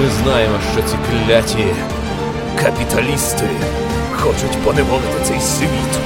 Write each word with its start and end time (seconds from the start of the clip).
Ми 0.00 0.10
знаємо, 0.10 0.58
що 0.72 0.82
ці 0.82 0.96
кляті 0.96 1.66
капіталісти 2.62 3.48
хочуть 4.12 4.64
поневолити 4.64 5.24
цей 5.24 5.40
світ 5.40 5.98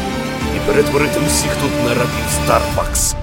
і 0.57 0.67
перетворити 0.67 1.21
усіх 1.27 1.57
тут 1.57 1.85
на 1.85 1.89
рабів 1.89 2.29
Старбакс. 2.45 3.17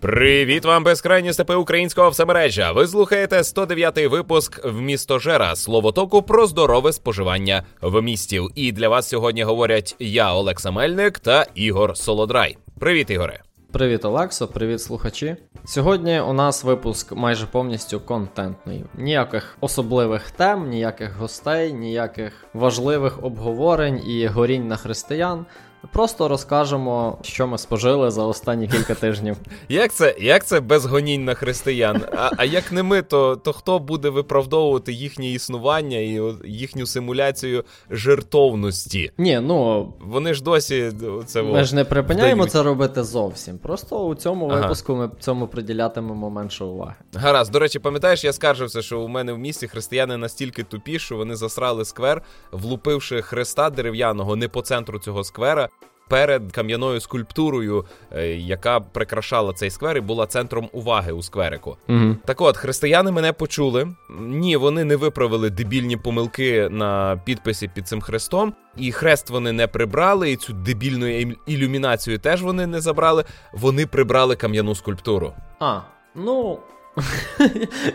Привіт 0.00 0.64
вам, 0.64 0.84
безкрайні 0.84 1.32
степи 1.32 1.54
українського 1.54 2.10
всемережжя. 2.10 2.72
Ви 2.72 2.86
слухаєте 2.86 3.36
109-й 3.36 4.06
випуск 4.06 4.64
в 4.64 4.80
місто 4.80 5.18
Жера 5.18 5.56
словотоку 5.56 6.22
про 6.22 6.46
здорове 6.46 6.92
споживання 6.92 7.64
в 7.80 8.02
містів. 8.02 8.50
І 8.54 8.72
для 8.72 8.88
вас 8.88 9.08
сьогодні 9.08 9.42
говорять 9.42 9.96
я, 9.98 10.34
Олекса 10.34 10.70
Мельник 10.70 11.18
та 11.18 11.46
Ігор 11.54 11.96
Солодрай. 11.96 12.56
Привіт, 12.78 13.10
Ігоре. 13.10 13.40
Привіт, 13.72 14.04
Олексо, 14.04 14.48
привіт, 14.48 14.82
слухачі. 14.82 15.36
Сьогодні 15.64 16.20
у 16.20 16.32
нас 16.32 16.64
випуск 16.64 17.12
майже 17.12 17.46
повністю 17.46 18.00
контентний. 18.00 18.84
Ніяких 18.94 19.56
особливих 19.60 20.30
тем, 20.30 20.68
ніяких 20.68 21.16
гостей, 21.16 21.72
ніяких 21.72 22.32
важливих 22.54 23.24
обговорень 23.24 24.02
і 24.06 24.26
горінь 24.26 24.68
на 24.68 24.76
християн. 24.76 25.46
Просто 25.92 26.28
розкажемо, 26.28 27.18
що 27.22 27.46
ми 27.46 27.58
спожили 27.58 28.10
за 28.10 28.24
останні 28.24 28.68
кілька 28.68 28.94
тижнів. 28.94 29.36
Як 29.68 29.92
це 29.92 30.16
як 30.20 30.46
це 30.46 30.60
без 30.60 30.84
гонінь 30.86 31.24
на 31.24 31.34
християн? 31.34 32.02
А 32.16 32.30
а 32.36 32.44
як 32.44 32.72
не 32.72 32.82
ми, 32.82 33.02
то 33.02 33.36
то 33.36 33.52
хто 33.52 33.78
буде 33.78 34.08
виправдовувати 34.08 34.92
їхнє 34.92 35.30
існування 35.30 35.98
і 35.98 36.22
їхню 36.44 36.86
симуляцію 36.86 37.64
жертовності? 37.90 39.12
Ні, 39.18 39.40
ну 39.40 39.92
вони 40.00 40.34
ж 40.34 40.42
досі 40.42 40.92
це 41.26 41.42
ми 41.42 41.64
ж 41.64 41.74
не 41.74 41.84
припиняємо 41.84 42.34
вдають. 42.34 42.52
це 42.52 42.62
робити 42.62 43.04
зовсім. 43.04 43.58
Просто 43.58 44.06
у 44.06 44.14
цьому 44.14 44.48
ага. 44.48 44.60
випуску 44.60 44.94
ми 44.94 45.10
цьому 45.20 45.46
приділятимемо 45.46 46.30
менше 46.30 46.64
уваги. 46.64 46.94
Гаразд, 47.14 47.52
до 47.52 47.58
речі, 47.58 47.78
пам'ятаєш, 47.78 48.24
я 48.24 48.32
скаржився, 48.32 48.82
що 48.82 49.00
у 49.00 49.08
мене 49.08 49.32
в 49.32 49.38
місті 49.38 49.68
християни 49.68 50.16
настільки 50.16 50.62
тупі, 50.62 50.98
що 50.98 51.16
вони 51.16 51.36
засрали 51.36 51.84
сквер, 51.84 52.22
влупивши 52.52 53.22
хреста 53.22 53.70
дерев'яного 53.70 54.36
не 54.36 54.48
по 54.48 54.62
центру 54.62 54.98
цього 54.98 55.24
сквера 55.24 55.68
перед 56.08 56.52
кам'яною 56.52 57.00
скульптурою, 57.00 57.84
е, 58.12 58.26
яка 58.26 58.80
прикрашала 58.80 59.52
цей 59.52 59.70
сквер 59.70 59.96
і 59.96 60.00
була 60.00 60.26
центром 60.26 60.68
уваги 60.72 61.12
у 61.12 61.22
скверику. 61.22 61.76
Угу. 61.88 62.16
Так 62.24 62.40
от, 62.40 62.56
християни 62.56 63.10
мене 63.10 63.32
почули. 63.32 63.88
Ні, 64.20 64.56
вони 64.56 64.84
не 64.84 64.96
виправили 64.96 65.50
дебільні 65.50 65.96
помилки 65.96 66.68
на 66.70 67.20
підписі 67.24 67.70
під 67.74 67.88
цим 67.88 68.00
хрестом, 68.00 68.54
і 68.76 68.92
хрест 68.92 69.30
вони 69.30 69.52
не 69.52 69.66
прибрали, 69.66 70.30
і 70.30 70.36
цю 70.36 70.52
дебільну 70.52 71.34
ілюмінацію 71.46 72.18
теж 72.18 72.42
вони 72.42 72.66
не 72.66 72.80
забрали. 72.80 73.24
Вони 73.52 73.86
прибрали 73.86 74.36
кам'яну 74.36 74.74
скульптуру. 74.74 75.32
А, 75.60 75.80
ну. 76.14 76.58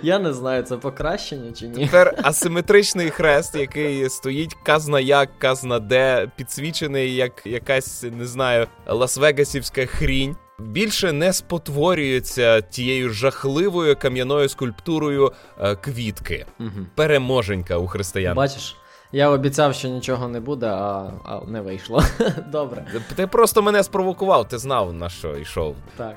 Я 0.02 0.20
не 0.20 0.34
знаю, 0.34 0.64
це 0.64 0.78
покращення 0.78 1.52
чи 1.52 1.68
ні. 1.68 1.86
Тепер 1.86 2.16
асиметричний 2.24 3.10
хрест, 3.10 3.56
який 3.56 4.10
стоїть 4.10 4.58
казна 4.64 5.00
як, 5.00 5.40
казна 5.40 5.80
де, 5.80 6.32
підсвічений 6.36 7.16
як 7.16 7.46
якась, 7.46 8.04
не 8.18 8.26
знаю, 8.26 8.68
Лас-Вегасівська 8.88 9.86
хрінь. 9.86 10.36
Більше 10.60 11.12
не 11.12 11.34
спотворюється 11.34 12.62
тією 12.62 13.10
жахливою 13.10 13.96
кам'яною 13.96 14.50
скульптурою 14.50 15.32
е, 15.60 15.76
квітки. 15.76 16.46
Угу. 16.60 16.70
Переможенька 16.96 17.78
у 17.78 17.88
християн. 17.88 18.36
Бачиш? 18.36 18.76
Я 19.12 19.30
обіцяв, 19.30 19.76
що 19.76 19.88
нічого 19.88 20.28
не 20.28 20.40
буде, 20.40 20.68
а 20.68 21.12
а 21.26 21.42
не 21.48 21.62
вийшло. 21.62 22.04
Добре. 22.52 22.86
Ти 23.16 23.28
просто 23.28 23.62
мене 23.62 23.84
спровокував, 23.84 24.48
ти 24.48 24.58
знав 24.58 24.94
на 24.94 25.10
що 25.10 25.38
йшов. 25.38 25.76
Так. 25.98 26.16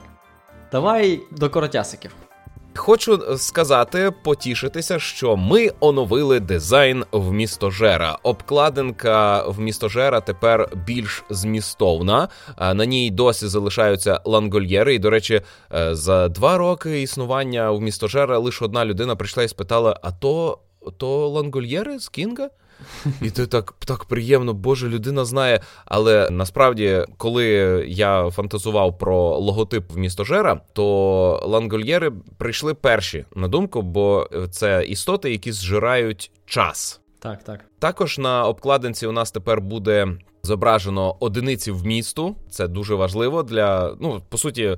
Давай 0.72 1.20
до 1.30 1.50
коротясиків. 1.50 2.10
Хочу 2.77 3.39
сказати, 3.39 4.12
потішитися, 4.22 4.98
що 4.98 5.36
ми 5.36 5.70
оновили 5.80 6.40
дизайн 6.40 7.05
в 7.12 7.33
містожера. 7.33 8.18
Обкладинка 8.23 9.42
в 9.48 9.61
містожера 9.61 10.20
тепер 10.20 10.68
більш 10.86 11.24
змістовна. 11.30 12.29
На 12.58 12.84
ній 12.84 13.11
досі 13.11 13.46
залишаються 13.46 14.20
лангольєри. 14.24 14.95
І, 14.95 14.98
до 14.98 15.11
речі, 15.11 15.40
е, 15.74 15.95
за 15.95 16.29
два 16.29 16.58
роки 16.58 17.02
існування 17.02 17.70
в 17.70 17.80
містожера 17.80 18.39
лише 18.39 18.64
одна 18.64 18.84
людина 18.84 19.17
прийшла 19.17 19.42
і 19.42 19.48
спитала: 19.48 20.01
а 20.02 20.11
то 20.13 20.58
то 20.96 21.29
лангольєри 21.29 21.98
з 21.98 22.08
Кінга? 22.08 22.48
І 23.23 23.30
ти 23.30 23.46
так 23.46 23.74
так 23.86 24.05
приємно, 24.05 24.55
Боже, 24.55 24.89
людина 24.89 25.24
знає. 25.24 25.61
Але 25.85 26.30
насправді, 26.30 27.05
коли 27.17 27.45
я 27.89 28.30
фантазував 28.30 28.98
про 28.98 29.39
логотип 29.39 29.92
в 29.92 29.98
містожера, 29.98 30.61
то 30.73 31.40
лангольєри 31.45 32.13
прийшли 32.39 32.74
перші 32.74 33.24
на 33.34 33.48
думку, 33.48 33.83
бо 33.83 34.29
це 34.51 34.84
істоти, 34.84 35.30
які 35.30 35.52
зжирають 35.52 36.30
час. 36.46 37.01
Так, 37.18 37.45
так. 37.45 37.64
Також 37.79 38.18
на 38.18 38.45
обкладинці 38.45 39.07
у 39.07 39.13
нас 39.13 39.30
тепер 39.30 39.61
буде. 39.61 40.08
Зображено 40.42 41.17
одиниці 41.20 41.70
в 41.70 41.86
місту, 41.86 42.36
це 42.51 42.68
дуже 42.68 42.95
важливо 42.95 43.42
для 43.42 43.96
ну 44.01 44.23
по 44.29 44.39
суті, 44.39 44.77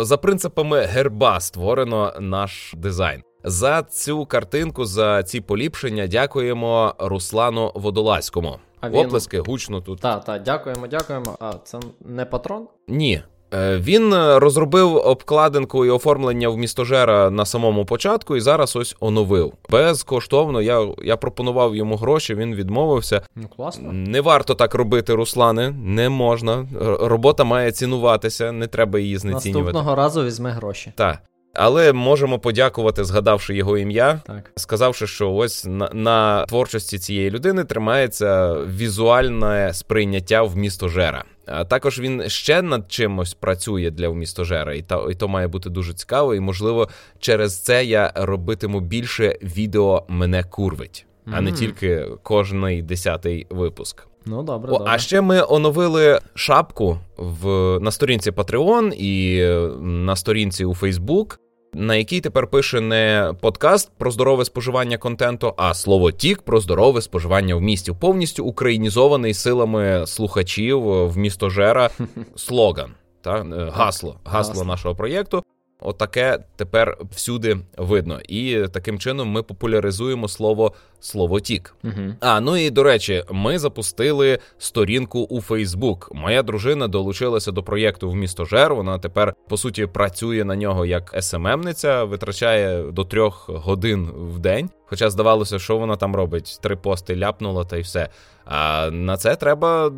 за 0.00 0.16
принципами 0.16 0.80
герба 0.80 1.40
створено 1.40 2.12
наш 2.20 2.74
дизайн. 2.76 3.22
За 3.44 3.82
цю 3.82 4.26
картинку, 4.26 4.84
за 4.84 5.22
ці 5.22 5.40
поліпшення 5.40 6.06
дякуємо 6.06 6.94
Руслану 6.98 7.72
Водолазькому. 7.74 8.56
А 8.80 8.90
він... 8.90 9.06
Оплески 9.06 9.40
гучно 9.40 9.80
тут. 9.80 10.00
Так, 10.00 10.24
так, 10.24 10.42
дякуємо, 10.42 10.86
дякуємо. 10.86 11.36
А 11.40 11.52
це 11.64 11.78
не 12.00 12.24
патрон? 12.24 12.66
Ні. 12.88 13.22
Е, 13.54 13.78
він 13.78 14.14
розробив 14.14 14.96
обкладинку 14.96 15.84
і 15.84 15.90
оформлення 15.90 16.48
в 16.48 16.56
містожера 16.56 17.30
на 17.30 17.44
самому 17.44 17.84
початку, 17.84 18.36
і 18.36 18.40
зараз 18.40 18.76
ось 18.76 18.96
оновив. 19.00 19.52
Безкоштовно. 19.70 20.62
Я 20.62 20.88
я 21.04 21.16
пропонував 21.16 21.76
йому 21.76 21.96
гроші, 21.96 22.34
він 22.34 22.54
відмовився. 22.54 23.22
Ну, 23.36 23.48
класно. 23.56 23.92
Не 23.92 24.20
варто 24.20 24.54
так 24.54 24.74
робити, 24.74 25.14
Руслане. 25.14 25.70
Не 25.70 26.08
можна. 26.08 26.66
Робота 27.00 27.44
має 27.44 27.72
цінуватися, 27.72 28.52
не 28.52 28.66
треба 28.66 28.98
її 28.98 29.18
знецінювати. 29.18 29.64
Наступного 29.64 29.96
разу 29.96 30.24
візьме 30.24 30.50
гроші. 30.50 30.92
Так. 30.96 31.18
Але 31.60 31.92
можемо 31.92 32.38
подякувати, 32.38 33.04
згадавши 33.04 33.56
його 33.56 33.78
ім'я, 33.78 34.20
так 34.26 34.52
сказавши, 34.56 35.06
що 35.06 35.32
ось 35.32 35.64
на, 35.64 35.90
на 35.92 36.46
творчості 36.46 36.98
цієї 36.98 37.30
людини 37.30 37.64
тримається 37.64 38.54
візуальне 38.54 39.70
сприйняття 39.74 40.42
в 40.42 40.56
містожера. 40.56 41.24
А 41.46 41.64
також 41.64 42.00
він 42.00 42.28
ще 42.28 42.62
над 42.62 42.92
чимось 42.92 43.34
працює 43.34 43.90
для 43.90 44.08
вмістожера, 44.08 44.74
і 44.74 44.82
та 44.82 45.00
і 45.10 45.14
то 45.14 45.28
має 45.28 45.48
бути 45.48 45.70
дуже 45.70 45.94
цікаво. 45.94 46.34
І 46.34 46.40
можливо, 46.40 46.88
через 47.18 47.62
це 47.62 47.84
я 47.84 48.12
робитиму 48.14 48.80
більше 48.80 49.38
відео 49.42 50.04
мене 50.08 50.44
курвить, 50.44 51.06
mm-hmm. 51.26 51.32
а 51.36 51.40
не 51.40 51.52
тільки 51.52 52.06
кожний 52.22 52.82
десятий 52.82 53.46
випуск. 53.50 54.06
Ну 54.26 54.42
добре, 54.42 54.72
О, 54.72 54.78
добре. 54.78 54.92
А 54.94 54.98
ще 54.98 55.20
ми 55.20 55.42
оновили 55.48 56.20
шапку 56.34 56.98
в 57.16 57.78
на 57.80 57.90
сторінці 57.90 58.30
Patreon 58.30 58.92
і 58.92 59.42
на 59.80 60.16
сторінці 60.16 60.64
у 60.64 60.72
Facebook 60.72 61.38
на 61.74 61.96
якій 61.96 62.20
тепер 62.20 62.46
пише 62.46 62.80
не 62.80 63.34
подкаст 63.40 63.90
про 63.98 64.10
здорове 64.10 64.44
споживання 64.44 64.98
контенту, 64.98 65.54
а 65.56 65.74
словотік 65.74 66.42
про 66.42 66.60
здорове 66.60 67.02
споживання 67.02 67.54
вмісту. 67.54 67.92
Повністю 68.00 68.44
українізований 68.44 69.34
силами 69.34 70.06
слухачів 70.06 70.80
Вмістожера 71.08 71.90
слоган. 72.36 72.90
Та 73.20 73.32
гасло, 73.32 73.70
гасло, 73.74 74.16
гасло 74.24 74.64
нашого 74.64 74.94
проєкту. 74.94 75.42
Отаке 75.80 76.38
тепер 76.56 76.98
всюди 77.10 77.56
видно, 77.76 78.20
і 78.28 78.68
таким 78.72 78.98
чином 78.98 79.28
ми 79.28 79.42
популяризуємо 79.42 80.28
слово 80.28 80.72
словотік. 81.00 81.74
Угу. 81.84 82.14
А 82.20 82.40
ну 82.40 82.56
і 82.56 82.70
до 82.70 82.82
речі, 82.82 83.24
ми 83.30 83.58
запустили 83.58 84.38
сторінку 84.58 85.20
у 85.20 85.40
Фейсбук. 85.40 86.10
Моя 86.14 86.42
дружина 86.42 86.88
долучилася 86.88 87.52
до 87.52 87.62
проєкту 87.62 88.10
Вмістожер. 88.10 88.74
Вона 88.74 88.98
тепер 88.98 89.34
по 89.48 89.56
суті 89.56 89.86
працює 89.86 90.44
на 90.44 90.56
нього 90.56 90.86
як 90.86 91.14
СММниця, 91.20 92.04
витрачає 92.04 92.82
до 92.82 93.04
трьох 93.04 93.48
годин 93.48 94.10
в 94.14 94.38
день. 94.38 94.70
Хоча 94.86 95.10
здавалося, 95.10 95.58
що 95.58 95.76
вона 95.76 95.96
там 95.96 96.16
робить 96.16 96.58
три 96.62 96.76
пости 96.76 97.16
ляпнула 97.16 97.64
та 97.64 97.76
й 97.76 97.80
все. 97.80 98.08
А 98.44 98.90
на 98.90 99.16
це 99.16 99.36
треба 99.36 99.92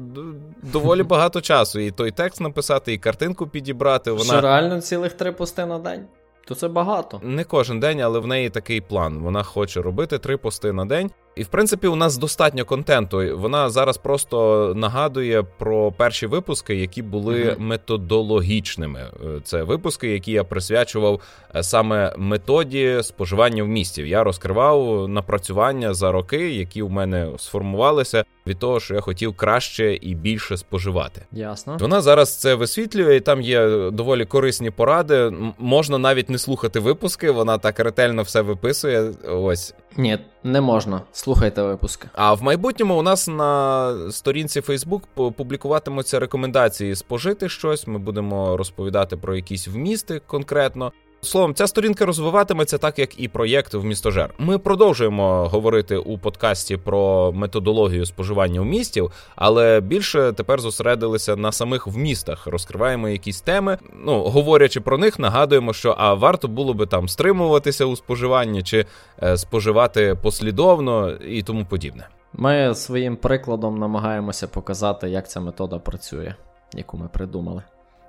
доволі 0.62 1.02
багато 1.10 1.40
часу. 1.40 1.78
І 1.78 1.90
той 1.90 2.10
текст 2.10 2.40
написати, 2.40 2.92
і 2.92 2.98
картинку 2.98 3.46
підібрати. 3.46 4.10
Вона 4.10 4.24
Що 4.24 4.40
реально 4.40 4.80
цілих 4.80 5.12
три 5.12 5.32
пости 5.32 5.66
на 5.66 5.78
день. 5.78 6.06
То 6.50 6.56
це 6.56 6.68
багато. 6.68 7.20
Не 7.22 7.44
кожен 7.44 7.80
день, 7.80 8.00
але 8.00 8.18
в 8.18 8.26
неї 8.26 8.50
такий 8.50 8.80
план. 8.80 9.18
Вона 9.18 9.42
хоче 9.42 9.82
робити 9.82 10.18
три 10.18 10.36
пости 10.36 10.72
на 10.72 10.84
день. 10.84 11.10
І 11.40 11.42
в 11.42 11.48
принципі, 11.48 11.86
у 11.86 11.96
нас 11.96 12.16
достатньо 12.16 12.64
контенту. 12.64 13.38
Вона 13.38 13.70
зараз 13.70 13.98
просто 13.98 14.72
нагадує 14.76 15.42
про 15.42 15.92
перші 15.92 16.26
випуски, 16.26 16.74
які 16.74 17.02
були 17.02 17.44
uh-huh. 17.44 17.60
методологічними. 17.60 19.00
Е, 19.00 19.40
це 19.44 19.62
випуски, 19.62 20.08
які 20.08 20.32
я 20.32 20.44
присвячував 20.44 21.20
е, 21.54 21.62
саме 21.62 22.14
методі 22.16 22.98
споживання 23.02 23.62
вмістів. 23.62 24.06
Я 24.06 24.24
розкривав 24.24 25.08
напрацювання 25.08 25.94
за 25.94 26.12
роки, 26.12 26.50
які 26.50 26.82
у 26.82 26.88
мене 26.88 27.28
сформувалися 27.38 28.24
від 28.46 28.58
того, 28.58 28.80
що 28.80 28.94
я 28.94 29.00
хотів 29.00 29.36
краще 29.36 29.94
і 29.94 30.14
більше 30.14 30.56
споживати. 30.56 31.22
Ясно. 31.32 31.76
Вона 31.80 32.00
зараз 32.00 32.36
це 32.38 32.54
висвітлює, 32.54 33.16
і 33.16 33.20
там 33.20 33.40
є 33.40 33.90
доволі 33.90 34.24
корисні 34.24 34.70
поради. 34.70 35.32
Можна 35.58 35.98
навіть 35.98 36.30
не 36.30 36.38
слухати 36.38 36.80
випуски. 36.80 37.30
Вона 37.30 37.58
так 37.58 37.80
ретельно 37.80 38.22
все 38.22 38.40
виписує. 38.40 39.12
Ось 39.28 39.74
ні, 39.96 40.18
не 40.44 40.60
можна. 40.60 41.02
Слухайте 41.12 41.62
випуски. 41.62 42.08
А 42.12 42.34
в 42.34 42.42
майбутньому 42.42 42.98
у 42.98 43.02
нас 43.02 43.28
на 43.28 43.94
сторінці 44.10 44.60
Facebook 44.60 45.32
публікуватимуться 45.32 46.20
рекомендації 46.20 46.96
спожити 46.96 47.48
щось. 47.48 47.86
Ми 47.86 47.98
будемо 47.98 48.56
розповідати 48.56 49.16
про 49.16 49.36
якісь 49.36 49.68
вмісти 49.68 50.20
конкретно. 50.26 50.92
Словом, 51.22 51.54
ця 51.54 51.66
сторінка 51.66 52.06
розвиватиметься 52.06 52.78
так, 52.78 52.98
як 52.98 53.20
і 53.20 53.28
проєкт 53.28 53.74
в 53.74 53.84
містожер. 53.84 54.34
Ми 54.38 54.58
продовжуємо 54.58 55.48
говорити 55.48 55.96
у 55.96 56.18
подкасті 56.18 56.76
про 56.76 57.32
методологію 57.32 58.06
споживання 58.06 58.60
вмістів, 58.60 59.12
але 59.36 59.80
більше 59.80 60.32
тепер 60.32 60.60
зосередилися 60.60 61.36
на 61.36 61.52
самих 61.52 61.86
вмістах. 61.86 62.46
Розкриваємо 62.46 63.08
якісь 63.08 63.40
теми. 63.40 63.78
Ну 64.04 64.22
говорячи 64.22 64.80
про 64.80 64.98
них, 64.98 65.18
нагадуємо, 65.18 65.72
що 65.72 65.94
а 65.98 66.14
варто 66.14 66.48
було 66.48 66.74
би 66.74 66.86
там 66.86 67.08
стримуватися 67.08 67.84
у 67.84 67.96
споживанні 67.96 68.62
чи 68.62 68.86
е, 69.22 69.36
споживати 69.36 70.16
послідовно 70.22 71.10
і 71.10 71.42
тому 71.42 71.64
подібне. 71.64 72.08
Ми 72.32 72.74
своїм 72.74 73.16
прикладом 73.16 73.78
намагаємося 73.78 74.48
показати, 74.48 75.10
як 75.10 75.30
ця 75.30 75.40
метода 75.40 75.78
працює, 75.78 76.34
яку 76.74 76.96
ми 76.96 77.08
придумали. 77.08 77.62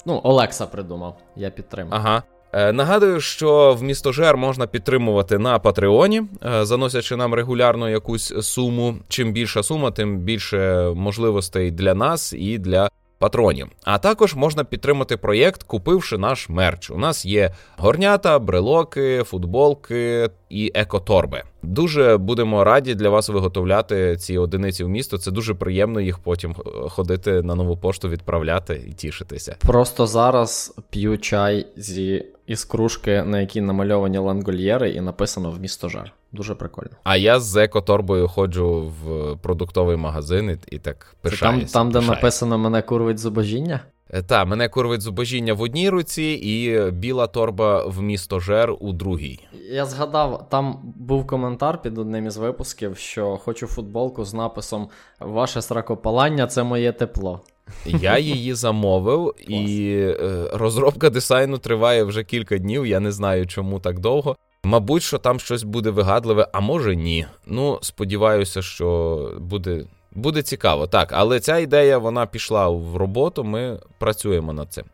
Ну, 0.06 0.22
Олекса 0.24 0.66
придумав, 0.66 1.18
я 1.36 1.50
підтримую. 1.50 1.96
Ага. 1.96 2.24
Е, 2.54 2.74
нагадую, 2.74 3.22
що 3.22 3.74
в 3.80 3.84
містожер 3.84 4.38
можна 4.38 4.68
підтримувати 4.68 5.38
на 5.38 5.60
Патреоні, 5.60 6.22
е, 6.46 6.66
заносячи 6.66 7.16
нам 7.16 7.34
регулярно 7.34 7.90
якусь 7.90 8.34
суму. 8.42 8.96
Чим 9.08 9.34
більша 9.34 9.64
сума, 9.64 9.92
тим 9.92 10.18
більше 10.18 10.92
можливостей 10.96 11.72
для 11.72 11.94
нас 11.94 12.34
і 12.34 12.58
для 12.58 12.90
патронів. 13.20 13.68
А 13.84 13.98
також 13.98 14.36
можна 14.36 14.64
підтримати 14.64 15.18
проєкт, 15.18 15.64
купивши 15.64 16.18
наш 16.18 16.50
мерч. 16.50 16.90
У 16.90 16.98
нас 16.98 17.26
є 17.26 17.54
горнята, 17.78 18.40
брелоки, 18.40 19.24
футболки 19.24 20.30
і 20.52 20.72
екоторби. 20.76 21.44
Дуже 21.64 22.18
будемо 22.18 22.64
раді 22.64 22.96
для 22.96 23.10
вас 23.10 23.30
виготовляти 23.30 24.18
ці 24.18 24.38
одиниці 24.38 24.84
в 24.84 24.90
місто. 24.90 25.18
Це 25.18 25.32
дуже 25.32 25.54
приємно 25.54 26.02
їх 26.02 26.20
потім 26.20 26.56
ходити 26.90 27.42
на 27.42 27.56
нову 27.56 27.78
пошту, 27.78 28.10
відправляти 28.10 28.86
і 28.90 28.94
тішитися. 28.94 29.56
Просто 29.60 30.08
зараз 30.08 30.76
п'ю 30.90 31.18
чай 31.18 31.68
зі 31.76 32.26
із 32.48 32.64
кружки, 32.64 33.24
на 33.24 33.42
якій 33.42 33.62
намальовані 33.62 34.18
лангольєри, 34.18 34.90
і 34.90 35.02
написано 35.02 35.52
в 35.52 35.60
місто 35.60 35.90
жар. 35.90 36.14
Дуже 36.32 36.56
прикольно. 36.56 36.92
А 37.04 37.16
я 37.16 37.40
з 37.40 37.56
екоторбою 37.56 38.28
ходжу 38.28 38.94
в 39.04 39.36
продуктовий 39.38 39.98
магазин 39.98 40.60
і 40.68 40.80
так 40.80 41.16
пишаюся. 41.22 41.68
Це 41.68 41.74
там, 41.74 41.92
там, 41.92 42.02
де 42.02 42.08
написано 42.08 42.58
мене 42.58 42.82
курвить 42.82 43.20
зубожіння? 43.20 43.80
Е, 44.14 44.22
так, 44.22 44.48
мене 44.48 44.70
курвить 44.70 45.02
зубожіння 45.02 45.54
в 45.54 45.62
одній 45.62 45.90
руці, 45.90 46.24
і 46.24 46.92
біла 46.92 47.28
торба 47.28 47.86
в 47.86 48.02
місто 48.02 48.40
Жер 48.40 48.76
у 48.80 48.94
другій. 48.94 49.40
Я 49.72 49.86
згадав, 49.86 50.50
там 50.50 50.80
був 50.96 51.28
коментар 51.28 51.82
під 51.82 51.98
одним 51.98 52.28
із 52.28 52.38
випусків, 52.38 52.98
що 52.98 53.38
хочу 53.38 53.68
футболку 53.68 54.26
з 54.26 54.34
написом 54.34 54.90
Ваше 55.20 55.62
сракопалання 55.62 56.48
це 56.48 56.64
моє 56.64 56.92
тепло. 56.92 57.42
Я 57.86 58.18
її 58.18 58.54
замовив, 58.54 59.34
і 59.48 59.94
е, 59.94 60.50
розробка 60.54 61.10
дизайну 61.10 61.58
триває 61.58 62.04
вже 62.04 62.24
кілька 62.24 62.58
днів. 62.58 62.86
Я 62.86 63.00
не 63.00 63.12
знаю, 63.12 63.48
чому 63.48 63.80
так 63.80 64.00
довго. 64.00 64.36
Мабуть, 64.64 65.04
що 65.04 65.18
там 65.18 65.40
щось 65.40 65.64
буде 65.64 65.90
вигадливе, 65.90 66.48
а 66.54 66.60
може 66.60 66.96
ні. 66.96 67.26
Ну, 67.46 67.80
сподіваюся, 67.82 68.62
що 68.62 69.18
буде 69.40 69.86
буде 70.12 70.42
цікаво. 70.42 70.88
Так, 70.88 71.10
але 71.12 71.40
ця 71.40 71.58
ідея 71.58 71.98
вона 71.98 72.26
пішла 72.26 72.70
в 72.70 72.96
роботу. 72.96 73.44
Ми 73.44 73.80
працюємо 74.00 74.54
над 74.54 74.74
цим. 74.74 74.86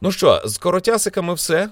Ну 0.00 0.12
що, 0.12 0.42
з 0.44 0.58
коротясиками 0.58 1.34
все. 1.34 1.68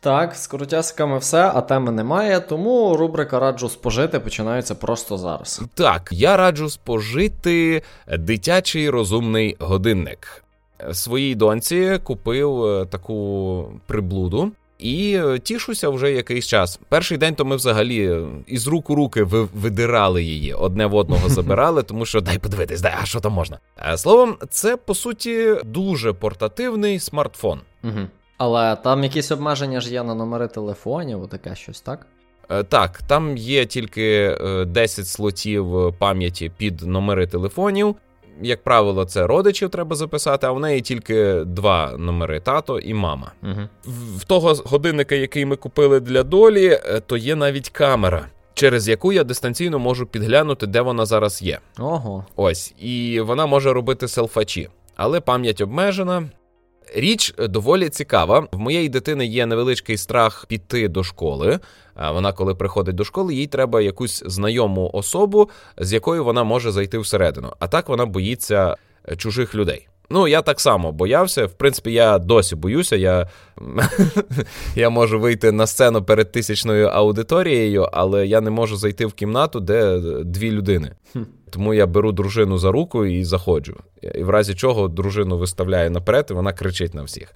Так, 0.00 0.34
з 0.34 0.46
коротясиками 0.46 1.18
все, 1.18 1.52
а 1.54 1.60
теми 1.60 1.92
немає, 1.92 2.40
тому 2.40 2.96
рубрика 2.96 3.38
раджу 3.40 3.68
спожити 3.68 4.20
починається 4.20 4.74
просто 4.74 5.18
зараз. 5.18 5.62
Так, 5.74 6.08
я 6.12 6.36
раджу 6.36 6.70
спожити 6.70 7.82
дитячий 8.18 8.90
розумний 8.90 9.56
годинник. 9.60 10.44
Своїй 10.92 11.34
доньці 11.34 12.00
купив 12.04 12.64
е, 12.64 12.86
таку 12.86 13.72
приблуду. 13.86 14.52
І 14.78 15.16
е, 15.24 15.38
тішуся 15.38 15.88
вже 15.88 16.12
якийсь 16.12 16.46
час. 16.46 16.80
Перший 16.88 17.18
день 17.18 17.34
то 17.34 17.44
ми 17.44 17.56
взагалі 17.56 18.06
е, 18.06 18.26
із 18.46 18.66
рук 18.66 18.90
у 18.90 18.94
руки 18.94 19.22
видирали 19.54 20.22
її, 20.22 20.54
одне 20.54 20.86
в 20.86 20.94
одного 20.94 21.28
забирали, 21.28 21.82
тому 21.82 22.06
що 22.06 22.20
дай 22.20 22.38
подивитись, 22.38 22.80
дай, 22.80 22.94
а 23.02 23.06
що 23.06 23.20
там 23.20 23.32
можна. 23.32 23.58
Словом, 23.96 24.36
це 24.50 24.76
по 24.76 24.94
суті 24.94 25.56
дуже 25.64 26.12
портативний 26.12 27.00
смартфон. 27.00 27.60
Угу. 27.84 28.00
Але 28.38 28.76
там 28.76 29.04
якісь 29.04 29.30
обмеження 29.30 29.80
ж 29.80 29.92
є 29.92 30.02
на 30.02 30.14
номери 30.14 30.48
телефонів, 30.48 31.28
таке 31.28 31.54
щось, 31.54 31.80
так? 31.80 32.06
Е, 32.50 32.62
так, 32.62 33.02
там 33.02 33.36
є 33.36 33.66
тільки 33.66 34.36
10 34.66 35.06
слотів 35.06 35.94
пам'яті 35.98 36.52
під 36.56 36.80
номери 36.80 37.26
телефонів. 37.26 37.96
Як 38.42 38.64
правило, 38.64 39.04
це 39.04 39.26
родичів 39.26 39.70
треба 39.70 39.96
записати, 39.96 40.46
а 40.46 40.50
в 40.50 40.60
неї 40.60 40.80
тільки 40.80 41.34
два 41.44 41.92
номери 41.98 42.40
тато 42.40 42.78
і 42.78 42.94
мама. 42.94 43.32
Угу. 43.42 43.92
В 44.16 44.24
того 44.24 44.54
годинника, 44.64 45.14
який 45.14 45.44
ми 45.44 45.56
купили 45.56 46.00
для 46.00 46.22
долі, 46.22 46.66
е, 46.66 47.00
то 47.06 47.16
є 47.16 47.36
навіть 47.36 47.68
камера. 47.68 48.26
Через 48.54 48.88
яку 48.88 49.12
я 49.12 49.24
дистанційно 49.24 49.78
можу 49.78 50.06
підглянути, 50.06 50.66
де 50.66 50.80
вона 50.80 51.06
зараз 51.06 51.42
є. 51.42 51.58
Ого. 51.78 52.24
Ось. 52.36 52.74
І 52.78 53.20
вона 53.20 53.46
може 53.46 53.72
робити 53.72 54.08
селфачі. 54.08 54.68
Але 54.96 55.20
пам'ять 55.20 55.60
обмежена, 55.60 56.28
Річ 56.94 57.34
е, 57.38 57.48
доволі 57.48 57.88
цікава. 57.88 58.48
В 58.52 58.58
моєї 58.58 58.88
дитини 58.88 59.26
є 59.26 59.46
невеличкий 59.46 59.96
страх 59.96 60.46
піти 60.46 60.88
до 60.88 61.04
школи. 61.04 61.58
Вона, 62.12 62.32
коли 62.32 62.54
приходить 62.54 62.94
до 62.94 63.04
школи, 63.04 63.34
їй 63.34 63.46
треба 63.46 63.80
якусь 63.80 64.22
знайому 64.26 64.90
особу, 64.92 65.50
з 65.78 65.92
якою 65.92 66.24
вона 66.24 66.44
може 66.44 66.70
зайти 66.70 66.98
всередину. 66.98 67.52
А 67.58 67.68
так 67.68 67.88
вона 67.88 68.06
боїться 68.06 68.76
е, 69.08 69.16
чужих 69.16 69.54
людей. 69.54 69.88
Ну, 70.10 70.28
я 70.28 70.42
так 70.42 70.60
само 70.60 70.92
боявся. 70.92 71.46
В 71.46 71.52
принципі, 71.52 71.92
я 71.92 72.18
досі 72.18 72.56
боюся. 72.56 72.96
Я 72.96 73.28
я 74.74 74.90
можу 74.90 75.20
вийти 75.20 75.52
на 75.52 75.66
сцену 75.66 76.02
перед 76.02 76.32
тисячною 76.32 76.86
аудиторією, 76.86 77.88
але 77.92 78.26
я 78.26 78.40
не 78.40 78.50
можу 78.50 78.76
зайти 78.76 79.06
в 79.06 79.12
кімнату, 79.12 79.60
де 79.60 79.98
дві 80.24 80.50
людини. 80.50 80.92
Тому 81.50 81.74
я 81.74 81.86
беру 81.86 82.12
дружину 82.12 82.58
за 82.58 82.72
руку 82.72 83.06
і 83.06 83.24
заходжу. 83.24 83.76
І 84.14 84.22
в 84.22 84.30
разі 84.30 84.54
чого 84.54 84.88
дружину 84.88 85.38
виставляю 85.38 85.90
наперед, 85.90 86.26
і 86.30 86.34
вона 86.34 86.52
кричить 86.52 86.94
на 86.94 87.02
всіх. 87.02 87.34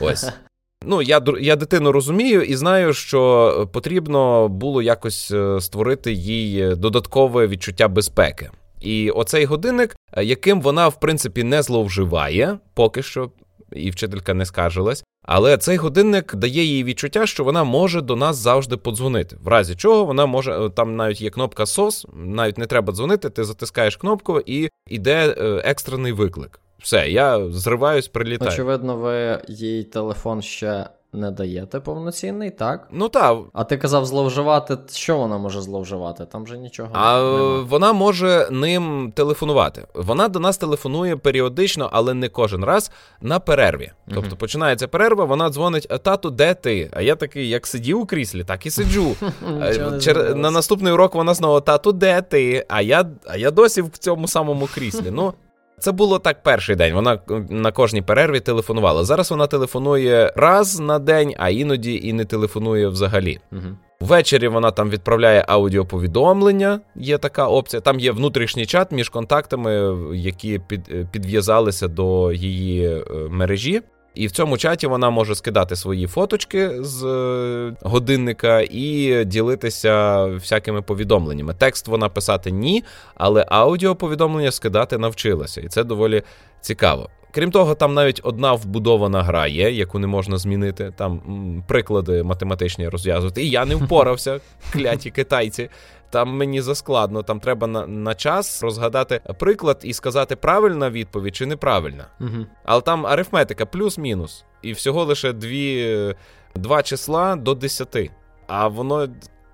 Ось. 0.00 0.28
Ну, 0.86 1.02
я 1.02 1.22
я 1.40 1.56
дитину 1.56 1.92
розумію 1.92 2.42
і 2.42 2.56
знаю, 2.56 2.92
що 2.92 3.68
потрібно 3.72 4.48
було 4.48 4.82
якось 4.82 5.30
е, 5.30 5.60
створити 5.60 6.12
їй 6.12 6.74
додаткове 6.76 7.46
відчуття 7.46 7.88
безпеки. 7.88 8.50
І 8.84 9.10
оцей 9.10 9.44
годинник, 9.44 9.96
е, 10.12 10.24
яким 10.24 10.60
вона, 10.60 10.88
в 10.88 11.00
принципі, 11.00 11.44
не 11.44 11.62
зловживає, 11.62 12.58
поки 12.74 13.02
що, 13.02 13.30
і 13.72 13.90
вчителька 13.90 14.34
не 14.34 14.46
скаржилась. 14.46 15.04
Але 15.22 15.58
цей 15.58 15.76
годинник 15.76 16.34
дає 16.34 16.64
їй 16.64 16.84
відчуття, 16.84 17.26
що 17.26 17.44
вона 17.44 17.64
може 17.64 18.00
до 18.00 18.16
нас 18.16 18.36
завжди 18.36 18.76
подзвонити. 18.76 19.36
В 19.44 19.48
разі 19.48 19.74
чого 19.74 20.04
вона 20.04 20.26
може 20.26 20.52
е, 20.52 20.70
там 20.70 20.96
навіть 20.96 21.20
є 21.20 21.30
кнопка 21.30 21.64
SOS, 21.64 22.06
навіть 22.14 22.58
не 22.58 22.66
треба 22.66 22.92
дзвонити, 22.92 23.30
ти 23.30 23.44
затискаєш 23.44 23.96
кнопку 23.96 24.40
і 24.46 24.68
йде 24.88 25.34
е, 25.38 25.62
екстрений 25.64 26.12
виклик. 26.12 26.60
Все, 26.78 27.10
я 27.10 27.48
зриваюсь, 27.50 28.08
прилітаю. 28.08 28.50
Очевидно, 28.50 28.96
ви 28.96 29.42
їй 29.48 29.84
телефон 29.84 30.42
ще 30.42 30.86
не 31.14 31.30
даєте 31.30 31.80
повноцінний, 31.80 32.50
так? 32.50 32.88
Ну 32.92 33.08
так. 33.08 33.38
А 33.52 33.64
ти 33.64 33.76
казав 33.76 34.06
зловживати. 34.06 34.78
Що 34.92 35.16
вона 35.16 35.38
може 35.38 35.60
зловживати? 35.60 36.24
Там 36.24 36.46
же 36.46 36.58
нічого. 36.58 36.88
А 36.92 37.18
нема. 37.18 37.60
вона 37.60 37.92
може 37.92 38.48
ним 38.50 39.12
телефонувати. 39.14 39.86
Вона 39.94 40.28
до 40.28 40.40
нас 40.40 40.58
телефонує 40.58 41.16
періодично, 41.16 41.88
але 41.92 42.14
не 42.14 42.28
кожен 42.28 42.64
раз 42.64 42.90
на 43.20 43.38
перерві. 43.38 43.92
Тобто 44.08 44.28
угу. 44.28 44.36
починається 44.36 44.88
перерва, 44.88 45.24
вона 45.24 45.50
дзвонить: 45.50 45.88
тату, 46.02 46.30
де 46.30 46.54
ти? 46.54 46.90
А 46.92 47.02
я 47.02 47.16
такий, 47.16 47.48
як 47.48 47.66
сидів 47.66 48.00
у 48.00 48.06
кріслі, 48.06 48.44
так 48.44 48.66
і 48.66 48.70
сиджу. 48.70 49.16
Чер... 50.00 50.36
На 50.36 50.50
наступний 50.50 50.92
урок 50.92 51.14
вона 51.14 51.34
знову 51.34 51.60
тату, 51.60 51.92
де 51.92 52.22
ти? 52.22 52.66
А 52.68 52.82
я 52.82 53.06
а 53.26 53.36
я 53.36 53.50
досі 53.50 53.82
в 53.82 53.90
цьому 53.98 54.28
самому 54.28 54.68
кріслі. 54.74 55.10
Ну, 55.10 55.32
це 55.78 55.92
було 55.92 56.18
так 56.18 56.42
перший 56.42 56.76
день. 56.76 56.94
Вона 56.94 57.18
на 57.50 57.72
кожній 57.72 58.02
перерві 58.02 58.40
телефонувала. 58.40 59.04
Зараз 59.04 59.30
вона 59.30 59.46
телефонує 59.46 60.32
раз 60.36 60.80
на 60.80 60.98
день, 60.98 61.34
а 61.38 61.48
іноді 61.48 62.00
і 62.04 62.12
не 62.12 62.24
телефонує 62.24 62.88
взагалі. 62.88 63.38
Угу. 63.52 63.62
Ввечері 64.00 64.48
вона 64.48 64.70
там 64.70 64.90
відправляє 64.90 65.44
аудіоповідомлення, 65.48 66.80
є 66.96 67.18
така 67.18 67.46
опція. 67.46 67.80
Там 67.80 68.00
є 68.00 68.12
внутрішній 68.12 68.66
чат 68.66 68.92
між 68.92 69.08
контактами, 69.08 69.96
які 70.14 70.58
під, 70.58 71.10
підв'язалися 71.10 71.88
до 71.88 72.32
її 72.32 72.86
е, 72.86 73.04
мережі. 73.30 73.82
І 74.14 74.26
в 74.26 74.30
цьому 74.30 74.58
чаті 74.58 74.86
вона 74.86 75.10
може 75.10 75.34
скидати 75.34 75.76
свої 75.76 76.06
фоточки 76.06 76.82
з 76.82 77.04
е, 77.04 77.76
годинника 77.82 78.60
і 78.70 79.24
ділитися 79.24 80.24
всякими 80.24 80.82
повідомленнями. 80.82 81.54
Текст 81.58 81.88
вона 81.88 82.08
писати 82.08 82.50
ні, 82.50 82.84
але 83.14 83.46
аудіоповідомлення 83.48 84.50
скидати 84.50 84.98
навчилася, 84.98 85.60
і 85.60 85.68
це 85.68 85.84
доволі 85.84 86.22
цікаво. 86.60 87.08
Крім 87.34 87.50
того, 87.50 87.74
там 87.74 87.94
навіть 87.94 88.20
одна 88.22 88.52
вбудована 88.52 89.22
гра 89.22 89.46
є, 89.46 89.70
яку 89.70 89.98
не 89.98 90.06
можна 90.06 90.38
змінити. 90.38 90.92
Там 90.96 91.20
приклади 91.68 92.22
математичні 92.22 92.88
розв'язувати. 92.88 93.42
І 93.44 93.50
я 93.50 93.64
не 93.64 93.74
впорався, 93.74 94.40
кляті 94.72 95.10
китайці. 95.10 95.68
Там 96.14 96.28
мені 96.28 96.60
заскладно, 96.60 97.22
там 97.22 97.40
треба 97.40 97.66
на 97.66 97.86
на 97.86 98.14
час 98.14 98.62
розгадати 98.62 99.20
приклад 99.38 99.80
і 99.82 99.92
сказати, 99.92 100.36
правильна 100.36 100.90
відповідь 100.90 101.36
чи 101.36 101.46
неправильна. 101.46 102.06
Угу. 102.20 102.46
Але 102.64 102.80
там 102.80 103.06
арифметика 103.06 103.66
плюс-мінус. 103.66 104.44
І 104.62 104.72
всього 104.72 105.04
лише 105.04 105.32
дві, 105.32 106.14
два 106.54 106.82
числа 106.82 107.36
до 107.36 107.54
десяти. 107.54 108.10
А 108.46 108.68
воно, 108.68 109.08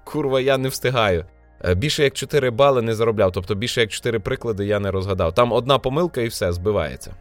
курва, 0.04 0.40
я 0.40 0.58
не 0.58 0.68
встигаю. 0.68 1.24
Е, 1.64 1.74
більше 1.74 2.04
як 2.04 2.14
4 2.14 2.50
бали 2.50 2.82
не 2.82 2.94
заробляв, 2.94 3.32
тобто 3.32 3.54
більше 3.54 3.80
як 3.80 3.90
4 3.90 4.18
приклади 4.18 4.66
я 4.66 4.80
не 4.80 4.90
розгадав. 4.90 5.34
Там 5.34 5.52
одна 5.52 5.78
помилка 5.78 6.20
і 6.20 6.28
все 6.28 6.52
збивається. 6.52 7.14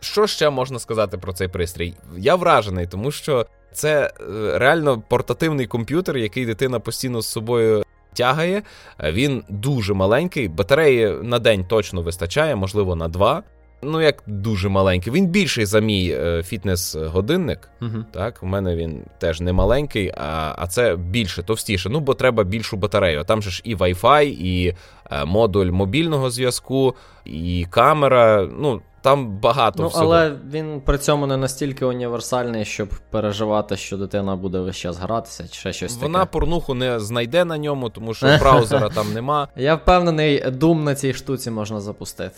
Що 0.00 0.26
ще 0.26 0.50
можна 0.50 0.78
сказати 0.78 1.18
про 1.18 1.32
цей 1.32 1.48
пристрій? 1.48 1.94
Я 2.18 2.34
вражений, 2.34 2.86
тому 2.86 3.10
що 3.10 3.46
це 3.72 4.12
е, 4.20 4.58
реально 4.58 5.02
портативний 5.08 5.66
комп'ютер, 5.66 6.16
який 6.16 6.46
дитина 6.46 6.80
постійно 6.80 7.20
з 7.20 7.28
собою 7.28 7.82
тягає. 8.12 8.62
Він 9.02 9.42
дуже 9.48 9.94
маленький, 9.94 10.48
батареї 10.48 11.14
на 11.22 11.38
день 11.38 11.64
точно 11.64 12.02
вистачає, 12.02 12.56
можливо, 12.56 12.96
на 12.96 13.08
два. 13.08 13.42
Ну, 13.82 14.00
як 14.00 14.22
дуже 14.26 14.68
маленький. 14.68 15.12
Він 15.12 15.26
більший 15.26 15.64
за 15.64 15.80
мій 15.80 16.10
е, 16.10 16.42
фітнес-годинник. 16.42 17.58
Угу. 17.82 18.04
Так, 18.12 18.42
у 18.42 18.46
мене 18.46 18.76
він 18.76 19.02
теж 19.18 19.40
не 19.40 19.52
маленький, 19.52 20.12
а 20.16 20.54
а 20.58 20.66
це 20.66 20.96
більше, 20.96 21.42
товстіше. 21.42 21.88
Ну, 21.88 22.00
бо 22.00 22.14
треба 22.14 22.44
більшу 22.44 22.76
батарею. 22.76 23.24
Там 23.24 23.42
же 23.42 23.50
ж 23.50 23.62
і 23.64 23.76
Wi-Fi, 23.76 24.24
і 24.24 24.74
е, 25.10 25.24
модуль 25.24 25.70
мобільного 25.70 26.30
зв'язку, 26.30 26.94
і 27.24 27.66
камера. 27.70 28.48
Ну, 28.58 28.80
там 29.02 29.38
багато 29.38 29.82
ну, 29.82 29.88
всього. 29.88 30.04
Але 30.04 30.32
він 30.50 30.80
при 30.80 30.98
цьому 30.98 31.26
не 31.26 31.36
настільки 31.36 31.84
універсальний, 31.84 32.64
щоб 32.64 32.88
переживати, 33.10 33.76
що 33.76 33.96
дитина 33.96 34.36
буде 34.36 34.58
весь 34.58 34.76
час 34.76 34.98
гратися, 34.98 35.48
чи 35.48 35.60
ще 35.60 35.72
щось 35.72 35.98
Вона 35.98 36.18
таке. 36.18 36.30
порнуху 36.30 36.74
не 36.74 37.00
знайде 37.00 37.44
на 37.44 37.58
ньому, 37.58 37.90
тому 37.90 38.14
що 38.14 38.26
браузера 38.40 38.88
там 38.88 39.12
нема. 39.12 39.48
Я 39.56 39.74
впевнений, 39.74 40.44
Doom 40.44 40.82
на 40.82 40.94
цій 40.94 41.14
штуці 41.14 41.50
можна 41.50 41.80
запустити. 41.80 42.34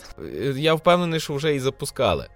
Я 0.55 0.73
впевнений, 0.73 1.19
що 1.19 1.33
вже 1.33 1.55
і 1.55 1.59
запускали. 1.59 2.27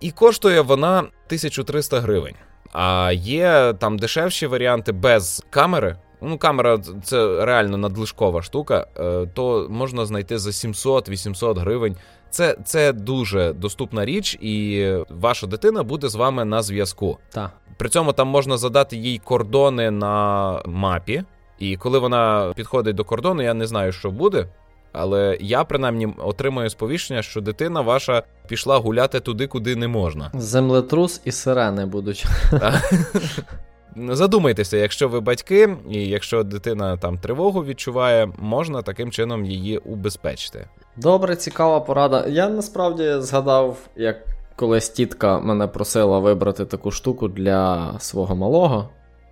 І 0.00 0.10
коштує 0.10 0.60
вона 0.60 0.98
1300 0.98 2.00
гривень. 2.00 2.34
А 2.72 3.12
є 3.14 3.74
там 3.78 3.98
дешевші 3.98 4.46
варіанти 4.46 4.92
без 4.92 5.44
камери. 5.50 5.96
Ну, 6.26 6.38
камера 6.38 6.78
це 7.02 7.44
реально 7.44 7.76
надлишкова 7.76 8.42
штука, 8.42 8.86
е, 8.96 9.26
то 9.34 9.66
можна 9.70 10.06
знайти 10.06 10.38
за 10.38 10.50
700-800 10.50 11.58
гривень. 11.58 11.96
Це 12.30 12.56
це 12.64 12.92
дуже 12.92 13.52
доступна 13.52 14.04
річ, 14.04 14.38
і 14.40 14.88
ваша 15.08 15.46
дитина 15.46 15.82
буде 15.82 16.08
з 16.08 16.14
вами 16.14 16.44
на 16.44 16.62
зв'язку. 16.62 17.18
Так. 17.30 17.50
При 17.76 17.88
цьому 17.88 18.12
там 18.12 18.28
можна 18.28 18.56
задати 18.56 18.96
їй 18.96 19.18
кордони 19.18 19.90
на 19.90 20.62
мапі. 20.66 21.24
І 21.58 21.76
коли 21.76 21.98
вона 21.98 22.52
підходить 22.56 22.96
до 22.96 23.04
кордону, 23.04 23.42
я 23.42 23.54
не 23.54 23.66
знаю, 23.66 23.92
що 23.92 24.10
буде. 24.10 24.48
Але 24.92 25.38
я 25.40 25.64
принаймні 25.64 26.08
отримую 26.18 26.70
сповіщення, 26.70 27.22
що 27.22 27.40
дитина 27.40 27.80
ваша 27.80 28.22
пішла 28.48 28.78
гуляти 28.78 29.20
туди, 29.20 29.46
куди 29.46 29.76
не 29.76 29.88
можна. 29.88 30.30
Землетрус 30.34 31.20
і 31.24 31.32
сирени 31.32 31.86
будуть. 31.86 32.24
Задумайтеся, 33.96 34.76
якщо 34.76 35.08
ви 35.08 35.20
батьки, 35.20 35.76
і 35.90 36.08
якщо 36.08 36.42
дитина 36.42 36.96
там 36.96 37.18
тривогу 37.18 37.64
відчуває, 37.64 38.28
можна 38.38 38.82
таким 38.82 39.10
чином 39.10 39.44
її 39.44 39.78
убезпечити. 39.78 40.66
Добре, 40.96 41.36
цікава 41.36 41.80
порада. 41.80 42.26
Я 42.28 42.48
насправді 42.48 43.14
згадав, 43.18 43.78
як 43.96 44.16
колись 44.56 44.88
тітка 44.88 45.38
мене 45.38 45.66
просила 45.66 46.18
вибрати 46.18 46.64
таку 46.64 46.90
штуку 46.90 47.28
для 47.28 47.92
свого 47.98 48.36
малого. 48.36 48.88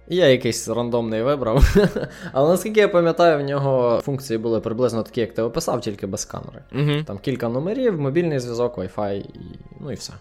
І 0.09 0.17
я 0.17 0.27
якийсь 0.29 0.69
рандомний 0.69 1.23
вибрав. 1.23 1.75
Але 2.33 2.49
наскільки 2.49 2.81
я 2.81 2.89
пам'ятаю, 2.89 3.39
в 3.39 3.47
нього 3.47 4.01
функції 4.05 4.39
були 4.39 4.61
приблизно 4.61 5.03
такі, 5.03 5.21
як 5.21 5.35
ти 5.35 5.43
описав, 5.43 5.81
тільки 5.81 6.07
без 6.07 6.25
камери. 6.25 6.63
Угу. 6.73 7.05
Там 7.07 7.19
кілька 7.19 7.49
номерів, 7.49 8.01
мобільний 8.01 8.39
зв'язок, 8.39 8.79
Wi-Fi, 8.79 9.15
і... 9.15 9.59
ну 9.81 9.93
і 9.93 9.95
все. 9.95 10.13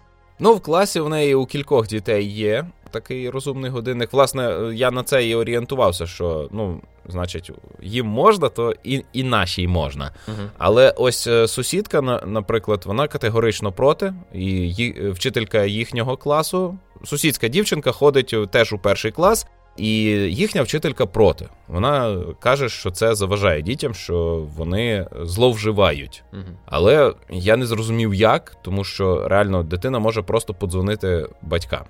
Ну, 0.44 0.54
в 0.54 0.62
класі 0.62 1.00
в 1.00 1.10
неї 1.10 1.36
у 1.36 1.46
кількох 1.46 1.88
дітей 1.88 2.26
є 2.26 2.66
такий 2.92 3.30
розумний 3.30 3.72
годинник. 3.72 4.14
Власне, 4.14 4.72
я 4.74 4.92
на 4.92 5.04
це 5.04 5.28
і 5.28 5.36
орієнтувався, 5.36 6.08
що 6.08 6.50
ну, 6.52 6.82
значить, 7.10 7.52
їм 7.82 8.06
можна, 8.06 8.50
то 8.50 8.74
і 8.84 9.04
і 9.14 9.24
нашій 9.24 9.68
можна. 9.68 10.12
Угу. 10.28 10.38
Але 10.58 10.94
ось 10.98 11.28
е, 11.28 11.48
сусідка, 11.48 12.02
наприклад, 12.26 12.84
вона 12.86 13.08
категорично 13.08 13.72
проти, 13.72 14.14
і 14.34 14.46
ї, 14.50 15.12
вчителька 15.12 15.64
їхнього 15.66 16.18
класу, 16.18 16.78
сусідська 17.04 17.48
дівчинка 17.48 17.92
ходить 17.92 18.36
теж 18.52 18.74
у 18.74 18.78
перший 18.78 19.12
клас. 19.12 19.48
І 19.82 19.94
їхня 20.30 20.62
вчителька 20.62 21.06
проти. 21.06 21.46
Вона 21.68 22.24
каже, 22.40 22.70
що 22.70 22.92
це 22.92 23.16
заважає 23.16 23.62
дітям, 23.62 23.94
що 23.94 24.48
вони 24.56 25.08
зловживають. 25.22 26.24
Угу. 26.34 26.42
Але 26.66 27.14
я 27.30 27.58
не 27.58 27.66
зрозумів, 27.66 28.14
як, 28.14 28.56
тому 28.62 28.84
що 28.84 29.28
реально 29.28 29.64
дитина 29.64 30.00
може 30.00 30.22
просто 30.22 30.54
подзвонити 30.54 31.28
батькам. 31.42 31.84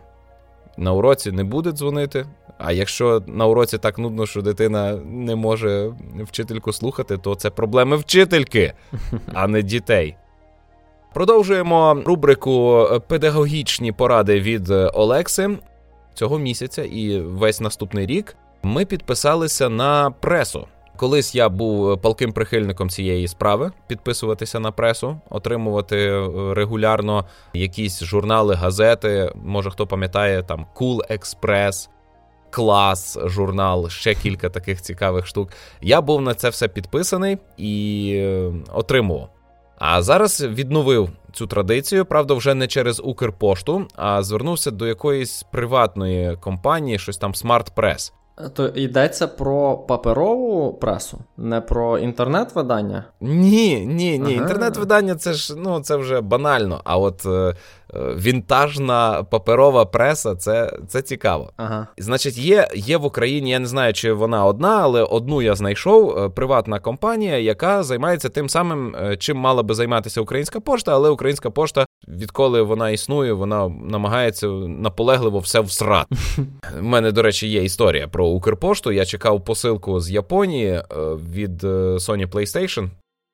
На 0.78 0.94
уроці 0.94 1.32
не 1.32 1.44
буде 1.44 1.72
дзвонити. 1.72 2.26
А 2.58 2.72
якщо 2.72 3.24
на 3.28 3.46
уроці 3.46 3.78
так 3.78 3.98
нудно, 3.98 4.26
що 4.26 4.42
дитина 4.42 4.96
не 5.06 5.36
може 5.36 5.94
вчительку 6.20 6.74
слухати, 6.74 7.18
то 7.18 7.36
це 7.36 7.50
проблеми 7.50 7.96
вчительки, 7.96 8.74
а 9.34 9.48
не 9.48 9.62
дітей. 9.62 10.16
Продовжуємо 11.14 12.02
рубрику 12.06 12.88
Педагогічні 13.08 13.92
поради 13.92 14.40
від 14.40 14.70
Олекси. 14.94 15.58
Цього 16.14 16.40
місяця 16.40 16.84
і 16.84 17.20
весь 17.20 17.62
наступний 17.62 18.06
рік 18.06 18.36
ми 18.64 18.86
підписалися 18.86 19.70
на 19.70 20.12
пресу. 20.12 20.68
Колись 20.98 21.36
я 21.36 21.50
був 21.50 22.02
палким 22.02 22.34
прихильником 22.34 22.90
цієї 22.90 23.28
справи 23.28 23.72
підписуватися 23.88 24.60
на 24.60 24.72
пресу, 24.72 25.20
отримувати 25.30 26.28
регулярно 26.54 27.26
якісь 27.54 28.04
журнали, 28.04 28.56
газети. 28.56 29.32
Може 29.36 29.72
хто 29.72 29.88
пам'ятає 29.88 30.44
там 30.44 30.66
Cool 30.76 31.00
Express, 31.12 31.90
клас, 32.50 33.18
журнал, 33.26 33.90
ще 33.90 34.16
кілька 34.16 34.50
таких 34.50 34.82
цікавих 34.82 35.28
штук. 35.28 35.50
Я 35.82 36.02
був 36.02 36.22
на 36.22 36.34
це 36.34 36.50
все 36.50 36.68
підписаний 36.68 37.38
і 37.58 38.26
отримував. 38.74 39.30
А 39.80 40.02
зараз 40.02 40.42
відновив 40.44 41.10
цю 41.34 41.48
традицію, 41.48 42.06
правда, 42.06 42.34
вже 42.34 42.54
не 42.54 42.68
через 42.68 43.00
Укрпошту, 43.00 43.88
а 43.96 44.24
звернувся 44.24 44.72
до 44.72 44.88
якоїсь 44.88 45.44
приватної 45.52 46.38
компанії, 46.38 47.00
щось 47.00 47.18
там 47.18 47.32
Smart 47.32 47.68
Press. 47.76 48.12
То 48.54 48.68
йдеться 48.68 49.28
про 49.28 49.78
паперову 49.78 50.74
пресу, 50.74 51.20
не 51.38 51.62
про 51.62 51.98
інтернет-видання? 51.98 53.04
Ні, 53.22 53.86
ні, 53.86 54.20
ні. 54.20 54.34
Ага. 54.36 54.44
Інтернет-видання 54.44 55.16
це 55.16 55.34
ж 55.34 55.56
ну 55.58 55.80
це 55.80 55.96
вже 55.96 56.22
банально. 56.22 56.82
А 56.84 56.98
от 56.98 57.26
е, 57.26 57.56
вінтажна 57.94 59.24
паперова 59.24 59.86
преса 59.86 60.36
це 60.36 60.78
це 60.88 61.02
цікаво. 61.02 61.52
Ага. 61.58 61.88
Значить, 61.98 62.38
є 62.38 62.68
є 62.76 62.98
в 62.98 63.06
Україні, 63.06 63.50
я 63.50 63.60
не 63.60 63.68
знаю, 63.68 63.94
чи 63.94 64.14
вона 64.14 64.46
одна, 64.46 64.80
але 64.82 65.04
одну 65.04 65.42
я 65.42 65.56
знайшов. 65.56 66.34
Приватна 66.36 66.80
компанія, 66.80 67.38
яка 67.38 67.84
займається 67.84 68.30
тим 68.30 68.50
самим, 68.50 68.96
чим 69.20 69.38
мала 69.38 69.64
би 69.64 69.74
займатися 69.74 70.22
Українська 70.22 70.60
пошта, 70.60 70.94
але 70.94 71.10
Українська 71.10 71.50
пошта, 71.50 71.86
відколи 72.08 72.62
вона 72.62 72.90
існує, 72.90 73.34
вона 73.34 73.70
намагається 73.70 74.48
наполегливо 74.48 75.40
все 75.40 75.60
всрати. 75.60 76.16
У 76.80 76.84
мене, 76.84 77.12
до 77.12 77.22
речі, 77.22 77.48
є 77.48 77.64
історія 77.64 78.08
про 78.08 78.26
Укрпошту. 78.26 78.92
Я 78.92 79.06
чекав 79.06 79.46
посилку 79.46 80.00
з 80.00 80.12
Японії 80.12 80.82
від 81.34 81.64
Sony 81.64 82.28
PlayStation. 82.28 82.90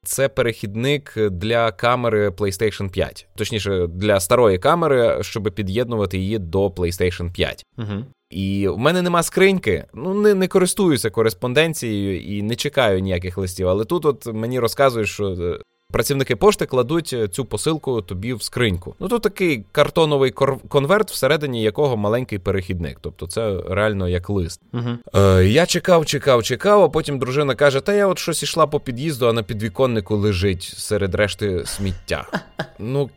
Це 0.08 0.30
перехідник 0.30 1.14
для 1.18 1.72
камери 1.72 2.30
PlayStation 2.30 2.90
5, 2.90 3.28
точніше, 3.36 3.88
для 3.88 4.20
старої 4.20 4.58
камери, 4.58 5.18
щоб 5.22 5.44
під'єднувати 5.44 6.18
її 6.18 6.40
до 6.40 6.68
PlayStation 6.68 7.32
5. 7.32 7.66
Угу. 7.78 8.06
І 8.30 8.68
в 8.68 8.78
мене 8.78 9.02
нема 9.02 9.24
скриньки, 9.24 9.86
ну 9.94 10.14
не 10.14 10.34
не 10.34 10.48
користуюся 10.48 11.10
кореспонденцією 11.10 12.22
і 12.22 12.42
не 12.42 12.56
чекаю 12.56 13.00
ніяких 13.00 13.38
листів. 13.38 13.68
Але 13.68 13.86
тут 13.86 14.06
от 14.06 14.26
мені 14.26 14.60
розказують, 14.60 15.10
що 15.10 15.58
Працівники 15.92 16.36
пошти 16.36 16.66
кладуть 16.66 17.14
е, 17.14 17.28
цю 17.28 17.46
посилку 17.46 18.02
тобі 18.02 18.34
в 18.34 18.44
скриньку. 18.44 18.96
Ну 19.00 19.08
тут 19.08 19.22
такий 19.22 19.64
картоновий 19.72 20.32
конверт, 20.70 21.12
всередині 21.12 21.64
якого 21.64 21.98
маленький 21.98 22.40
перехідник. 22.40 22.98
Тобто 23.02 23.28
це 23.28 23.62
реально 23.70 24.10
як 24.10 24.30
лист. 24.30 24.62
Угу. 24.74 24.90
Е, 25.16 25.46
Я 25.46 25.66
чекав, 25.66 26.06
чекав, 26.06 26.44
чекав. 26.44 26.84
А 26.84 26.90
потім 26.90 27.20
дружина 27.20 27.56
каже: 27.56 27.82
Та 27.82 27.94
я 27.94 28.08
от 28.08 28.20
щось 28.20 28.44
ішла 28.44 28.68
по 28.68 28.80
під'їзду, 28.80 29.28
а 29.28 29.34
на 29.34 29.44
підвіконнику 29.44 30.16
лежить 30.16 30.64
серед 30.64 31.16
решти 31.16 31.66
сміття. 31.66 32.26
Ну. 32.80 33.10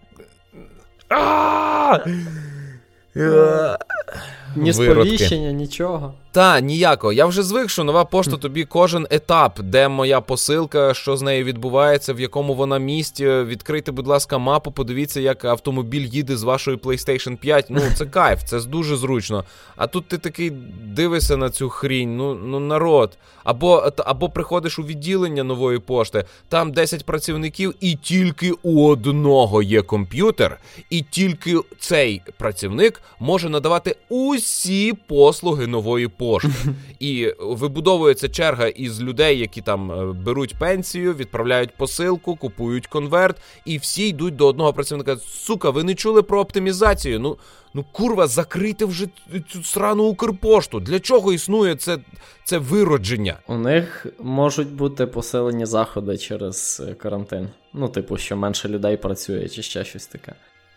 Ні 4.57 4.73
сповіщення, 4.73 5.53
нічого. 5.53 6.15
Та, 6.33 6.61
ніякого. 6.61 7.13
Я 7.13 7.27
вже 7.27 7.43
звик, 7.43 7.71
що 7.71 7.85
нова 7.85 8.05
пошта 8.05 8.37
тобі 8.37 8.65
кожен 8.65 9.07
етап, 9.11 9.61
де 9.61 9.89
моя 9.89 10.21
посилка, 10.21 10.95
що 10.95 11.17
з 11.17 11.23
нею 11.23 11.45
відбувається, 11.45 12.13
в 12.13 12.21
якому 12.21 12.55
вона 12.55 12.79
місті. 12.79 13.27
Відкрийте, 13.27 13.93
будь 13.93 14.07
ласка, 14.07 14.39
мапу, 14.39 14.73
подивіться, 14.73 15.21
як 15.21 15.45
автомобіль 15.45 16.07
їде 16.07 16.37
з 16.37 16.43
вашої 16.43 16.77
PlayStation 16.77 17.37
5. 17.37 17.67
Ну, 17.69 17.81
це 17.97 18.07
кайф, 18.07 18.43
це 18.45 18.61
дуже 18.61 18.97
зручно. 18.97 19.45
А 19.77 19.87
тут 19.87 20.09
ти 20.09 20.19
такий 20.19 20.51
дивишся 20.85 21.37
на 21.37 21.51
цю 21.51 21.69
хрінь, 21.69 22.17
ну 22.17 22.35
ну 22.35 22.61
народ. 22.61 23.19
Або 23.45 23.93
або 23.97 24.29
приходиш 24.29 24.79
у 24.79 24.83
відділення 24.83 25.45
нової 25.45 25.79
пошти, 25.79 26.25
там 26.49 26.73
10 26.73 27.07
працівників, 27.07 27.75
і 27.81 27.95
тільки 27.95 28.53
у 28.63 28.87
одного 28.87 29.63
є 29.63 29.83
комп'ютер, 29.83 30.61
і 30.91 31.05
тільки 31.11 31.57
цей 31.79 32.23
працівник 32.39 33.03
може 33.21 33.49
надавати 33.49 33.97
усі 34.09 34.93
послуги 35.09 35.67
нової 35.67 36.09
пошти 36.09 36.20
пошти. 36.21 36.51
І 37.01 37.35
вибудовується 37.39 38.29
черга 38.29 38.67
із 38.67 39.03
людей, 39.03 39.39
які 39.39 39.61
там 39.63 39.93
е, 39.93 40.13
беруть 40.13 40.59
пенсію, 40.59 41.15
відправляють 41.15 41.77
посилку, 41.77 42.37
купують 42.37 42.87
конверт, 42.87 43.37
і 43.65 43.79
всі 43.79 44.09
йдуть 44.09 44.37
до 44.37 44.47
одного 44.47 44.73
працівника. 44.73 45.17
Сука, 45.17 45.71
ви 45.71 45.85
не 45.85 45.95
чули 45.95 46.23
про 46.23 46.41
оптимізацію? 46.41 47.21
Ну 47.21 47.37
ну 47.75 47.85
курва, 47.93 48.27
закрийте 48.27 48.85
вже 48.85 49.07
цю 49.53 49.65
срану 49.65 50.05
Укрпошту. 50.05 50.81
Для 50.81 51.01
чого 51.01 51.33
існує 51.33 51.75
це 51.75 51.99
це 52.45 52.59
виродження? 52.59 53.39
У 53.49 53.59
них 53.59 54.07
можуть 54.19 54.73
бути 54.73 55.07
посилені 55.07 55.67
заходи 55.67 56.19
через 56.19 56.83
е, 56.89 56.95
карантин. 56.95 57.49
Ну, 57.73 57.89
типу, 57.89 58.17
що 58.17 58.37
менше 58.37 58.69
людей 58.69 58.97
працює, 58.97 59.49
чи 59.49 59.63
ще 59.63 59.85
щось 59.85 60.07
таке. 60.07 60.35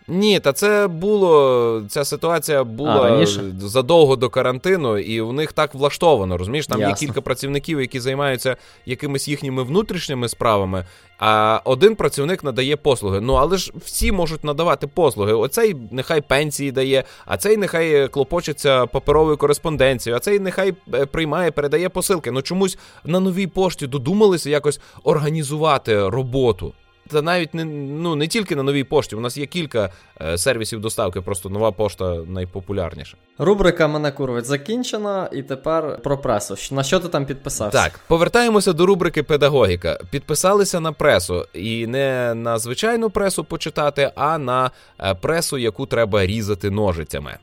Ні, 0.08 0.40
та 0.40 0.54
це 0.54 0.88
було. 0.88 1.84
Ця 1.90 2.06
ситуація 2.06 2.64
була 2.64 3.24
а, 3.24 3.26
задовго 3.60 4.16
до 4.16 4.30
карантину, 4.30 4.98
і 4.98 5.22
у 5.22 5.32
них 5.32 5.54
так 5.54 5.74
влаштовано. 5.74 6.38
Розумієш, 6.38 6.68
там 6.68 6.80
Ясно. 6.80 6.90
є 6.90 7.08
кілька 7.08 7.22
працівників, 7.22 7.82
які 7.82 8.00
займаються 8.00 8.58
якимись 8.86 9.28
їхніми 9.28 9.64
внутрішніми 9.64 10.30
справами. 10.30 10.86
А 11.20 11.62
один 11.66 11.96
працівник 11.96 12.44
надає 12.44 12.76
послуги. 12.76 13.22
Ну 13.22 13.34
але 13.34 13.58
ж 13.58 13.74
всі 13.86 14.12
можуть 14.12 14.44
надавати 14.44 14.88
послуги. 14.88 15.34
Оцей 15.34 15.76
нехай 15.92 16.22
пенсії 16.22 16.72
дає, 16.72 17.04
а 17.26 17.38
цей 17.38 17.58
нехай 17.58 18.08
клопочеться 18.08 18.86
паперовою 18.86 19.38
кореспонденцією, 19.38 20.18
а 20.18 20.20
цей 20.20 20.40
нехай 20.40 20.74
е, 20.94 21.06
приймає, 21.06 21.52
передає 21.52 21.90
посилки. 21.90 22.32
Ну 22.32 22.42
чомусь 22.42 22.78
на 23.04 23.20
новій 23.20 23.48
пошті 23.48 23.88
додумалися 23.88 24.50
якось 24.50 24.80
організувати 25.04 26.10
роботу. 26.10 26.74
Та 27.08 27.22
навіть 27.22 27.54
не 27.54 27.66
ну 27.66 28.16
не 28.16 28.28
тільки 28.28 28.56
на 28.56 28.64
новій 28.64 28.84
пошті. 28.84 29.16
У 29.16 29.20
нас 29.20 29.38
є 29.38 29.46
кілька 29.46 29.90
е, 30.22 30.38
сервісів 30.38 30.80
доставки, 30.80 31.22
просто 31.22 31.50
нова 31.50 31.72
пошта 31.72 32.16
найпопулярніша. 32.28 33.18
Рубрика 33.38 33.88
мене 33.88 34.12
курвить 34.12 34.46
закінчена, 34.46 35.30
і 35.32 35.44
тепер 35.44 36.02
про 36.04 36.18
пресу. 36.18 36.76
На 36.76 36.84
що 36.84 37.00
ти 37.00 37.08
там 37.08 37.26
підписався? 37.26 37.84
Так, 37.84 38.00
повертаємося 38.08 38.74
до 38.74 38.86
рубрики 38.86 39.24
Педагогіка. 39.24 40.00
Підписалися 40.12 40.80
на 40.80 40.92
пресу, 40.92 41.46
і 41.54 41.88
не 41.88 42.34
на 42.36 42.60
звичайну 42.60 43.10
пресу 43.10 43.44
почитати, 43.44 44.12
а 44.16 44.38
на 44.38 44.72
е, 45.00 45.16
пресу, 45.16 45.58
яку 45.58 45.86
треба 45.86 46.26
різати 46.26 46.70
ножицями. 46.70 47.38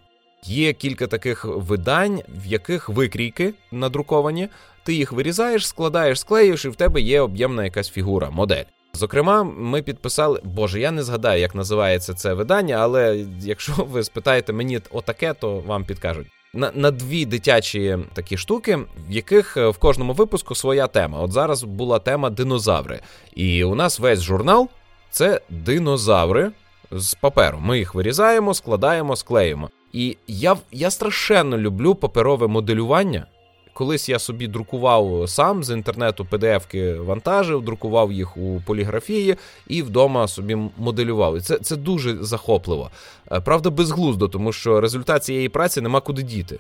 Є 0.45 0.73
кілька 0.73 1.07
таких 1.07 1.45
видань, 1.45 2.23
в 2.29 2.47
яких 2.47 2.89
викрійки 2.89 3.55
надруковані. 3.73 4.49
Ти 4.83 4.95
їх 4.95 5.13
вирізаєш, 5.13 5.67
складаєш, 5.67 6.21
склеїш, 6.21 6.65
і 6.65 6.69
в 6.69 6.77
тебе 6.77 7.01
є 7.01 7.21
об'ємна 7.21 7.65
якась 7.65 7.91
фігура, 7.91 8.31
модель. 8.31 8.65
Зокрема, 8.93 9.43
ми 9.43 9.83
підписали, 9.83 10.41
боже, 10.45 10.81
я 10.81 10.91
не 10.91 11.03
згадаю, 11.03 11.41
як 11.41 11.55
називається 11.55 12.15
це 12.15 12.35
видання, 12.35 12.77
але 12.77 13.27
якщо 13.41 13.73
ви 13.91 14.05
спитаєте 14.05 14.53
мені 14.53 14.81
отаке, 14.91 15.35
то 15.35 15.59
вам 15.59 15.85
підкажуть. 15.85 16.27
На 16.55 16.73
на 16.75 16.91
дві 16.91 17.27
дитячі 17.27 17.99
такі 18.13 18.37
штуки, 18.37 18.77
в 19.09 19.11
яких 19.11 19.57
е, 19.57 19.69
в 19.69 19.79
кожному 19.79 20.13
випуску 20.13 20.55
своя 20.55 20.87
тема. 20.87 21.21
От 21.21 21.33
зараз 21.33 21.63
була 21.63 21.99
тема 21.99 22.31
динозаври. 22.31 23.01
І 23.35 23.65
у 23.65 23.75
нас 23.75 23.99
весь 23.99 24.23
журнал 24.23 24.69
це 25.11 25.41
динозаври 25.51 26.51
з 26.91 27.15
паперу. 27.15 27.59
Ми 27.61 27.79
їх 27.79 27.95
вирізаємо, 27.95 28.55
складаємо, 28.55 29.17
склеїмо. 29.17 29.71
І 29.93 30.17
я 30.27 30.57
я 30.73 30.91
страшенно 30.91 31.59
люблю 31.59 31.95
паперове 31.95 32.47
моделювання. 32.47 33.27
Колись 33.75 34.09
я 34.09 34.19
собі 34.19 34.47
друкував 34.47 35.25
сам 35.29 35.65
з 35.65 35.71
інтернету 35.71 36.27
PDF-ки 36.31 36.95
вантажив, 36.95 37.63
друкував 37.63 38.13
їх 38.13 38.37
у 38.37 38.63
поліграфії 38.67 39.37
і 39.69 39.83
вдома 39.83 40.29
собі 40.29 40.57
моделював. 40.79 41.37
І 41.37 41.41
це 41.41 41.59
це 41.59 41.77
дуже 41.77 42.17
захопливо. 42.25 42.91
Е, 43.33 43.41
правда, 43.41 43.71
безглуздо, 43.71 44.29
тому 44.29 44.53
що 44.53 44.81
результат 44.81 45.25
цієї 45.25 45.49
праці 45.49 45.81
нема 45.81 46.01
куди 46.01 46.23
діти. 46.23 46.59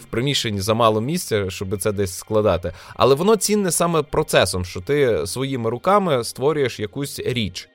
В 0.00 0.04
приміщенні 0.10 0.60
замало 0.60 1.00
місця, 1.00 1.50
щоб 1.50 1.78
це 1.78 1.92
десь 1.92 2.18
складати. 2.18 2.72
Але 2.94 3.14
воно 3.14 3.36
цінне 3.36 3.70
саме 3.70 4.02
процесом, 4.02 4.64
що 4.64 4.80
ти 4.80 5.26
своїми 5.26 5.70
руками 5.70 6.24
створюєш 6.24 6.80
якусь 6.80 7.18
річ. 7.18 7.68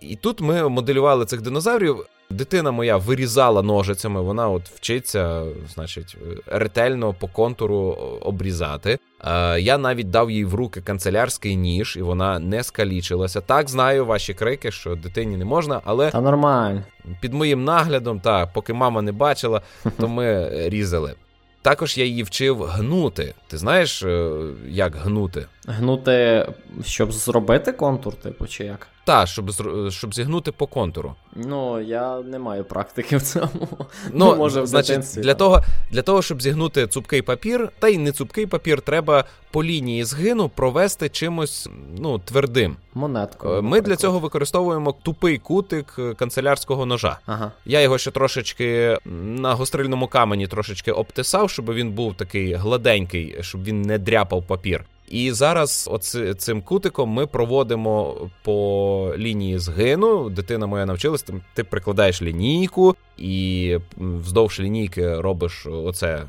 І 0.00 0.16
тут 0.16 0.40
ми 0.40 0.68
моделювали 0.68 1.24
цих 1.24 1.42
динозаврів. 1.42 2.06
Дитина 2.30 2.70
моя 2.70 2.96
вирізала 2.96 3.62
ножицями, 3.62 4.20
вона 4.22 4.48
от 4.48 4.68
вчиться, 4.68 5.44
значить, 5.74 6.16
ретельно 6.46 7.14
по 7.14 7.28
контуру 7.28 7.76
обрізати. 8.22 8.98
Е, 9.24 9.60
Я 9.60 9.78
навіть 9.78 10.10
дав 10.10 10.30
їй 10.30 10.44
в 10.44 10.54
руки 10.54 10.80
канцелярський 10.80 11.56
ніж, 11.56 11.96
і 11.96 12.02
вона 12.02 12.38
не 12.38 12.62
скалічилася. 12.62 13.40
Так, 13.40 13.68
знаю 13.68 14.06
ваші 14.06 14.34
крики, 14.34 14.70
що 14.70 14.94
дитині 14.96 15.36
не 15.36 15.44
можна, 15.44 15.80
але 15.84 16.10
Та 16.10 16.20
нормально. 16.20 16.82
під 17.20 17.34
моїм 17.34 17.64
наглядом, 17.64 18.20
так, 18.20 18.52
поки 18.52 18.72
мама 18.72 19.02
не 19.02 19.12
бачила, 19.12 19.60
то 20.00 20.08
ми 20.08 20.50
різали. 20.68 21.14
Також 21.62 21.98
я 21.98 22.04
її 22.04 22.22
вчив 22.22 22.62
гнути. 22.62 23.34
Ти 23.48 23.58
знаєш, 23.58 24.02
е, 24.02 24.30
як 24.68 24.96
гнути? 24.96 25.46
Гнути, 25.66 26.46
щоб 26.84 27.12
зробити 27.12 27.72
контур, 27.72 28.14
типу, 28.14 28.46
чи 28.46 28.64
як? 28.64 28.86
Так, 29.10 29.28
щоб 29.28 29.50
щоб 29.90 30.14
зігнути 30.14 30.52
по 30.52 30.66
контуру. 30.66 31.14
Ну, 31.34 31.80
я 31.80 32.20
не 32.20 32.38
маю 32.38 32.64
практики 32.64 33.16
в 33.16 33.22
цьому. 33.22 33.48
Ну, 33.70 33.78
ну 34.12 34.36
може, 34.36 34.60
в 34.60 34.66
значить, 34.66 35.00
Для 35.16 35.34
того, 35.34 35.62
для 35.90 36.02
того, 36.02 36.22
щоб 36.22 36.42
зігнути 36.42 36.86
цупкий 36.86 37.22
папір, 37.22 37.68
та 37.78 37.88
й 37.88 37.98
не 37.98 38.12
цупкий 38.12 38.46
папір, 38.46 38.80
треба 38.80 39.24
по 39.50 39.64
лінії 39.64 40.04
згину 40.04 40.48
провести 40.48 41.08
чимось 41.08 41.68
ну, 41.98 42.18
твердим. 42.18 42.76
Монеткою. 42.94 43.58
Е, 43.58 43.62
ми 43.62 43.80
для 43.80 43.96
цього 43.96 44.18
використовуємо 44.18 44.94
тупий 45.02 45.38
кутик 45.38 45.94
е, 45.98 46.14
канцелярського 46.14 46.86
ножа. 46.86 47.18
Ага. 47.26 47.52
Я 47.64 47.80
його 47.80 47.98
ще 47.98 48.10
трошечки 48.10 48.98
на 49.04 49.54
гострильному 49.54 50.06
камені 50.06 50.46
трошечки 50.46 50.92
обтисав, 50.92 51.50
щоб 51.50 51.72
він 51.72 51.90
був 51.90 52.14
такий 52.14 52.54
гладенький, 52.54 53.36
щоб 53.40 53.64
він 53.64 53.82
не 53.82 53.98
дряпав 53.98 54.46
папір. 54.46 54.84
І 55.10 55.32
зараз 55.32 55.88
оці, 55.92 56.34
цим 56.34 56.62
кутиком 56.62 57.10
ми 57.10 57.26
проводимо 57.26 58.16
по 58.42 59.14
лінії 59.16 59.58
згину. 59.58 60.30
Дитина 60.30 60.66
моя 60.66 60.86
навчилась, 60.86 61.24
ти 61.54 61.64
прикладаєш 61.64 62.22
лінійку 62.22 62.96
і 63.18 63.76
вздовж 63.96 64.60
лінійки 64.60 65.20
робиш 65.20 65.66
оце. 65.66 66.22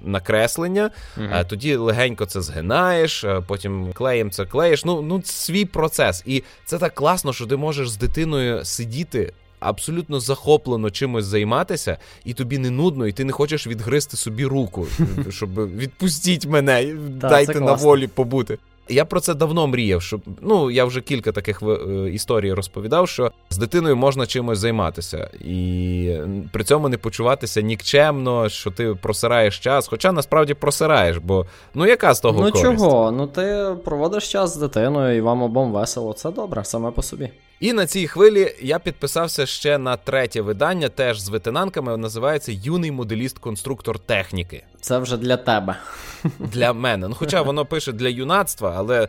Накреслення, 0.00 0.90
а 1.30 1.44
тоді 1.44 1.76
легенько 1.76 2.26
це 2.26 2.40
згинаєш, 2.40 3.24
потім 3.46 3.92
клеєм 3.92 4.30
це 4.30 4.46
клеїш. 4.46 4.84
Ну 4.84 5.02
ну 5.02 5.22
свій 5.24 5.64
процес. 5.64 6.22
І 6.26 6.42
це 6.64 6.78
так 6.78 6.94
класно, 6.94 7.32
що 7.32 7.46
ти 7.46 7.56
можеш 7.56 7.90
з 7.90 7.96
дитиною 7.96 8.64
сидіти 8.64 9.32
абсолютно 9.62 10.20
захоплено 10.20 10.90
чимось 10.90 11.24
займатися, 11.24 11.98
і 12.24 12.34
тобі 12.34 12.58
не 12.58 12.70
нудно, 12.70 13.06
і 13.06 13.12
ти 13.12 13.24
не 13.24 13.32
хочеш 13.32 13.66
відгризти 13.66 14.16
собі 14.16 14.44
руку, 14.46 14.86
щоб 15.30 15.76
відпустіть 15.76 16.46
мене, 16.46 16.94
дайте 17.20 17.60
на 17.60 17.72
волі 17.72 18.06
побути. 18.06 18.58
Я 18.88 19.04
про 19.04 19.20
це 19.20 19.34
давно 19.34 19.66
мріяв. 19.66 20.02
Щоб 20.02 20.20
ну 20.40 20.70
я 20.70 20.84
вже 20.84 21.00
кілька 21.00 21.32
таких 21.32 21.62
е, 21.62 22.10
історій 22.10 22.52
розповідав, 22.52 23.08
що 23.08 23.32
з 23.50 23.58
дитиною 23.58 23.96
можна 23.96 24.26
чимось 24.26 24.58
займатися, 24.58 25.30
і 25.40 26.16
при 26.52 26.64
цьому 26.64 26.88
не 26.88 26.98
почуватися 26.98 27.60
нікчемно, 27.60 28.48
що 28.48 28.70
ти 28.70 28.94
просираєш 28.94 29.58
час. 29.58 29.88
Хоча 29.88 30.12
насправді 30.12 30.54
просираєш, 30.54 31.16
бо 31.16 31.46
ну 31.74 31.86
яка 31.86 32.14
з 32.14 32.20
того 32.20 32.40
ну 32.42 32.52
користь? 32.52 32.80
чого? 32.80 33.12
Ну 33.12 33.26
ти 33.26 33.76
проводиш 33.84 34.32
час 34.32 34.54
з 34.54 34.56
дитиною, 34.56 35.16
і 35.16 35.20
вам 35.20 35.42
обом 35.42 35.72
весело. 35.72 36.12
Це 36.12 36.30
добре, 36.30 36.64
саме 36.64 36.90
по 36.90 37.02
собі. 37.02 37.30
І 37.62 37.72
на 37.72 37.86
цій 37.86 38.06
хвилі 38.06 38.54
я 38.60 38.78
підписався 38.78 39.46
ще 39.46 39.78
на 39.78 39.96
третє 39.96 40.40
видання, 40.40 40.88
теж 40.88 41.20
з 41.20 41.28
ветенанками. 41.28 41.96
Називається 41.96 42.52
Юний 42.52 42.92
моделіст-конструктор 42.92 43.98
техніки. 43.98 44.64
Це 44.80 44.98
вже 44.98 45.16
для 45.16 45.36
тебе. 45.36 45.76
Для 46.38 46.72
мене. 46.72 47.08
Ну, 47.08 47.14
хоча 47.18 47.42
воно 47.42 47.66
пише 47.66 47.92
для 47.92 48.08
юнацтва, 48.08 48.74
але 48.76 49.08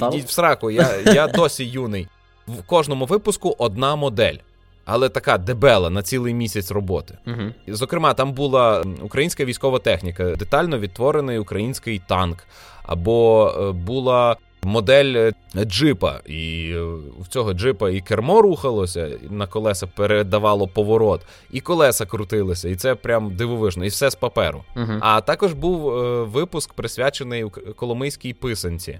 Та... 0.00 0.08
йдіть 0.08 0.24
в 0.24 0.30
сраку, 0.30 0.70
я, 0.70 0.90
я 1.06 1.26
досі 1.26 1.64
юний. 1.64 2.08
в 2.46 2.62
кожному 2.62 3.06
випуску 3.06 3.56
одна 3.58 3.96
модель. 3.96 4.36
Але 4.84 5.08
така 5.08 5.38
дебела 5.38 5.90
на 5.90 6.02
цілий 6.02 6.34
місяць 6.34 6.70
роботи. 6.70 7.18
Угу. 7.26 7.42
Зокрема, 7.68 8.14
там 8.14 8.32
була 8.32 8.84
українська 9.02 9.44
військова 9.44 9.78
техніка, 9.78 10.24
детально 10.24 10.78
відтворений 10.78 11.38
український 11.38 12.02
танк, 12.08 12.38
або 12.82 13.52
е, 13.58 13.72
була 13.72 14.36
модель 14.64 15.14
е, 15.14 15.32
джипа, 15.64 16.20
і 16.26 16.72
е, 16.74 16.82
в 17.20 17.28
цього 17.28 17.52
джипа 17.52 17.90
і 17.90 18.00
кермо 18.00 18.42
рухалося, 18.42 19.06
і 19.06 19.28
на 19.30 19.46
колеса 19.46 19.86
передавало 19.86 20.68
поворот, 20.68 21.20
і 21.50 21.60
колеса 21.60 22.06
крутилися, 22.06 22.68
і 22.68 22.76
це 22.76 22.94
прям 22.94 23.36
дивовижно, 23.36 23.84
і 23.84 23.88
все 23.88 24.10
з 24.10 24.14
паперу. 24.14 24.64
Угу. 24.76 24.92
А 25.00 25.20
також 25.20 25.52
був 25.52 25.80
випуск 26.28 26.72
присвячений 26.72 27.44
Коломийській 27.76 28.32
писанці 28.32 28.98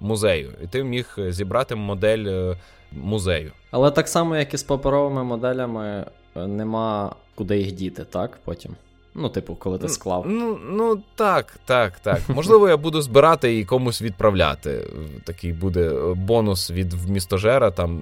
музею, 0.00 0.52
і 0.64 0.66
ти 0.66 0.84
міг 0.84 1.18
зібрати 1.28 1.74
модель 1.74 2.54
музею. 2.92 3.52
Але 3.70 3.90
так 3.90 4.08
само, 4.08 4.36
як 4.36 4.54
і 4.54 4.56
з 4.56 4.62
паперовими 4.62 5.24
моделями, 5.24 6.06
нема 6.34 7.14
куди 7.34 7.58
їх 7.58 7.72
діти, 7.72 8.04
так? 8.04 8.38
Потім. 8.44 8.76
Ну, 9.18 9.28
типу, 9.28 9.54
коли 9.54 9.78
ти 9.78 9.88
склав. 9.88 10.24
Ну 10.28 10.58
ну 10.70 11.02
так, 11.14 11.56
так, 11.64 11.98
так. 11.98 12.20
Можливо, 12.28 12.68
я 12.68 12.76
буду 12.76 13.02
збирати 13.02 13.58
і 13.58 13.64
комусь 13.64 14.02
відправляти. 14.02 14.86
Такий 15.24 15.52
буде 15.52 15.90
бонус 16.14 16.70
від 16.70 16.92
вмістожера. 16.92 17.70
там. 17.70 18.00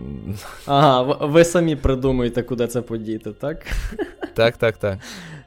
Ага, 0.66 1.02
ви 1.02 1.44
самі 1.44 1.76
придумуєте, 1.76 2.42
куди 2.42 2.66
це 2.66 2.82
подіти, 2.82 3.32
так? 3.32 3.66
Так, 4.34 4.56
так, 4.56 4.76
так. 4.76 4.98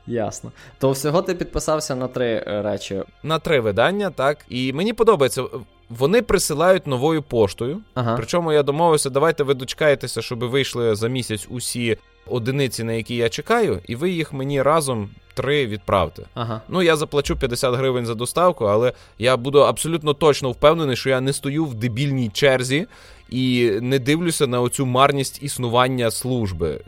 Ясно. 0.07 0.51
То 0.79 0.91
всього 0.91 1.21
ти 1.21 1.33
підписався 1.35 1.95
на 1.95 2.07
три 2.07 2.43
е, 2.47 2.61
речі. 2.61 3.03
На 3.23 3.39
три 3.39 3.59
видання, 3.59 4.09
так. 4.09 4.37
І 4.49 4.73
мені 4.73 4.93
подобається. 4.93 5.43
Вони 5.89 6.21
присилають 6.21 6.87
новою 6.87 7.21
поштою. 7.21 7.81
Ага. 7.93 8.15
Причому 8.17 8.53
я 8.53 8.63
домовився, 8.63 9.09
давайте 9.09 9.43
ви 9.43 9.53
дочекаєтеся, 9.53 10.21
щоб 10.21 10.39
вийшли 10.39 10.95
за 10.95 11.07
місяць 11.07 11.47
усі 11.49 11.97
одиниці, 12.29 12.83
на 12.83 12.93
які 12.93 13.15
я 13.15 13.29
чекаю, 13.29 13.79
і 13.87 13.95
ви 13.95 14.09
їх 14.09 14.33
мені 14.33 14.61
разом 14.61 15.09
три 15.33 15.67
відправте. 15.67 16.23
Ага. 16.33 16.61
Ну, 16.69 16.81
я 16.81 16.95
заплачу 16.95 17.35
50 17.35 17.75
гривень 17.75 18.05
за 18.05 18.15
доставку, 18.15 18.65
але 18.65 18.93
я 19.19 19.37
буду 19.37 19.59
абсолютно 19.59 20.13
точно 20.13 20.51
впевнений, 20.51 20.95
що 20.95 21.09
я 21.09 21.21
не 21.21 21.33
стою 21.33 21.65
в 21.65 21.73
дебільній 21.73 22.29
черзі 22.29 22.87
і 23.29 23.71
не 23.81 23.99
дивлюся 23.99 24.47
на 24.47 24.61
оцю 24.61 24.85
марність 24.85 25.43
існування 25.43 26.11
служби. 26.11 26.81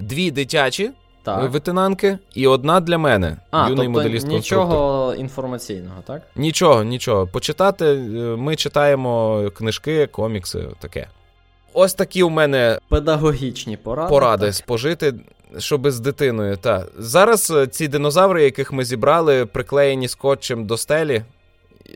Дві 0.00 0.30
дитячі. 0.30 0.90
Так. 1.22 1.50
Ветенанки 1.50 2.18
і 2.34 2.46
одна 2.46 2.80
для 2.80 2.98
мене. 2.98 3.36
А, 3.50 3.68
юний 3.68 3.76
тобто 3.76 3.90
моделіст 3.90 4.26
Нічого 4.26 5.14
інформаційного, 5.14 6.02
так? 6.06 6.22
Нічого, 6.36 6.84
нічого. 6.84 7.26
Почитати 7.26 7.84
е, 7.84 7.96
ми 8.36 8.56
читаємо 8.56 9.42
книжки, 9.56 10.06
комікси, 10.06 10.68
таке. 10.78 11.08
Ось 11.74 11.94
такі 11.94 12.22
у 12.22 12.30
мене 12.30 12.78
педагогічні 12.88 13.76
поради. 13.76 14.08
Поради 14.08 14.46
так. 14.46 14.54
спожити, 14.54 15.14
щоб 15.58 15.90
з 15.90 16.00
дитиною. 16.00 16.56
Та. 16.56 16.86
Зараз 16.98 17.50
е, 17.50 17.66
ці 17.66 17.88
динозаври, 17.88 18.44
яких 18.44 18.72
ми 18.72 18.84
зібрали, 18.84 19.46
приклеєні 19.46 20.08
скотчем 20.08 20.66
до 20.66 20.76
стелі 20.76 21.22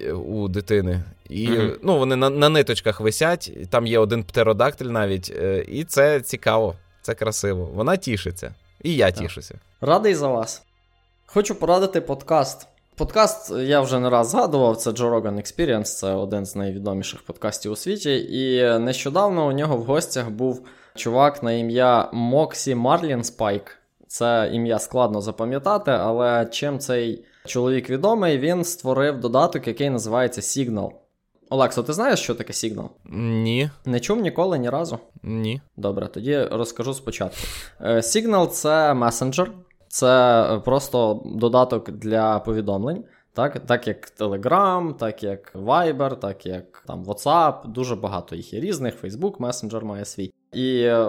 е, 0.02 0.12
у 0.12 0.48
дитини. 0.48 1.02
І 1.28 1.48
mm 1.48 1.78
ну, 1.82 1.98
вони 1.98 2.16
на, 2.16 2.30
на 2.30 2.48
ниточках 2.48 3.00
висять, 3.00 3.52
там 3.70 3.86
є 3.86 3.98
один 3.98 4.24
птеродактиль 4.24 4.86
навіть. 4.86 5.30
І 5.68 5.84
це 5.84 6.20
цікаво, 6.20 6.74
це 7.02 7.14
красиво. 7.14 7.70
Вона 7.74 7.96
тішиться. 7.96 8.54
І 8.82 8.96
я 8.96 9.06
так. 9.06 9.18
тішуся. 9.18 9.54
Радий 9.80 10.14
за 10.14 10.28
вас. 10.28 10.62
Хочу 11.26 11.54
порадити 11.54 12.00
подкаст. 12.00 12.66
Подкаст 12.98 13.52
я 13.56 13.80
вже 13.80 14.00
не 14.00 14.10
раз 14.10 14.30
згадував, 14.30 14.76
це 14.76 14.90
Joe 14.90 15.10
Rogan 15.10 15.34
Experience, 15.34 15.82
це 15.82 16.12
один 16.12 16.46
з 16.46 16.56
найвідоміших 16.56 17.22
подкастів 17.22 17.72
у 17.72 17.76
світі. 17.76 18.16
І 18.30 18.78
нещодавно 18.78 19.46
у 19.46 19.52
нього 19.52 19.76
в 19.76 19.84
гостях 19.84 20.30
був 20.30 20.66
чувак 20.94 21.42
на 21.42 21.52
ім'я 21.52 22.10
Моксі 22.12 22.74
Марлін 22.74 23.24
Спайк. 23.24 23.78
Це 24.06 24.50
ім'я 24.52 24.78
складно 24.78 25.20
запам'ятати, 25.20 25.90
але 25.90 26.46
чим 26.46 26.78
цей 26.78 27.24
чоловік 27.46 27.90
відомий, 27.90 28.38
він 28.38 28.64
створив 28.64 29.20
додаток, 29.20 29.68
який 29.68 29.90
називається 29.90 30.40
Signal. 30.40 30.90
Олексо, 31.50 31.82
ти 31.82 31.92
знаєш, 31.92 32.20
що 32.20 32.34
таке 32.34 32.52
Signal? 32.52 32.88
Ні. 33.14 33.70
Не 33.84 34.00
чув 34.00 34.20
ніколи 34.20 34.58
ні 34.58 34.70
разу? 34.70 34.98
Ні. 35.22 35.60
Добре, 35.76 36.06
тоді 36.06 36.38
розкажу 36.38 36.94
спочатку. 36.94 37.38
Е, 37.80 37.96
Signal 37.96 38.46
це 38.46 38.94
месенджер, 38.94 39.50
це 39.88 40.60
просто 40.64 41.22
додаток 41.24 41.90
для 41.90 42.38
повідомлень. 42.38 43.04
Так 43.32 43.60
так 43.66 43.88
як 43.88 44.12
Telegram, 44.18 44.96
так 44.96 45.22
як 45.22 45.54
Viber, 45.54 46.16
так 46.16 46.46
як 46.46 46.84
там 46.86 47.04
WhatsApp, 47.04 47.66
дуже 47.66 47.96
багато 47.96 48.36
їх 48.36 48.52
є 48.52 48.60
різних, 48.60 49.04
Facebook 49.04 49.36
Messenger 49.36 49.84
має 49.84 50.04
свій. 50.04 50.32
І 50.52 50.80
е, 50.80 51.08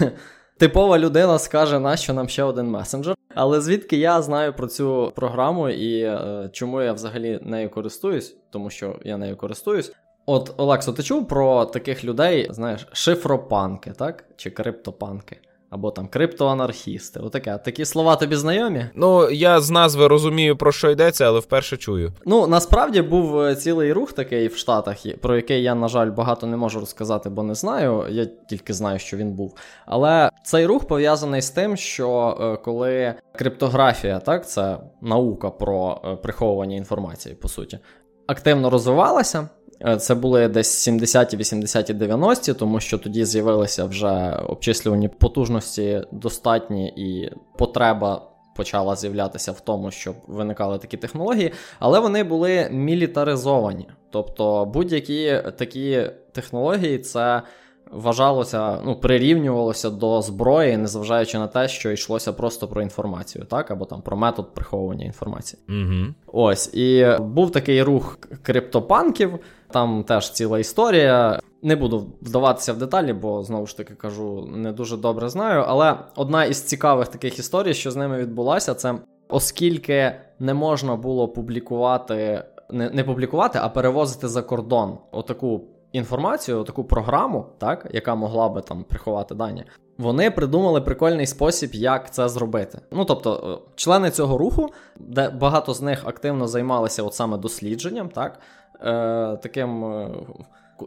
типова 0.58 0.98
людина 0.98 1.38
скаже, 1.38 1.78
нащо 1.78 2.14
нам 2.14 2.28
ще 2.28 2.42
один 2.42 2.66
месенджер. 2.66 3.14
Але 3.34 3.60
звідки 3.60 3.96
я 3.96 4.22
знаю 4.22 4.52
про 4.52 4.66
цю 4.66 5.12
програму 5.16 5.68
і 5.68 6.00
е, 6.00 6.50
чому 6.52 6.82
я 6.82 6.92
взагалі 6.92 7.40
нею 7.42 7.70
користуюсь, 7.70 8.36
тому 8.50 8.70
що 8.70 8.98
я 9.04 9.16
нею 9.16 9.36
користуюсь. 9.36 9.92
От, 10.26 10.54
Олексо, 10.56 10.92
ти 10.92 11.02
чув 11.02 11.28
про 11.28 11.64
таких 11.64 12.04
людей, 12.04 12.48
знаєш, 12.50 12.88
шифропанки, 12.92 13.92
так? 13.92 14.24
Чи 14.36 14.50
криптопанки? 14.50 15.40
Або 15.76 15.90
там 15.90 16.08
криптоанархісти. 16.08 17.20
Отаке. 17.20 17.58
Такі 17.64 17.84
слова 17.84 18.16
тобі 18.16 18.36
знайомі? 18.36 18.86
Ну, 18.94 19.30
я 19.30 19.60
з 19.60 19.70
назви 19.70 20.08
розумію, 20.08 20.56
про 20.56 20.72
що 20.72 20.90
йдеться, 20.90 21.24
але 21.24 21.40
вперше 21.40 21.76
чую. 21.76 22.12
Ну, 22.26 22.46
насправді 22.46 23.02
був 23.02 23.40
е, 23.40 23.56
цілий 23.56 23.92
рух 23.92 24.12
такий 24.12 24.48
в 24.48 24.56
Штатах, 24.56 24.96
про 25.20 25.36
який 25.36 25.62
я, 25.62 25.74
на 25.74 25.88
жаль, 25.88 26.10
багато 26.10 26.46
не 26.46 26.56
можу 26.56 26.80
розказати, 26.80 27.28
бо 27.28 27.42
не 27.42 27.54
знаю. 27.54 28.04
Я 28.10 28.26
тільки 28.48 28.72
знаю, 28.72 28.98
що 28.98 29.16
він 29.16 29.32
був. 29.32 29.54
Але 29.86 30.30
цей 30.44 30.66
рух 30.66 30.86
пов'язаний 30.86 31.42
з 31.42 31.50
тим, 31.50 31.76
що 31.76 32.38
е, 32.40 32.64
коли 32.64 33.14
криптографія, 33.34 34.18
так, 34.18 34.48
це 34.48 34.78
наука 35.02 35.50
про 35.50 36.00
е, 36.04 36.16
приховування 36.16 36.76
інформації, 36.76 37.34
по 37.34 37.48
суті, 37.48 37.78
активно 38.26 38.70
розвивалася. 38.70 39.48
Е, 39.84 39.96
це 39.96 40.14
були 40.14 40.48
десь 40.48 40.88
70-ті, 40.88 41.36
80-ті, 41.36 41.94
90-ті, 41.94 42.54
тому 42.54 42.80
що 42.80 42.98
тоді 42.98 43.24
з'явилися 43.24 43.84
вже 43.84 44.40
обчислювані 44.48 45.08
потужності 45.08 46.02
достатні 46.12 46.88
і 46.88 47.32
потреба. 47.58 48.32
Почала 48.56 48.96
з'являтися 48.96 49.52
в 49.52 49.60
тому, 49.60 49.90
щоб 49.90 50.16
виникали 50.26 50.78
такі 50.78 50.96
технології, 50.96 51.52
але 51.78 52.00
вони 52.00 52.24
були 52.24 52.68
мілітаризовані. 52.70 53.88
Тобто 54.10 54.64
будь-які 54.64 55.42
такі 55.58 56.10
технології 56.32 56.98
це 56.98 57.42
вважалося, 57.90 58.78
ну, 58.84 58.96
прирівнювалося 58.96 59.90
до 59.90 60.22
зброї, 60.22 60.76
незважаючи 60.76 61.38
на 61.38 61.46
те, 61.46 61.68
що 61.68 61.90
йшлося 61.90 62.32
просто 62.32 62.68
про 62.68 62.82
інформацію, 62.82 63.44
так, 63.44 63.70
або 63.70 63.84
там 63.84 64.02
про 64.02 64.16
метод 64.16 64.54
приховування 64.54 65.04
інформації. 65.04 65.62
Угу. 65.68 66.14
Ось, 66.26 66.74
і 66.74 67.06
був 67.20 67.52
такий 67.52 67.82
рух 67.82 68.18
криптопанків, 68.42 69.38
там 69.70 70.04
теж 70.04 70.30
ціла 70.30 70.58
історія. 70.58 71.40
Не 71.62 71.76
буду 71.76 72.06
вдаватися 72.22 72.72
в 72.72 72.78
деталі, 72.78 73.12
бо 73.12 73.42
знову 73.42 73.66
ж 73.66 73.76
таки 73.76 73.94
кажу, 73.94 74.48
не 74.56 74.72
дуже 74.72 74.96
добре 74.96 75.28
знаю. 75.28 75.64
Але 75.66 75.98
одна 76.16 76.44
із 76.44 76.62
цікавих 76.62 77.08
таких 77.08 77.38
історій, 77.38 77.74
що 77.74 77.90
з 77.90 77.96
ними 77.96 78.18
відбулася, 78.18 78.74
це 78.74 78.94
оскільки 79.28 80.12
не 80.38 80.54
можна 80.54 80.96
було 80.96 81.28
публікувати, 81.28 82.44
не, 82.70 82.90
не 82.90 83.04
публікувати, 83.04 83.58
а 83.62 83.68
перевозити 83.68 84.28
за 84.28 84.42
кордон 84.42 84.98
отаку 85.12 85.60
інформацію, 85.96 86.64
таку 86.64 86.84
програму, 86.84 87.46
так, 87.58 87.86
яка 87.92 88.14
могла 88.14 88.48
би 88.48 88.60
там 88.60 88.84
приховати 88.84 89.34
дані, 89.34 89.64
вони 89.98 90.30
придумали 90.30 90.80
прикольний 90.80 91.26
спосіб, 91.26 91.74
як 91.74 92.14
це 92.14 92.28
зробити. 92.28 92.78
Ну 92.90 93.04
тобто, 93.04 93.60
е, 93.64 93.70
члени 93.74 94.10
цього 94.10 94.38
руху, 94.38 94.68
де 94.96 95.28
багато 95.28 95.74
з 95.74 95.82
них 95.82 96.06
активно 96.06 96.48
займалися 96.48 97.02
от 97.02 97.14
саме 97.14 97.38
дослідженням, 97.38 98.08
так, 98.08 98.38
е, 98.80 99.36
таким, 99.42 99.84
е, 99.84 100.10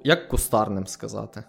як 0.03 0.27
кустарним 0.27 0.87
сказати. 0.87 1.43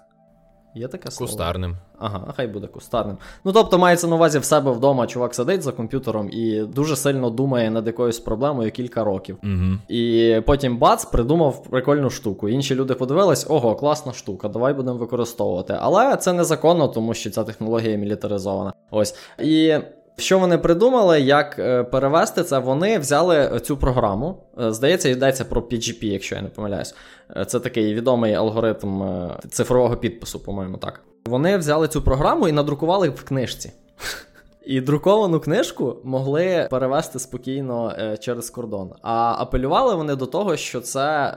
Є 0.75 0.89
таке 0.89 1.11
слово? 1.11 1.31
Кустарним. 1.31 1.77
Ага, 1.99 2.33
хай 2.37 2.47
буде 2.47 2.67
кустарним. 2.67 3.17
Ну 3.45 3.53
тобто 3.53 3.79
мається 3.79 4.07
на 4.07 4.17
увазі 4.17 4.39
в 4.39 4.45
себе 4.45 4.71
вдома 4.71 5.07
чувак 5.07 5.35
сидить 5.35 5.63
за 5.63 5.73
комп'ютером 5.73 6.29
і 6.33 6.61
дуже 6.61 6.97
сильно 6.97 7.31
думає 7.31 7.71
над 7.71 7.87
якоюсь 7.87 8.19
проблемою 8.21 8.71
кілька 8.71 9.05
років. 9.05 9.39
Угу. 9.43 9.79
І 9.89 10.37
потім 10.47 10.79
бац 10.79 11.05
придумав 11.05 11.63
прикольну 11.63 12.11
штуку. 12.11 12.49
Інші 12.49 12.75
люди 12.75 12.95
подивились, 12.95 13.47
ого, 13.49 13.75
класна 13.75 14.13
штука, 14.13 14.49
давай 14.49 14.75
будемо 14.75 14.99
використовувати. 14.99 15.77
Але 15.81 16.17
це 16.17 16.33
незаконно, 16.33 16.89
тому 16.89 17.15
що 17.15 17.31
ця 17.31 17.45
технологія 17.45 17.97
мілітаризована. 17.97 18.73
Ось. 18.91 19.15
І 19.39 19.79
що 20.21 20.39
вони 20.39 20.59
придумали, 20.59 21.21
як 21.21 21.59
е, 21.59 21.85
перевести 21.85 22.43
це? 22.43 22.59
Вони 22.59 22.99
взяли 22.99 23.61
цю 23.61 23.77
програму. 23.77 24.37
Е, 24.61 24.73
здається, 24.73 25.09
йдеться 25.09 25.45
про 25.45 25.61
PGP, 25.61 26.05
якщо 26.05 26.35
я 26.35 26.43
не 26.43 26.49
помиляюсь. 26.49 26.95
Е, 27.37 27.45
це 27.45 27.61
такий 27.61 27.95
відомий 27.95 28.35
алгоритм 28.35 29.05
цифрового 29.51 29.97
підпису, 29.97 30.41
по-моєму, 30.41 30.77
так. 30.77 31.01
Вони 31.27 31.57
взяли 31.57 31.89
цю 31.89 32.03
програму 32.03 32.49
і 32.49 32.53
надрукували 32.53 33.09
в 33.09 33.25
книжці. 33.25 33.73
І 34.67 34.81
друковану 34.81 35.41
книжку 35.41 35.97
могли 36.05 36.69
перевести 36.71 37.19
спокійно 37.19 37.93
через 38.21 38.51
кордон. 38.51 38.93
А 39.03 39.35
апелювали 39.39 39.95
вони 39.95 40.17
до 40.17 40.27
того, 40.27 40.57
що 40.57 40.81
це 40.81 41.35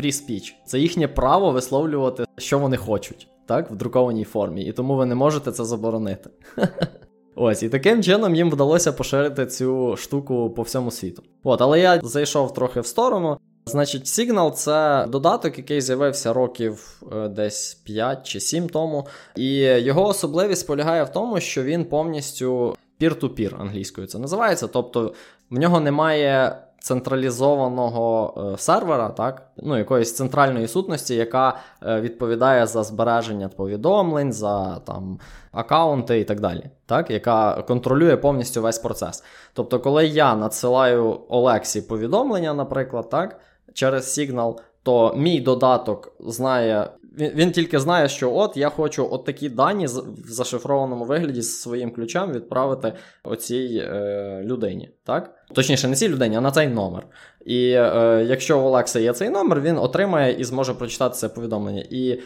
free 0.00 0.12
speech. 0.12 0.52
Це 0.66 0.78
їхнє 0.78 1.08
право 1.08 1.50
висловлювати, 1.50 2.24
що 2.38 2.58
вони 2.58 2.76
хочуть, 2.76 3.28
так, 3.46 3.70
в 3.70 3.76
друкованій 3.76 4.24
формі. 4.24 4.62
І 4.64 4.72
тому 4.72 4.96
ви 4.96 5.06
не 5.06 5.14
можете 5.14 5.52
це 5.52 5.64
заборонити. 5.64 6.30
Ось, 7.36 7.62
і 7.62 7.68
таким 7.68 8.02
чином 8.02 8.34
їм 8.34 8.50
вдалося 8.50 8.92
поширити 8.92 9.46
цю 9.46 9.96
штуку 9.96 10.50
по 10.50 10.62
всьому 10.62 10.90
світу. 10.90 11.22
От, 11.44 11.62
але 11.62 11.80
я 11.80 12.00
зайшов 12.02 12.54
трохи 12.54 12.80
в 12.80 12.86
сторону. 12.86 13.38
Значить, 13.66 14.04
Signal 14.04 14.52
це 14.52 15.06
додаток, 15.08 15.58
який 15.58 15.80
з'явився 15.80 16.32
років 16.32 17.02
е, 17.12 17.28
десь 17.28 17.74
5 17.74 18.26
чи 18.26 18.40
7 18.40 18.68
тому. 18.68 19.06
І 19.36 19.54
його 19.60 20.06
особливість 20.06 20.66
полягає 20.66 21.04
в 21.04 21.08
тому, 21.08 21.40
що 21.40 21.62
він 21.62 21.84
повністю 21.84 22.76
peer-to-peer 23.00 23.60
англійською 23.60 24.06
це 24.06 24.18
називається. 24.18 24.68
Тобто 24.68 25.14
в 25.50 25.58
нього 25.58 25.80
немає 25.80 26.58
централізованого 26.84 28.34
е, 28.54 28.58
сервера, 28.58 29.08
так, 29.08 29.42
ну, 29.56 29.78
якоїсь 29.78 30.16
центральної 30.16 30.68
сутності, 30.68 31.14
яка 31.14 31.56
е, 31.82 32.00
відповідає 32.00 32.66
за 32.66 32.82
збереження 32.82 33.48
повідомлень, 33.48 34.32
за 34.32 34.78
там 34.78 35.18
аккаунти 35.52 36.20
і 36.20 36.24
так 36.24 36.40
далі, 36.40 36.70
так, 36.86 37.10
яка 37.10 37.62
контролює 37.62 38.16
повністю 38.16 38.62
весь 38.62 38.78
процес. 38.78 39.24
Тобто, 39.54 39.80
коли 39.80 40.06
я 40.06 40.34
надсилаю 40.34 41.20
Олексі 41.28 41.82
повідомлення, 41.82 42.54
наприклад, 42.54 43.10
так 43.10 43.40
через 43.72 44.18
Signal, 44.18 44.58
то 44.82 45.14
мій 45.16 45.40
додаток 45.40 46.12
знає. 46.20 46.88
Він 47.18 47.30
він 47.34 47.52
тільки 47.52 47.80
знає, 47.80 48.08
що 48.08 48.34
от 48.34 48.56
я 48.56 48.68
хочу 48.68 49.08
от 49.10 49.24
такі 49.24 49.48
дані 49.48 49.86
в 49.86 50.28
зашифрованому 50.28 51.04
вигляді 51.04 51.42
з 51.42 51.60
своїм 51.60 51.90
ключем 51.90 52.32
відправити 52.32 52.92
оцій 53.24 53.82
е, 53.86 54.42
людині. 54.44 54.90
так? 55.04 55.34
Точніше, 55.54 55.88
не 55.88 55.96
цій 55.96 56.08
людині, 56.08 56.36
а 56.36 56.40
на 56.40 56.50
цей 56.50 56.68
номер. 56.68 57.06
І 57.46 57.70
е, 57.70 58.24
якщо 58.28 58.60
у 58.60 58.62
Олекса 58.62 59.00
є 59.00 59.12
цей 59.12 59.30
номер, 59.30 59.60
він 59.60 59.78
отримає 59.78 60.32
і 60.32 60.44
зможе 60.44 60.74
прочитати 60.74 61.14
це 61.14 61.28
повідомлення. 61.28 61.84
І 61.90 62.20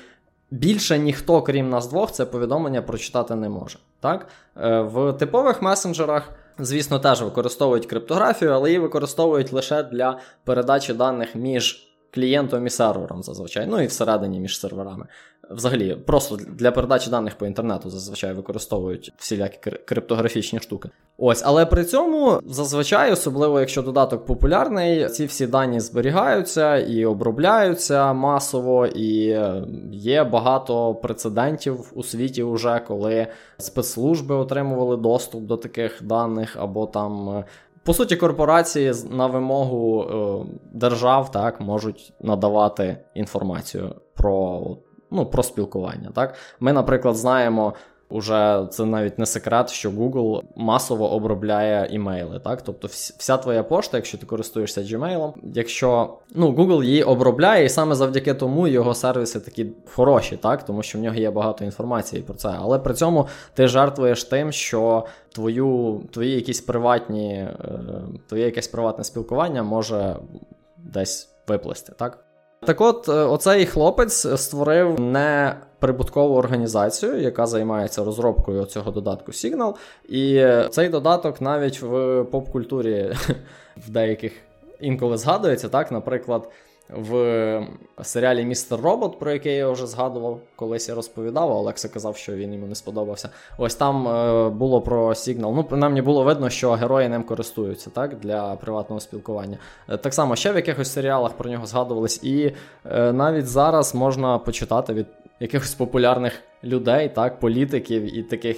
більше 0.50 0.98
ніхто, 0.98 1.42
крім 1.42 1.70
нас 1.70 1.86
двох, 1.86 2.12
це 2.12 2.24
повідомлення 2.26 2.82
прочитати 2.82 3.34
не 3.34 3.48
може. 3.48 3.78
Так? 4.00 4.28
Е, 4.56 4.80
В 4.80 5.12
типових 5.12 5.62
месенджерах. 5.62 6.32
Звісно, 6.60 6.98
теж 6.98 7.22
використовують 7.22 7.86
криптографію, 7.86 8.50
але 8.50 8.68
її 8.68 8.78
використовують 8.78 9.52
лише 9.52 9.82
для 9.82 10.18
передачі 10.44 10.94
даних 10.94 11.34
між 11.34 11.87
клієнтом 12.10 12.66
і 12.66 12.70
сервером 12.70 13.22
зазвичай, 13.22 13.66
ну 13.66 13.80
і 13.80 13.86
всередині 13.86 14.40
між 14.40 14.60
серверами. 14.60 15.06
Взагалі, 15.50 15.96
просто 16.06 16.36
для 16.36 16.72
передачі 16.72 17.10
даних 17.10 17.34
по 17.34 17.46
інтернету 17.46 17.90
зазвичай 17.90 18.32
використовують 18.32 19.12
всілякі 19.18 19.70
криптографічні 19.84 20.60
штуки. 20.60 20.90
Ось, 21.18 21.42
але 21.44 21.66
при 21.66 21.84
цьому 21.84 22.40
зазвичай, 22.46 23.12
особливо 23.12 23.60
якщо 23.60 23.82
додаток 23.82 24.26
популярний, 24.26 25.08
ці 25.08 25.26
всі 25.26 25.46
дані 25.46 25.80
зберігаються 25.80 26.76
і 26.76 27.04
обробляються 27.04 28.12
масово, 28.12 28.86
і 28.86 29.28
е, 29.28 29.64
є 29.92 30.24
багато 30.24 30.94
прецедентів 30.94 31.92
у 31.94 32.02
світі, 32.02 32.42
вже 32.42 32.80
коли 32.88 33.26
спецслужби 33.58 34.34
отримували 34.34 34.96
доступ 34.96 35.42
до 35.42 35.56
таких 35.56 36.02
даних, 36.02 36.56
або 36.56 36.86
там 36.86 37.28
е, 37.28 37.44
по 37.88 37.94
суті, 37.94 38.16
корпорації 38.16 38.92
на 39.10 39.26
вимогу 39.26 40.02
е, 40.02 40.46
держав 40.72 41.30
так, 41.30 41.60
можуть 41.60 42.12
надавати 42.20 42.98
інформацію 43.14 43.94
про 44.14 44.62
ну, 45.10 45.26
про 45.26 45.42
спілкування. 45.42 46.10
Так? 46.14 46.34
Ми, 46.60 46.72
наприклад, 46.72 47.16
знаємо 47.16 47.74
Уже 48.10 48.66
це 48.70 48.84
навіть 48.84 49.18
не 49.18 49.26
секрет, 49.26 49.70
що 49.70 49.90
Google 49.90 50.42
масово 50.56 51.12
обробляє 51.12 51.88
імейли. 51.90 52.40
Так, 52.40 52.62
тобто, 52.62 52.88
вся 52.90 53.36
твоя 53.36 53.62
пошта, 53.62 53.96
якщо 53.96 54.18
ти 54.18 54.26
користуєшся 54.26 54.80
Gmail, 54.80 55.32
якщо 55.54 56.16
ну 56.34 56.52
Google 56.52 56.84
її 56.84 57.02
обробляє, 57.02 57.64
і 57.64 57.68
саме 57.68 57.94
завдяки 57.94 58.34
тому 58.34 58.68
його 58.68 58.94
сервіси 58.94 59.40
такі 59.40 59.66
хороші, 59.94 60.36
так 60.36 60.62
тому 60.62 60.82
що 60.82 60.98
в 60.98 61.00
нього 61.00 61.16
є 61.16 61.30
багато 61.30 61.64
інформації 61.64 62.22
про 62.22 62.34
це. 62.34 62.54
Але 62.60 62.78
при 62.78 62.94
цьому 62.94 63.26
ти 63.54 63.68
жертвуєш 63.68 64.24
тим, 64.24 64.52
що 64.52 65.06
твою 65.32 66.00
твої 66.10 66.34
якісь 66.34 66.60
приватні, 66.60 67.34
е, 67.34 67.54
твоє 68.28 68.44
якесь 68.44 68.68
приватне 68.68 69.04
спілкування 69.04 69.62
може 69.62 70.16
десь 70.76 71.30
виплисти, 71.48 71.92
так. 71.98 72.27
Так 72.66 72.80
от, 72.80 73.08
е, 73.08 73.12
оцей 73.12 73.66
хлопець 73.66 74.40
створив 74.40 75.00
не 75.00 75.56
прибуткову 75.78 76.36
організацію, 76.36 77.20
яка 77.20 77.46
займається 77.46 78.04
розробкою 78.04 78.64
цього 78.64 78.90
додатку 78.90 79.32
Signal. 79.32 79.74
І 80.08 80.46
цей 80.70 80.88
додаток 80.88 81.40
навіть 81.40 81.82
в 81.82 82.24
поп-культурі 82.24 83.12
в 83.76 83.90
деяких 83.90 84.32
інколи 84.80 85.16
згадується, 85.16 85.68
так, 85.68 85.92
наприклад 85.92 86.48
в 86.90 87.66
серіалі 88.02 88.44
Містер 88.44 88.80
Робот, 88.80 89.18
про 89.18 89.32
який 89.32 89.54
я 89.54 89.70
вже 89.70 89.86
згадував, 89.86 90.40
колись 90.56 90.88
я 90.88 90.94
розповідав, 90.94 91.50
Олекса 91.50 91.88
казав, 91.88 92.16
що 92.16 92.32
він 92.32 92.52
йому 92.52 92.66
не 92.66 92.74
сподобався. 92.74 93.28
Ось 93.58 93.74
там 93.74 94.08
е, 94.08 94.48
було 94.50 94.80
про 94.80 95.14
Сігнал. 95.14 95.54
Ну, 95.54 95.64
принаймні 95.64 96.02
було 96.02 96.24
видно, 96.24 96.50
що 96.50 96.72
герої 96.72 97.08
ним 97.08 97.22
користуються 97.22 97.90
так, 97.90 98.18
для 98.18 98.56
приватного 98.56 99.00
спілкування. 99.00 99.58
Е, 99.88 99.96
так 99.96 100.14
само 100.14 100.36
ще 100.36 100.52
в 100.52 100.56
якихось 100.56 100.92
серіалах 100.92 101.32
про 101.32 101.50
нього 101.50 101.66
згадувались, 101.66 102.24
і 102.24 102.54
е, 102.84 103.12
навіть 103.12 103.46
зараз 103.46 103.94
можна 103.94 104.38
почитати 104.38 104.92
від 104.92 105.06
якихось 105.40 105.74
популярних 105.74 106.42
людей, 106.64 107.08
так, 107.08 107.40
політиків 107.40 108.18
і 108.18 108.22
таких 108.22 108.56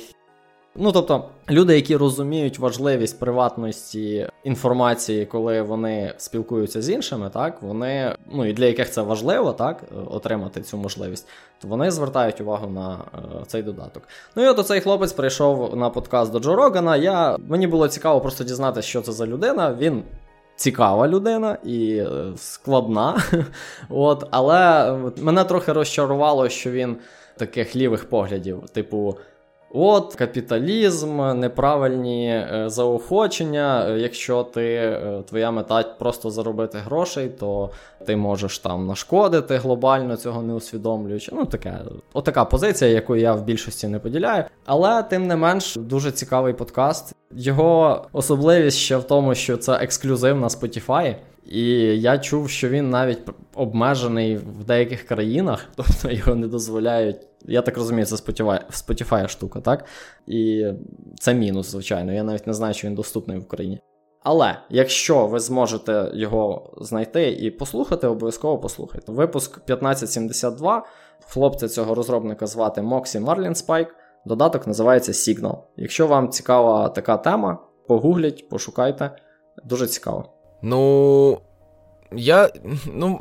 Ну 0.74 0.92
тобто, 0.92 1.24
люди, 1.50 1.74
які 1.74 1.96
розуміють 1.96 2.58
важливість 2.58 3.20
приватності 3.20 4.28
інформації, 4.44 5.26
коли 5.26 5.62
вони 5.62 6.14
спілкуються 6.16 6.82
з 6.82 6.90
іншими, 6.90 7.30
так 7.30 7.62
вони 7.62 8.16
ну 8.32 8.44
і 8.44 8.52
для 8.52 8.64
яких 8.64 8.90
це 8.90 9.02
важливо, 9.02 9.52
так 9.52 9.84
отримати 10.10 10.62
цю 10.62 10.76
можливість, 10.76 11.28
то 11.62 11.68
вони 11.68 11.90
звертають 11.90 12.40
увагу 12.40 12.70
на 12.70 12.98
е, 13.14 13.18
цей 13.46 13.62
додаток. 13.62 14.02
Ну 14.36 14.44
і 14.44 14.48
от 14.48 14.66
цей 14.66 14.80
хлопець 14.80 15.12
прийшов 15.12 15.76
на 15.76 15.90
подкаст 15.90 16.32
до 16.32 16.40
Джо 16.40 16.56
Рогана. 16.56 16.96
Я 16.96 17.36
мені 17.48 17.66
було 17.66 17.88
цікаво 17.88 18.20
просто 18.20 18.44
дізнатися, 18.44 18.88
що 18.88 19.00
це 19.00 19.12
за 19.12 19.26
людина. 19.26 19.74
Він. 19.74 20.02
Цікава 20.56 21.08
людина 21.08 21.58
і 21.64 21.96
е, 21.96 22.06
складна. 22.36 23.22
От, 23.88 24.26
Але 24.30 24.92
мене 25.16 25.44
трохи 25.44 25.72
розчарувало, 25.72 26.48
що 26.48 26.70
він 26.70 26.96
таких 27.36 27.76
лівих 27.76 28.08
поглядів, 28.08 28.62
типу, 28.72 29.16
От, 29.72 30.14
капіталізм, 30.14 31.40
неправильні 31.40 32.28
е, 32.28 32.64
заохочення. 32.66 33.86
Е, 33.88 33.98
якщо 33.98 34.42
ти 34.42 34.64
е, 34.64 35.22
твоя 35.28 35.50
мета 35.50 35.82
просто 35.82 36.30
заробити 36.30 36.78
грошей, 36.78 37.28
то 37.28 37.70
ти 38.06 38.16
можеш 38.16 38.58
там 38.58 38.86
нашкодити 38.86 39.56
глобально, 39.56 40.16
цього 40.16 40.42
не 40.42 40.54
усвідомлюючи. 40.54 41.32
Ну, 41.34 41.46
таке, 41.46 41.78
отака 42.12 42.44
позиція, 42.44 42.90
яку 42.90 43.16
я 43.16 43.32
в 43.32 43.44
більшості 43.44 43.88
не 43.88 43.98
поділяю. 43.98 44.44
Але 44.66 45.02
тим 45.02 45.26
не 45.26 45.36
менш 45.36 45.76
дуже 45.76 46.12
цікавий 46.12 46.54
подкаст. 46.54 47.16
Його 47.36 48.04
особливість 48.12 48.78
ще 48.78 48.96
в 48.96 49.04
тому, 49.04 49.34
що 49.34 49.56
це 49.56 49.72
ексклюзив 49.72 50.36
на 50.36 50.48
Spotify. 50.48 51.16
І 51.46 51.62
я 52.00 52.18
чув, 52.18 52.50
що 52.50 52.68
він 52.68 52.90
навіть 52.90 53.18
обмежений 53.54 54.36
в 54.36 54.64
деяких 54.64 55.02
країнах, 55.02 55.66
тобто 55.76 56.10
його 56.10 56.34
не 56.34 56.46
дозволяють. 56.46 57.29
Я 57.44 57.62
так 57.62 57.76
розумію, 57.76 58.06
це 58.06 58.16
Spotify, 58.16 58.60
Spotify 58.70 59.28
штука, 59.28 59.60
так? 59.60 59.84
І 60.26 60.66
це 61.18 61.34
мінус, 61.34 61.70
звичайно. 61.70 62.12
Я 62.12 62.22
навіть 62.22 62.46
не 62.46 62.52
знаю, 62.52 62.74
що 62.74 62.88
він 62.88 62.94
доступний 62.94 63.38
в 63.38 63.42
Україні. 63.42 63.80
Але 64.22 64.56
якщо 64.70 65.26
ви 65.26 65.40
зможете 65.40 66.10
його 66.14 66.72
знайти 66.80 67.30
і 67.30 67.50
послухати, 67.50 68.06
обов'язково 68.06 68.58
послухайте. 68.58 69.12
Випуск 69.12 69.52
1572. 69.56 70.86
Хлопця 71.28 71.68
цього 71.68 71.94
розробника 71.94 72.46
звати 72.46 72.82
Моксі 72.82 73.20
Марлінспайк. 73.20 73.96
Додаток 74.26 74.66
називається 74.66 75.12
Signal. 75.12 75.58
Якщо 75.76 76.06
вам 76.06 76.28
цікава 76.28 76.88
така 76.88 77.16
тема, 77.16 77.58
погугліть, 77.88 78.48
пошукайте. 78.48 79.10
Дуже 79.64 79.86
цікаво. 79.86 80.32
Ну. 80.62 81.38
Я. 82.12 82.50
Ну. 82.94 83.20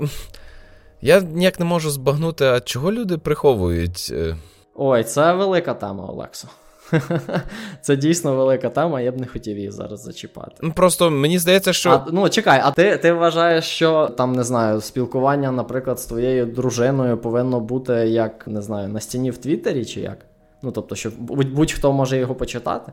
Я 1.02 1.22
ніяк 1.22 1.60
не 1.60 1.66
можу 1.66 1.90
збагнути, 1.90 2.46
а 2.46 2.60
чого 2.60 2.92
люди 2.92 3.18
приховують. 3.18 4.10
Е? 4.12 4.36
Ой, 4.76 5.04
це 5.04 5.34
велика 5.34 5.74
тема, 5.74 6.06
Олексо. 6.08 6.48
Це 7.82 7.96
дійсно 7.96 8.36
велика 8.36 8.70
тема, 8.70 9.02
я 9.02 9.12
б 9.12 9.18
не 9.18 9.28
хотів 9.28 9.58
її 9.58 9.72
зараз 9.72 10.04
зачіпати. 10.04 10.56
Ну 10.62 10.72
Просто 10.72 11.10
мені 11.10 11.40
здається, 11.40 11.74
що. 11.74 11.90
А, 11.90 12.06
Ну, 12.12 12.30
чекай, 12.30 12.62
а 12.64 12.72
ти 12.72 12.98
ти 12.98 13.14
вважаєш, 13.14 13.66
що 13.66 14.08
там, 14.08 14.34
не 14.34 14.44
знаю, 14.44 14.82
спілкування, 14.82 15.52
наприклад, 15.52 16.00
з 16.00 16.06
твоєю 16.06 16.46
дружиною 16.46 17.18
повинно 17.18 17.60
бути 17.60 17.94
як, 17.94 18.48
не 18.48 18.62
знаю, 18.62 18.88
на 18.88 19.00
стіні 19.00 19.32
в 19.32 19.38
Твіттері 19.38 19.86
чи 19.86 20.02
як? 20.02 20.26
Ну, 20.62 20.72
тобто, 20.72 20.96
що 20.96 21.12
будь-хто 21.30 21.94
може 21.94 22.18
його 22.18 22.36
почитати. 22.36 22.92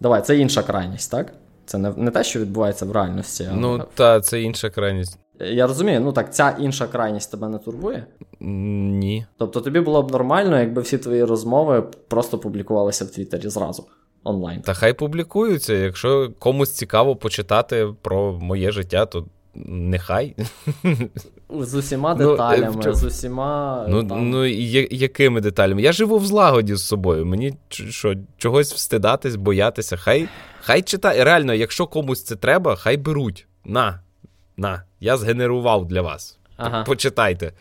Давай, 0.00 0.22
це 0.22 0.38
інша 0.38 0.62
крайність, 0.62 1.10
так? 1.10 1.32
Це 1.66 1.78
не 1.78 1.92
не 1.96 2.10
те, 2.10 2.24
що 2.24 2.40
відбувається 2.40 2.86
в 2.86 2.92
реальності. 2.92 3.48
А... 3.52 3.56
Ну, 3.56 3.84
та, 3.94 4.20
це 4.20 4.42
інша 4.42 4.70
крайність. 4.70 5.18
Я 5.40 5.66
розумію, 5.66 6.00
ну 6.00 6.12
так, 6.12 6.34
ця 6.34 6.56
інша 6.60 6.86
крайність 6.86 7.30
тебе 7.30 7.48
не 7.48 7.58
турбує? 7.58 8.06
Ні. 8.40 9.26
Тобто 9.38 9.60
тобі 9.60 9.80
було 9.80 10.02
б 10.02 10.10
нормально, 10.10 10.60
якби 10.60 10.82
всі 10.82 10.98
твої 10.98 11.24
розмови 11.24 11.84
просто 12.08 12.38
публікувалися 12.38 13.04
в 13.04 13.10
Твіттері 13.10 13.48
зразу. 13.48 13.84
онлайн. 14.24 14.62
Та 14.62 14.74
хай 14.74 14.92
публікуються. 14.92 15.74
Якщо 15.74 16.30
комусь 16.38 16.72
цікаво 16.72 17.16
почитати 17.16 17.88
про 18.02 18.32
моє 18.32 18.70
життя, 18.70 19.06
то 19.06 19.26
нехай. 19.64 20.36
З 21.60 21.74
усіма 21.74 22.14
ну, 22.14 22.30
деталями, 22.30 22.82
ну, 22.86 22.94
з 22.94 23.04
усіма. 23.04 23.86
Ну, 23.88 24.04
там... 24.04 24.30
ну 24.30 24.44
я, 24.46 24.88
якими 24.90 25.40
деталями? 25.40 25.82
Я 25.82 25.92
живу 25.92 26.18
в 26.18 26.26
злагоді 26.26 26.74
з 26.74 26.84
собою. 26.84 27.26
Мені 27.26 27.54
що, 27.68 28.14
чогось 28.36 28.74
встидатись, 28.74 29.36
боятися. 29.36 29.96
Хай 29.96 30.28
хай 30.60 30.82
читає. 30.82 31.24
Реально, 31.24 31.54
якщо 31.54 31.86
комусь 31.86 32.22
це 32.22 32.36
треба, 32.36 32.76
хай 32.76 32.96
беруть. 32.96 33.46
На, 33.64 34.00
на, 34.56 34.82
я 35.00 35.16
згенерував 35.16 35.86
для 35.86 36.02
вас. 36.02 36.38
Ага. 36.56 36.84
Почитайте. 36.84 37.52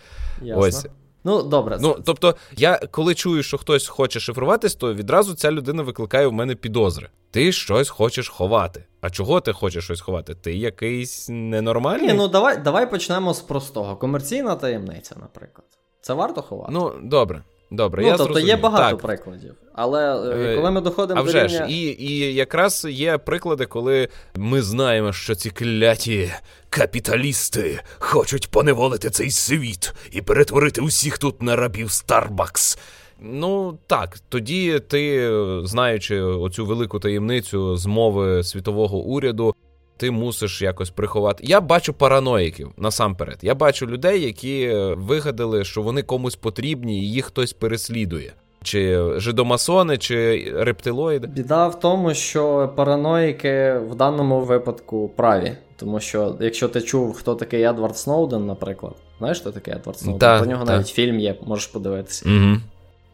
Ясно. 0.42 0.64
Ось. 0.64 0.88
Ну, 1.24 1.44
добре. 1.44 1.78
Ну, 1.82 1.98
тобто, 2.06 2.36
я 2.58 2.80
коли 2.92 3.16
чую, 3.16 3.44
що 3.44 3.58
хтось 3.58 3.88
хоче 3.88 4.20
шифруватись, 4.20 4.76
то 4.76 4.94
відразу 4.94 5.34
ця 5.34 5.52
людина 5.52 5.84
викликає 5.84 6.28
в 6.28 6.34
мене 6.34 6.56
підозри. 6.56 7.10
Ти 7.32 7.52
щось 7.52 7.90
хочеш 7.90 8.30
ховати. 8.30 8.86
А 9.02 9.10
чого 9.10 9.42
ти 9.42 9.54
хочеш 9.54 9.84
щось 9.84 10.02
ховати? 10.02 10.36
Ти 10.36 10.54
якийсь 10.54 11.30
ненормальний? 11.30 12.08
Ні, 12.08 12.14
ну 12.14 12.28
давай 12.28 12.58
давай 12.58 12.90
почнемо 12.90 13.34
з 13.34 13.42
простого. 13.42 13.96
Комерційна 13.96 14.56
таємниця, 14.56 15.16
наприклад. 15.22 15.68
Це 16.02 16.14
варто 16.14 16.42
ховати? 16.42 16.74
Ну, 16.74 16.94
добре. 17.04 17.44
Добре, 17.72 18.02
ну, 18.02 18.08
я 18.08 18.18
тобто 18.18 18.34
зрозумів. 18.34 18.48
є 18.48 18.62
багато 18.62 18.96
так. 18.96 19.06
прикладів. 19.06 19.56
Але 19.76 20.30
е, 20.32 20.56
коли 20.56 20.72
ми 20.72 20.82
доходимо 20.82 21.22
а 21.22 21.24
до 21.24 21.32
рівня... 21.32 21.50
ж, 21.50 21.66
і, 21.70 21.96
і 22.00 22.34
якраз 22.34 22.88
є 22.90 23.18
приклади, 23.18 23.66
коли 23.66 24.10
ми 24.36 24.62
знаємо, 24.62 25.14
що 25.14 25.36
ці 25.36 25.50
кляті 25.50 26.34
капіталісти 26.70 27.82
хочуть 28.00 28.52
поневолити 28.52 29.10
цей 29.10 29.32
світ 29.32 29.94
і 30.12 30.22
перетворити 30.22 30.82
усіх 30.82 31.18
тут 31.18 31.42
на 31.42 31.56
рабів 31.56 31.92
Старбакс. 31.92 32.80
Ну 33.20 33.78
так, 33.88 34.18
тоді 34.30 34.80
ти, 34.80 35.32
знаючи 35.64 36.22
оцю 36.22 36.66
велику 36.66 37.00
таємницю 37.00 37.78
змови 37.78 38.44
світового 38.44 38.98
уряду, 38.98 39.56
ти 39.98 40.12
мусиш 40.12 40.62
якось 40.62 40.90
приховати. 40.90 41.44
Я 41.48 41.62
бачу 41.62 41.94
параноїків 41.94 42.72
насамперед. 42.78 43.38
Я 43.42 43.56
бачу 43.56 43.88
людей, 43.88 44.22
які 44.22 44.74
вигадали, 44.98 45.64
що 45.64 45.82
вони 45.82 46.02
комусь 46.02 46.36
потрібні, 46.36 47.00
і 47.00 47.12
їх 47.12 47.26
хтось 47.26 47.54
переслідує. 47.54 48.34
Чи 48.66 49.12
жидомасони, 49.20 49.98
чи 49.98 50.52
рептилоїди. 50.56 51.28
Біда 51.28 51.68
в 51.68 51.80
тому, 51.80 52.14
що 52.14 52.74
параноїки 52.76 53.74
в 53.90 53.96
даному 53.96 54.42
випадку 54.42 55.10
праві. 55.16 55.58
Тому 55.76 56.00
що, 56.00 56.36
якщо 56.40 56.70
ти 56.70 56.82
чув, 56.82 57.14
хто 57.14 57.36
такий 57.36 57.64
Едвард 57.64 57.98
Сноуден, 57.98 58.46
наприклад, 58.46 58.94
знаєш, 59.18 59.40
хто 59.40 59.52
такий 59.52 59.74
Едвард 59.74 60.00
Сноуден? 60.00 60.20
Та, 60.20 60.38
Про 60.38 60.48
нього 60.48 60.66
та. 60.66 60.72
навіть 60.72 60.88
фільм 60.88 61.20
є, 61.20 61.36
можеш 61.46 61.68
подивитися. 61.68 62.30
Угу. 62.30 62.58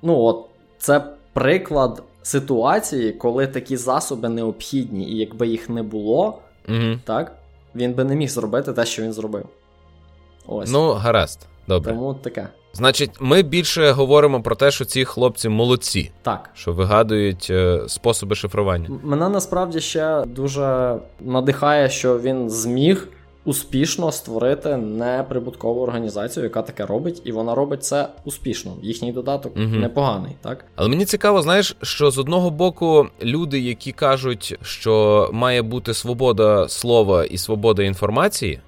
Ну 0.01 0.19
от, 0.19 0.45
це 0.77 1.03
приклад 1.33 2.03
ситуації, 2.21 3.11
коли 3.11 3.47
такі 3.47 3.77
засоби 3.77 4.29
необхідні, 4.29 5.11
і 5.11 5.17
якби 5.17 5.47
їх 5.47 5.69
не 5.69 5.83
було, 5.83 6.39
угу. 6.69 6.99
так, 7.03 7.35
він 7.75 7.93
би 7.93 8.03
не 8.03 8.15
міг 8.15 8.29
зробити 8.29 8.73
те, 8.73 8.85
що 8.85 9.03
він 9.03 9.13
зробив. 9.13 9.45
Ось. 10.47 10.71
Ну, 10.71 10.91
гаразд. 10.91 11.47
Добре. 11.67 11.93
Тому 11.93 12.13
таке. 12.13 12.47
Значить, 12.73 13.12
ми 13.19 13.41
більше 13.41 13.91
говоримо 13.91 14.41
про 14.41 14.55
те, 14.55 14.71
що 14.71 14.86
ці 14.86 15.05
хлопці 15.05 15.49
молодці, 15.49 16.12
так 16.21 16.49
що 16.53 16.73
вигадують 16.73 17.47
е, 17.49 17.81
способи 17.88 18.36
шифрування. 18.36 18.89
Мене 19.03 19.29
насправді 19.29 19.79
ще 19.79 20.23
дуже 20.27 20.95
надихає, 21.19 21.89
що 21.89 22.19
він 22.19 22.49
зміг 22.49 23.07
успішно 23.45 24.12
створити 24.12 24.77
неприбуткову 24.77 25.81
організацію, 25.81 26.43
яка 26.43 26.62
таке 26.62 26.86
робить, 26.86 27.21
і 27.25 27.31
вона 27.31 27.55
робить 27.55 27.84
це 27.84 28.07
успішно. 28.25 28.73
Їхній 28.81 29.12
додаток 29.12 29.55
угу. 29.55 29.65
непоганий, 29.65 30.36
так 30.41 30.65
але 30.75 30.89
мені 30.89 31.05
цікаво, 31.05 31.41
знаєш, 31.41 31.75
що 31.81 32.12
з 32.12 32.17
одного 32.17 32.49
боку 32.49 33.07
люди, 33.23 33.60
які 33.60 33.91
кажуть, 33.91 34.57
що 34.62 35.29
має 35.34 35.62
бути 35.62 35.93
свобода 35.93 36.67
слова 36.69 37.25
і 37.25 37.38
свобода 37.38 37.84
інформації. 37.84 38.60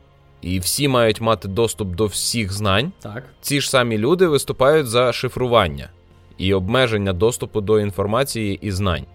І 0.43 0.59
всі 0.59 0.87
мають 0.87 1.21
мати 1.21 1.47
доступ 1.47 1.95
до 1.95 2.05
всіх 2.05 2.53
знань. 2.53 2.91
Так. 2.99 3.23
Ці 3.41 3.61
ж 3.61 3.69
самі 3.69 3.97
люди 3.97 4.27
виступають 4.27 4.87
за 4.87 5.13
шифрування 5.13 5.89
і 6.37 6.53
обмеження 6.53 7.13
доступу 7.13 7.61
до 7.61 7.79
інформації 7.79 8.59
і 8.61 8.71
знань. 8.71 9.05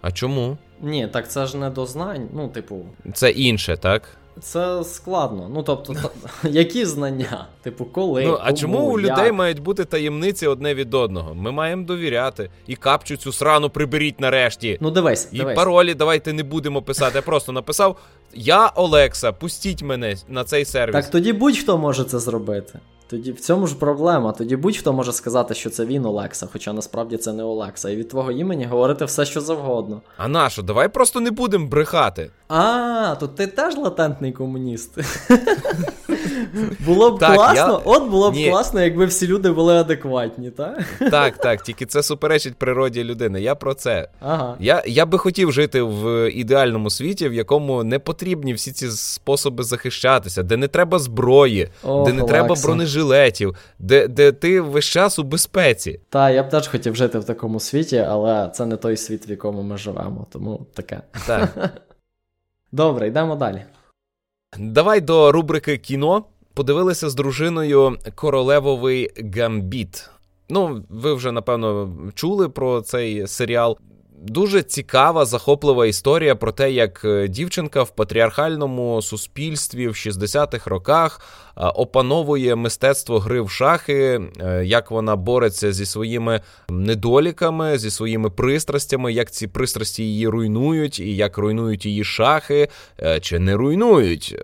А 0.00 0.12
чому? 0.12 0.58
Ні, 0.80 1.08
так 1.12 1.30
це 1.30 1.46
ж 1.46 1.56
не 1.56 1.70
до 1.70 1.86
знань. 1.86 2.28
Ну, 2.34 2.48
типу, 2.48 2.86
це 3.14 3.30
інше, 3.30 3.76
так? 3.76 4.02
Це 4.40 4.84
складно. 4.84 5.50
Ну 5.54 5.62
тобто, 5.62 5.94
які 6.44 6.84
знання? 6.84 7.46
Типу, 7.62 7.84
коли? 7.84 8.24
Ну, 8.24 8.38
а 8.40 8.44
кому, 8.44 8.56
чому 8.56 8.78
у 8.78 9.00
як? 9.00 9.10
людей 9.10 9.32
мають 9.32 9.62
бути 9.62 9.84
таємниці 9.84 10.46
одне 10.46 10.74
від 10.74 10.94
одного? 10.94 11.34
Ми 11.34 11.52
маємо 11.52 11.84
довіряти. 11.84 12.50
І 12.66 12.76
капчу 12.76 13.16
цю 13.16 13.32
срану 13.32 13.70
приберіть 13.70 14.20
нарешті. 14.20 14.78
Ну, 14.80 14.90
дивись. 14.90 15.28
І 15.32 15.38
дивись. 15.38 15.56
паролі 15.56 15.94
давайте 15.94 16.32
не 16.32 16.42
будемо 16.42 16.82
писати. 16.82 17.18
Я 17.18 17.22
просто 17.22 17.52
написав: 17.52 17.96
Я 18.40 18.66
Олекса, 18.66 19.32
пустіть 19.32 19.82
мене 19.82 20.16
на 20.28 20.44
цей 20.44 20.64
сервіс. 20.64 20.92
Так 20.92 21.10
тоді 21.10 21.32
будь-хто 21.32 21.78
може 21.78 22.04
це 22.04 22.18
зробити. 22.18 22.78
Тоді 23.10 23.32
в 23.32 23.40
цьому 23.40 23.66
ж 23.66 23.74
проблема. 23.74 24.32
Тоді 24.32 24.56
будь-хто 24.56 24.92
може 24.92 25.12
сказати, 25.12 25.54
що 25.54 25.70
це 25.70 25.84
він 25.84 26.04
Олекса, 26.06 26.48
хоча 26.52 26.72
насправді 26.72 27.16
це 27.16 27.32
не 27.32 27.42
Олекса. 27.42 27.90
І 27.90 27.96
від 27.96 28.08
твого 28.08 28.32
імені 28.32 28.64
говорити 28.64 29.04
все, 29.04 29.24
що 29.24 29.40
завгодно. 29.40 30.02
А 30.16 30.28
нащо? 30.28 30.62
Давай 30.62 30.88
просто 30.88 31.20
не 31.20 31.30
будемо 31.30 31.66
брехати. 31.66 32.30
А, 32.48 33.16
то 33.20 33.28
ти 33.28 33.46
теж 33.46 33.76
латентний 33.76 34.32
комуніст. 34.32 34.98
Було 36.86 37.10
б 37.10 37.18
Так, 37.18 37.34
класно, 37.34 37.82
я- 37.86 37.92
от 37.92 38.10
було 38.10 38.30
б 38.30 38.34
Ні. 38.34 38.50
класно, 38.50 38.80
якби 38.82 39.06
всі 39.06 39.26
люди 39.26 39.50
були 39.50 39.74
адекватні, 39.74 40.50
так? 40.50 40.84
Так, 41.10 41.36
так, 41.38 41.62
тільки 41.62 41.86
це 41.86 42.02
суперечить 42.02 42.54
природі 42.56 43.04
людини. 43.04 43.40
Я 43.42 43.54
про 43.54 43.74
це. 43.74 44.08
Ага. 44.20 44.56
Я, 44.60 44.82
я 44.86 45.06
би 45.06 45.18
хотів 45.18 45.52
жити 45.52 45.82
в 45.82 46.30
ідеальному 46.30 46.90
світі, 46.90 47.28
в 47.28 47.34
якому 47.34 47.84
не 47.84 47.98
потрібні 47.98 48.54
всі 48.54 48.72
ці 48.72 48.90
способи 48.90 49.64
захищатися, 49.64 50.42
де 50.42 50.56
не 50.56 50.68
треба 50.68 50.98
зброї, 50.98 51.68
Ох, 51.82 52.06
де 52.06 52.12
не 52.12 52.22
треба 52.22 52.54
бронежилетів, 52.62 53.56
де, 53.78 54.08
де 54.08 54.32
ти 54.32 54.60
весь 54.60 54.84
час 54.84 55.18
у 55.18 55.22
безпеці. 55.22 56.00
Та, 56.08 56.30
я 56.30 56.42
б 56.42 56.48
теж 56.48 56.68
хотів 56.68 56.96
жити 56.96 57.18
в 57.18 57.24
такому 57.24 57.60
світі, 57.60 58.06
але 58.08 58.50
це 58.54 58.66
не 58.66 58.76
той 58.76 58.96
світ, 58.96 59.28
в 59.28 59.30
якому 59.30 59.62
ми 59.62 59.76
живемо, 59.78 60.26
тому 60.32 60.66
таке. 60.74 61.00
Так. 61.26 61.48
Добре, 62.72 63.08
йдемо 63.08 63.36
далі. 63.36 63.62
Давай 64.56 65.00
до 65.00 65.32
рубрики 65.32 65.78
кіно. 65.78 66.24
Подивилися 66.54 67.10
з 67.10 67.14
дружиною 67.14 67.96
Королевовий 68.14 69.10
Гамбіт. 69.36 70.10
Ну, 70.48 70.84
ви 70.88 71.14
вже 71.14 71.32
напевно 71.32 71.92
чули 72.14 72.48
про 72.48 72.80
цей 72.80 73.26
серіал. 73.26 73.78
Дуже 74.22 74.62
цікава, 74.62 75.24
захоплива 75.24 75.86
історія 75.86 76.36
про 76.36 76.52
те, 76.52 76.72
як 76.72 77.04
е, 77.04 77.28
дівчинка 77.28 77.82
в 77.82 77.90
патріархальному 77.90 79.02
суспільстві 79.02 79.88
в 79.88 79.92
60-х 79.92 80.70
роках 80.70 81.20
е, 81.20 81.64
опановує 81.64 82.56
мистецтво 82.56 83.18
гри 83.18 83.40
в 83.40 83.50
шахи, 83.50 84.20
е, 84.40 84.64
як 84.64 84.90
вона 84.90 85.16
бореться 85.16 85.72
зі 85.72 85.86
своїми 85.86 86.40
недоліками, 86.68 87.78
зі 87.78 87.90
своїми 87.90 88.30
пристрастями, 88.30 89.12
як 89.12 89.30
ці 89.30 89.46
пристрасті 89.46 90.02
її 90.02 90.28
руйнують, 90.28 91.00
і 91.00 91.16
як 91.16 91.38
руйнують 91.38 91.86
її 91.86 92.04
шахи, 92.04 92.68
чи 93.20 93.38
не 93.38 93.56
руйнують. 93.56 94.36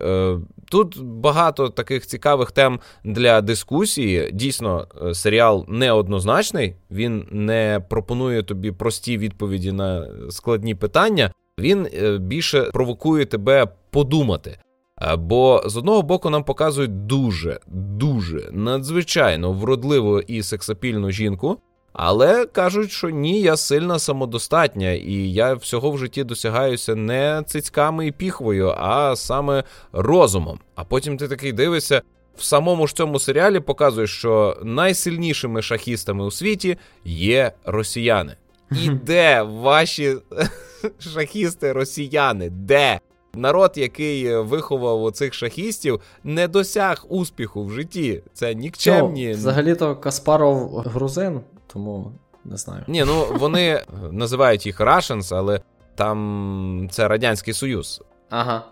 Тут 0.75 1.03
багато 1.03 1.69
таких 1.69 2.07
цікавих 2.07 2.51
тем 2.51 2.79
для 3.03 3.41
дискусії. 3.41 4.31
Дійсно, 4.33 4.87
е, 5.01 5.13
серіал 5.13 5.65
неоднозначний. 5.67 6.75
Він 6.91 7.27
не 7.31 7.85
пропонує 7.89 8.43
тобі 8.43 8.71
прості 8.71 9.17
відповіді 9.17 9.71
на 9.71 10.07
складні 10.29 10.75
питання. 10.75 11.31
Він 11.59 11.87
е, 11.93 12.17
більше 12.17 12.61
провокує 12.61 13.25
тебе 13.25 13.67
подумати. 13.89 14.57
Е, 15.01 15.15
Бо 15.15 15.63
з 15.65 15.77
одного 15.77 16.01
боку 16.01 16.29
нам 16.29 16.43
показують 16.43 17.05
дуже, 17.05 17.59
дуже 17.67 18.49
надзвичайно 18.51 19.51
вродливу 19.51 20.19
і 20.19 20.43
сексапільну 20.43 21.11
жінку, 21.11 21.57
але 21.97 22.45
кажуть, 22.45 22.91
що 22.91 23.09
ні, 23.09 23.41
я 23.41 23.57
сильна 23.57 23.99
самодостатня, 23.99 24.91
і 24.91 25.13
я 25.13 25.53
всього 25.53 25.91
в 25.91 25.97
житті 25.97 26.23
досягаюся 26.23 26.95
не 26.95 27.43
цицьками 27.47 28.07
і 28.07 28.11
піхвою, 28.11 28.73
а 28.77 29.15
саме 29.15 29.63
розумом. 29.91 30.59
А 30.75 30.83
потім 30.83 31.17
ти 31.17 31.27
такий 31.27 31.51
дивишся. 31.53 32.01
В 32.37 32.43
самому 32.43 32.87
ж 32.87 32.95
цьому 32.95 33.19
серіалі 33.19 33.59
показує, 33.59 34.07
що 34.07 34.57
найсильнішими 34.63 35.61
шахістами 35.61 36.25
у 36.25 36.31
світі 36.31 36.77
є 37.05 37.51
росіяни. 37.65 38.35
І 38.71 38.89
де 38.89 39.41
ваші 39.41 40.15
шахісти 40.99 41.71
росіяни? 41.71 42.49
Де? 42.49 42.99
Народ, 43.33 43.71
який 43.75 44.37
виховав 44.37 45.03
оцих 45.03 45.33
шахістів, 45.33 46.01
не 46.23 46.47
досяг 46.47 47.05
успіху 47.09 47.65
в 47.65 47.71
житті. 47.71 48.23
Це 48.33 48.55
нікчемні. 48.55 49.27
Ну, 49.27 49.33
взагалі-то 49.33 49.95
Каспаров 49.95 50.77
грузин, 50.77 51.41
тому 51.75 52.11
не 52.45 52.57
знаю. 52.57 52.83
Ні, 52.87 53.03
ну 53.03 53.25
вони 53.31 53.81
називають 54.11 54.65
їх 54.65 54.79
Russians, 54.81 55.35
але 55.35 55.61
там 55.95 56.87
це 56.91 57.07
Радянський 57.07 57.53
Союз. 57.53 58.01
Ага. 58.29 58.63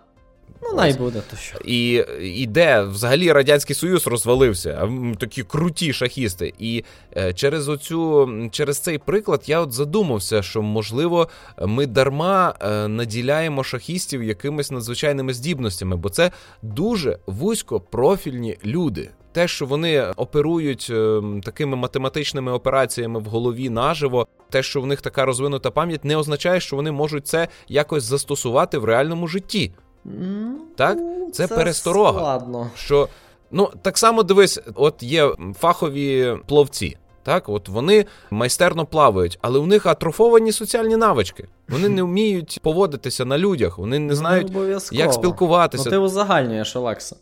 Ну, 0.62 0.72
най 0.74 0.92
буде, 0.92 1.22
то 1.30 1.36
що. 1.36 1.58
І 1.64 2.04
і 2.22 2.46
де 2.46 2.82
взагалі 2.82 3.32
Радянський 3.32 3.76
Союз 3.76 4.06
розвалився, 4.06 4.90
такі 5.18 5.42
круті 5.42 5.92
шахісти. 5.92 6.54
І 6.58 6.84
е, 7.16 7.32
через 7.32 7.68
оцю, 7.68 8.28
через 8.50 8.78
цей 8.78 8.98
приклад 8.98 9.42
я 9.46 9.60
от 9.60 9.72
задумався, 9.72 10.42
що 10.42 10.62
можливо 10.62 11.28
ми 11.62 11.86
дарма 11.86 12.54
е, 12.60 12.88
наділяємо 12.88 13.64
шахістів 13.64 14.22
якимись 14.22 14.70
надзвичайними 14.70 15.34
здібностями, 15.34 15.96
бо 15.96 16.08
це 16.08 16.30
дуже 16.62 17.18
вузькопрофільні 17.26 18.58
люди. 18.64 19.10
Те, 19.34 19.48
що 19.48 19.66
вони 19.66 20.02
оперують 20.16 20.88
е, 20.90 21.22
такими 21.44 21.76
математичними 21.76 22.52
операціями 22.52 23.20
в 23.20 23.24
голові 23.24 23.70
наживо, 23.70 24.26
те, 24.50 24.62
що 24.62 24.80
в 24.80 24.86
них 24.86 25.00
така 25.00 25.24
розвинута 25.24 25.70
пам'ять, 25.70 26.04
не 26.04 26.16
означає, 26.16 26.60
що 26.60 26.76
вони 26.76 26.92
можуть 26.92 27.26
це 27.26 27.48
якось 27.68 28.04
застосувати 28.04 28.78
в 28.78 28.84
реальному 28.84 29.28
житті. 29.28 29.72
Так? 30.76 30.98
Це, 31.32 31.46
це 31.46 31.54
пересторога. 31.54 32.18
Складно. 32.18 32.70
Що, 32.76 33.08
ну, 33.50 33.70
Так 33.82 33.98
само 33.98 34.22
дивись, 34.22 34.60
от 34.74 35.02
є 35.02 35.30
фахові 35.58 36.36
пловці. 36.46 36.96
Так, 37.22 37.48
от 37.48 37.68
вони 37.68 38.06
майстерно 38.30 38.86
плавають, 38.86 39.38
але 39.42 39.58
у 39.58 39.66
них 39.66 39.86
атрофовані 39.86 40.52
соціальні 40.52 40.96
навички. 40.96 41.48
Вони 41.68 41.88
не 41.88 42.02
вміють 42.10 42.58
поводитися 42.62 43.24
на 43.24 43.38
людях, 43.38 43.78
вони 43.78 43.98
не 43.98 44.06
ну, 44.06 44.14
знають, 44.14 44.48
ну, 44.54 44.80
як 44.92 45.12
спілкуватися. 45.12 45.84
Ну, 45.84 45.90
Ти 45.90 45.96
узагальнюєш, 45.96 46.76
Олекса. 46.76 47.16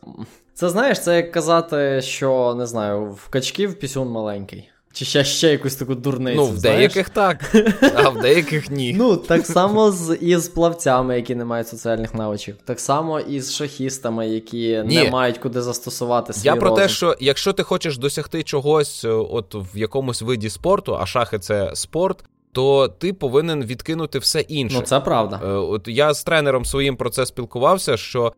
Це 0.55 0.69
знаєш, 0.69 1.01
це 1.01 1.17
як 1.17 1.33
казати, 1.33 2.01
що 2.03 2.55
не 2.59 2.67
знаю, 2.67 3.05
в 3.05 3.29
качків 3.29 3.79
пісюн 3.79 4.09
маленький. 4.09 4.69
Чи 4.93 5.05
ще 5.05 5.25
ще 5.25 5.49
якусь 5.51 5.75
таку 5.75 5.95
дурницю. 5.95 6.37
Ну, 6.37 6.47
в 6.47 6.57
знаєш? 6.57 6.79
деяких 6.79 7.09
так, 7.09 7.55
а 7.95 8.09
в 8.09 8.21
деяких 8.21 8.71
ні. 8.71 8.95
Ну, 8.99 9.17
так 9.17 9.47
само 9.47 9.91
з 9.93 10.15
із 10.15 10.49
плавцями, 10.49 11.17
які 11.17 11.35
не 11.35 11.45
мають 11.45 11.69
соціальних 11.69 12.15
навичок, 12.15 12.57
так 12.65 12.81
само 12.81 13.21
і 13.21 13.41
з 13.41 13.55
шахістами, 13.55 14.29
які 14.29 14.83
ні. 14.87 14.97
не 15.05 15.11
мають 15.11 15.39
куди 15.39 15.63
застосувати 15.63 16.33
свій 16.33 16.47
Я 16.47 16.57
про 16.57 16.69
розум. 16.69 16.83
те, 16.83 16.89
що 16.89 17.17
якщо 17.21 17.53
ти 17.53 17.63
хочеш 17.63 17.99
досягти 17.99 18.43
чогось, 18.43 19.05
е, 19.05 19.09
от 19.09 19.55
в 19.55 19.79
якомусь 19.79 20.23
виді 20.23 20.51
спорту, 20.51 20.97
а 21.01 21.07
шахи 21.07 21.39
це 21.39 21.71
спорт. 21.75 22.25
То 22.55 22.89
ти 22.89 23.13
повинен 23.13 23.65
відкинути 23.65 24.19
все 24.19 24.41
інше. 24.41 24.77
Ну, 24.81 24.83
це 24.83 25.01
правда. 25.01 25.41
Е, 25.45 25.47
от 25.47 25.89
я 25.89 26.15
з 26.15 26.25
тренером 26.25 26.65
своїм 26.65 26.97
про 26.97 27.11
це 27.11 27.27
спілкувався. 27.27 27.97
Що 27.97 28.33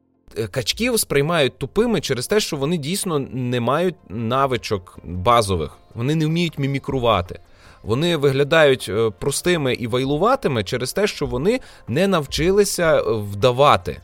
качків 0.51 1.01
сприймають 1.01 1.59
тупими 1.59 2.01
через 2.01 2.27
те, 2.27 2.41
що 2.41 2.57
вони 2.57 2.77
дійсно 2.77 3.19
не 3.19 3.61
мають 3.61 3.95
навичок 4.09 4.99
базових, 5.05 5.71
вони 5.95 6.15
не 6.15 6.27
вміють 6.27 6.59
мімікрувати. 6.59 7.41
Вони 7.83 8.17
виглядають 8.17 8.87
е, 8.89 9.11
простими 9.19 9.75
і 9.75 9.87
вайлуватими 9.87 10.65
через 10.65 10.93
те, 10.93 11.07
що 11.07 11.27
вони 11.27 11.61
не 11.89 12.09
навчилися 12.09 13.03
вдавати. 13.03 14.01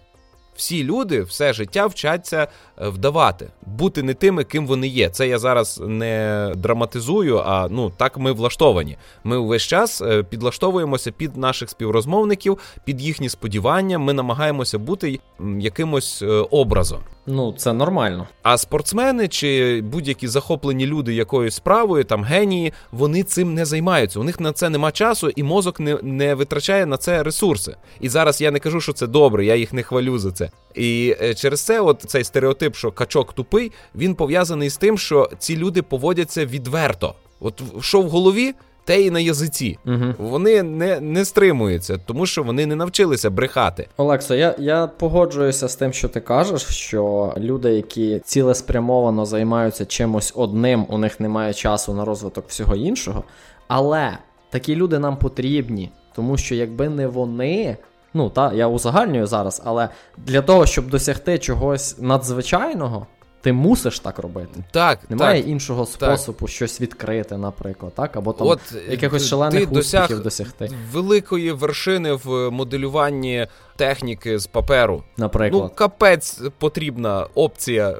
Всі 0.61 0.84
люди 0.84 1.22
все 1.22 1.52
життя 1.52 1.86
вчаться 1.86 2.48
е, 2.78 2.88
вдавати, 2.88 3.48
бути 3.66 4.02
не 4.02 4.14
тими, 4.14 4.44
ким 4.44 4.66
вони 4.66 4.88
є. 4.88 5.08
Це 5.08 5.28
я 5.28 5.38
зараз 5.38 5.82
не 5.86 6.52
драматизую, 6.56 7.42
а 7.46 7.68
ну 7.70 7.92
так 7.96 8.18
ми 8.18 8.32
влаштовані. 8.32 8.96
Ми 9.24 9.36
увесь 9.36 9.62
час 9.62 10.02
е, 10.02 10.22
підлаштовуємося 10.22 11.12
під 11.12 11.36
наших 11.36 11.70
співрозмовників, 11.70 12.58
під 12.84 13.00
їхні 13.00 13.28
сподівання. 13.28 13.98
Ми 13.98 14.12
намагаємося 14.12 14.78
бути 14.78 15.20
якимось 15.58 16.22
е, 16.22 16.26
образом. 16.50 17.00
Ну, 17.30 17.52
це 17.52 17.72
нормально. 17.72 18.28
А 18.42 18.58
спортсмени 18.58 19.28
чи 19.28 19.80
будь-які 19.84 20.28
захоплені 20.28 20.86
люди 20.86 21.14
якоюсь 21.14 21.54
справою, 21.54 22.04
там 22.04 22.24
генії, 22.24 22.72
вони 22.92 23.22
цим 23.22 23.54
не 23.54 23.64
займаються. 23.64 24.20
У 24.20 24.24
них 24.24 24.40
на 24.40 24.52
це 24.52 24.68
нема 24.70 24.92
часу, 24.92 25.28
і 25.28 25.42
мозок 25.42 25.80
не 25.80 25.98
не 26.02 26.34
витрачає 26.34 26.86
на 26.86 26.96
це 26.96 27.22
ресурси. 27.22 27.76
І 28.00 28.08
зараз 28.08 28.40
я 28.40 28.50
не 28.50 28.58
кажу, 28.58 28.80
що 28.80 28.92
це 28.92 29.06
добре, 29.06 29.44
я 29.44 29.54
їх 29.54 29.72
не 29.72 29.82
хвалю 29.82 30.18
за 30.18 30.32
це. 30.32 30.50
І 30.74 31.16
е, 31.22 31.34
через 31.34 31.60
це, 31.60 31.80
от 31.80 32.04
цей 32.06 32.24
стереотип, 32.24 32.76
що 32.76 32.92
качок 32.92 33.32
тупий, 33.32 33.72
він 33.94 34.14
пов'язаний 34.14 34.70
з 34.70 34.76
тим, 34.76 34.98
що 34.98 35.30
ці 35.38 35.56
люди 35.56 35.82
поводяться 35.82 36.46
відверто. 36.46 37.14
От 37.40 37.62
що 37.80 38.00
в 38.02 38.08
голові, 38.08 38.54
те 38.84 39.02
і 39.02 39.10
на 39.10 39.20
язиці. 39.20 39.78
Угу. 39.86 40.14
Вони 40.18 40.62
не 40.62 41.00
не 41.00 41.24
стримуються, 41.24 41.98
тому 42.06 42.26
що 42.26 42.42
вони 42.42 42.66
не 42.66 42.76
навчилися 42.76 43.30
брехати. 43.30 43.88
Олексо, 43.96 44.34
я 44.34 44.54
я 44.58 44.86
погоджуюся 44.86 45.68
з 45.68 45.76
тим, 45.76 45.92
що 45.92 46.08
ти 46.08 46.20
кажеш, 46.20 46.62
що 46.62 47.34
люди, 47.38 47.72
які 47.72 48.20
цілеспрямовано 48.24 49.26
займаються 49.26 49.86
чимось 49.86 50.32
одним, 50.36 50.86
у 50.88 50.98
них 50.98 51.20
немає 51.20 51.54
часу 51.54 51.94
на 51.94 52.04
розвиток 52.04 52.44
всього 52.48 52.76
іншого. 52.76 53.24
Але 53.68 54.18
такі 54.50 54.76
люди 54.76 54.98
нам 54.98 55.16
потрібні, 55.16 55.90
тому 56.14 56.36
що 56.36 56.54
якби 56.54 56.88
не 56.88 57.06
вони. 57.06 57.76
Ну, 58.14 58.30
та, 58.30 58.52
я 58.52 58.68
узагальнюю 58.68 59.26
зараз, 59.26 59.62
але 59.64 59.88
для 60.16 60.42
того, 60.42 60.66
щоб 60.66 60.90
досягти 60.90 61.38
чогось 61.38 61.96
надзвичайного, 61.98 63.06
ти 63.41 63.53
мусиш 63.53 64.01
так 64.01 64.18
робити. 64.18 64.64
Так, 64.70 65.11
Немає 65.11 65.41
так, 65.41 65.51
іншого 65.51 65.86
способу 65.86 66.38
так. 66.38 66.49
щось 66.49 66.80
відкрити, 66.80 67.36
наприклад, 67.36 67.93
так? 67.95 68.16
Або 68.16 68.32
там 68.32 68.47
От, 68.47 68.61
якихось 68.91 69.28
шалених 69.28 69.66
ти 69.66 69.78
успіхів 69.78 70.22
досягти. 70.22 70.70
Великої 70.93 71.53
вершини 71.53 72.12
в 72.12 72.51
моделюванні 72.51 73.47
техніки 73.76 74.38
з 74.38 74.47
паперу. 74.47 75.03
Наприклад. 75.16 75.62
Ну, 75.62 75.70
капець 75.74 76.41
потрібна 76.59 77.26
опція. 77.34 77.97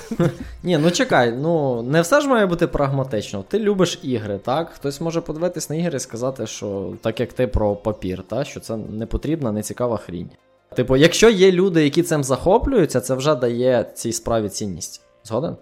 Ні, 0.62 0.78
ну 0.78 0.90
чекай, 0.90 1.32
ну 1.32 1.82
не 1.82 2.00
все 2.00 2.20
ж 2.20 2.28
має 2.28 2.46
бути 2.46 2.66
прагматично. 2.66 3.44
Ти 3.48 3.58
любиш 3.58 3.98
ігри, 4.02 4.40
так? 4.44 4.70
Хтось 4.74 5.00
може 5.00 5.20
подивитись 5.20 5.70
на 5.70 5.76
ігри 5.76 5.96
і 5.96 6.00
сказати, 6.00 6.46
що 6.46 6.92
так 7.00 7.20
як 7.20 7.32
ти 7.32 7.46
про 7.46 7.76
папір, 7.76 8.22
так? 8.28 8.46
що 8.46 8.60
це 8.60 8.76
не 8.76 9.06
потрібна, 9.06 9.52
не 9.52 9.62
цікава 9.62 9.96
хрінь. 9.96 10.30
Типу, 10.76 10.96
якщо 10.96 11.30
є 11.30 11.52
люди, 11.52 11.84
які 11.84 12.02
цим 12.02 12.24
захоплюються, 12.24 13.00
це 13.00 13.14
вже 13.14 13.34
дає 13.34 13.90
цій 13.94 14.12
справі 14.12 14.48
цінність. 14.48 15.02
Згоден? 15.24 15.56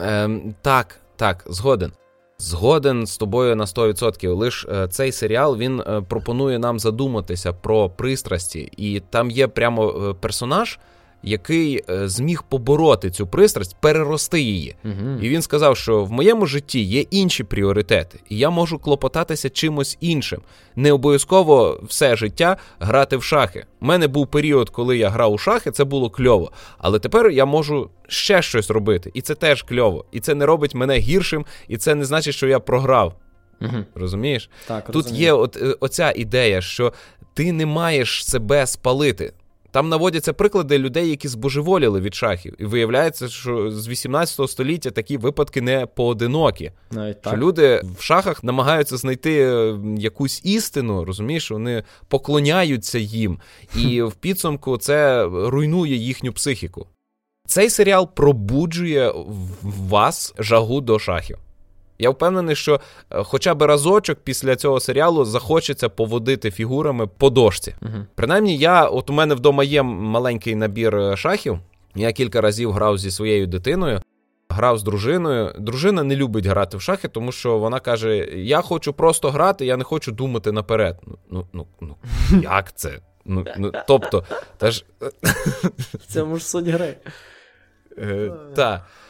Ем, 0.00 0.54
Так, 0.62 0.96
так, 1.16 1.44
згоден. 1.46 1.92
Згоден 2.38 3.06
з 3.06 3.16
тобою 3.16 3.56
на 3.56 3.64
100%. 3.64 4.34
Лиш 4.34 4.66
е, 4.72 4.88
цей 4.88 5.12
серіал 5.12 5.56
він 5.56 5.80
е, 5.80 6.02
пропонує 6.08 6.58
нам 6.58 6.78
задуматися 6.78 7.52
про 7.52 7.90
пристрасті, 7.90 8.72
і 8.76 9.02
там 9.10 9.30
є 9.30 9.48
прямо 9.48 9.90
е, 9.90 10.14
персонаж, 10.20 10.78
який 11.22 11.84
е, 11.90 12.08
зміг 12.08 12.42
побороти 12.42 13.10
цю 13.10 13.26
пристрасть, 13.26 13.76
перерости 13.80 14.40
її. 14.40 14.76
Угу. 14.84 15.18
І 15.22 15.28
він 15.28 15.42
сказав, 15.42 15.76
що 15.76 16.04
в 16.04 16.12
моєму 16.12 16.46
житті 16.46 16.80
є 16.80 17.00
інші 17.00 17.44
пріоритети, 17.44 18.20
і 18.28 18.38
я 18.38 18.50
можу 18.50 18.78
клопотатися 18.78 19.50
чимось 19.50 19.96
іншим. 20.00 20.40
Не 20.76 20.92
обов'язково 20.92 21.80
все 21.82 22.16
життя 22.16 22.56
грати 22.80 23.16
в 23.16 23.22
шахи. 23.22 23.64
У 23.80 23.86
мене 23.86 24.08
був 24.08 24.26
період, 24.26 24.70
коли 24.70 24.98
я 24.98 25.08
грав 25.08 25.32
у 25.32 25.38
шахи, 25.38 25.70
це 25.70 25.84
було 25.84 26.10
кльово. 26.10 26.52
Але 26.78 26.98
тепер 26.98 27.30
я 27.30 27.44
можу 27.44 27.90
ще 28.08 28.42
щось 28.42 28.70
робити, 28.70 29.10
і 29.14 29.20
це 29.20 29.34
теж 29.34 29.62
кльово. 29.62 30.04
І 30.12 30.20
це 30.20 30.34
не 30.34 30.46
робить 30.46 30.74
мене 30.74 30.98
гіршим, 30.98 31.46
і 31.68 31.76
це 31.76 31.94
не 31.94 32.04
значить, 32.04 32.34
що 32.34 32.48
я 32.48 32.60
програв. 32.60 33.14
Угу. 33.60 33.84
Розумієш? 33.94 34.50
Так, 34.66 34.86
Тут 34.86 34.94
розумію. 34.94 35.22
є 35.22 35.32
от, 35.32 35.56
е, 35.56 35.76
оця 35.80 36.12
ідея, 36.16 36.60
що 36.60 36.92
ти 37.34 37.52
не 37.52 37.66
маєш 37.66 38.26
себе 38.26 38.66
спалити. 38.66 39.32
Там 39.72 39.88
наводяться 39.88 40.32
приклади 40.32 40.78
людей, 40.78 41.10
які 41.10 41.28
збожеволіли 41.28 42.00
від 42.00 42.14
шахів. 42.14 42.54
І 42.58 42.64
виявляється, 42.64 43.28
що 43.28 43.70
з 43.70 43.88
18 43.88 44.50
століття 44.50 44.90
такі 44.90 45.16
випадки 45.16 45.60
не 45.60 45.86
поодинокі. 45.86 46.72
Навіть 46.90 47.28
що 47.28 47.36
люди 47.36 47.82
в 47.98 48.02
шахах 48.02 48.44
намагаються 48.44 48.96
знайти 48.96 49.40
е, 49.40 49.78
якусь 49.98 50.40
істину, 50.44 51.04
розумієш, 51.04 51.50
вони 51.50 51.84
поклоняються 52.08 52.98
їм, 52.98 53.40
і 53.76 54.02
в 54.02 54.12
підсумку 54.12 54.76
це 54.76 55.24
руйнує 55.24 55.96
їхню 55.96 56.32
психіку. 56.32 56.86
Цей 57.46 57.70
серіал 57.70 58.14
пробуджує 58.14 59.10
в 59.62 59.88
вас 59.88 60.34
жагу 60.38 60.80
до 60.80 60.98
шахів. 60.98 61.38
Я 62.02 62.10
впевнений, 62.10 62.56
що 62.56 62.80
е, 63.10 63.22
хоча 63.22 63.54
б 63.54 63.62
разочок 63.62 64.18
після 64.24 64.56
цього 64.56 64.80
серіалу 64.80 65.24
захочеться 65.24 65.88
поводити 65.88 66.50
фігурами 66.50 67.06
по 67.06 67.30
дошці. 67.30 67.74
Угу. 67.82 68.06
Принаймні, 68.14 68.56
я, 68.56 68.86
от 68.86 69.10
у 69.10 69.12
мене 69.12 69.34
вдома 69.34 69.64
є 69.64 69.82
маленький 69.82 70.54
набір 70.54 70.96
е, 70.96 71.16
шахів. 71.16 71.58
Я 71.94 72.12
кілька 72.12 72.40
разів 72.40 72.72
грав 72.72 72.98
зі 72.98 73.10
своєю 73.10 73.46
дитиною, 73.46 74.00
грав 74.48 74.78
з 74.78 74.82
дружиною. 74.82 75.54
Дружина 75.58 76.02
не 76.02 76.16
любить 76.16 76.46
грати 76.46 76.76
в 76.76 76.80
шахи, 76.80 77.08
тому 77.08 77.32
що 77.32 77.58
вона 77.58 77.80
каже: 77.80 78.16
Я 78.34 78.60
хочу 78.60 78.92
просто 78.92 79.30
грати, 79.30 79.66
я 79.66 79.76
не 79.76 79.84
хочу 79.84 80.12
думати 80.12 80.52
наперед. 80.52 81.00
Ну, 81.06 81.18
ну, 81.30 81.46
ну, 81.52 81.66
ну 81.80 81.96
як 82.42 82.76
це? 82.76 82.98
Ну, 83.24 83.44
ну, 83.56 83.72
Тобто, 83.86 84.24
теж... 84.58 84.84
Це 86.08 86.24
ж 86.36 86.44
суть 86.44 86.68
гри. 86.68 86.94
Е, 87.98 88.32
Так. 88.54 88.80
Е, 88.80 89.01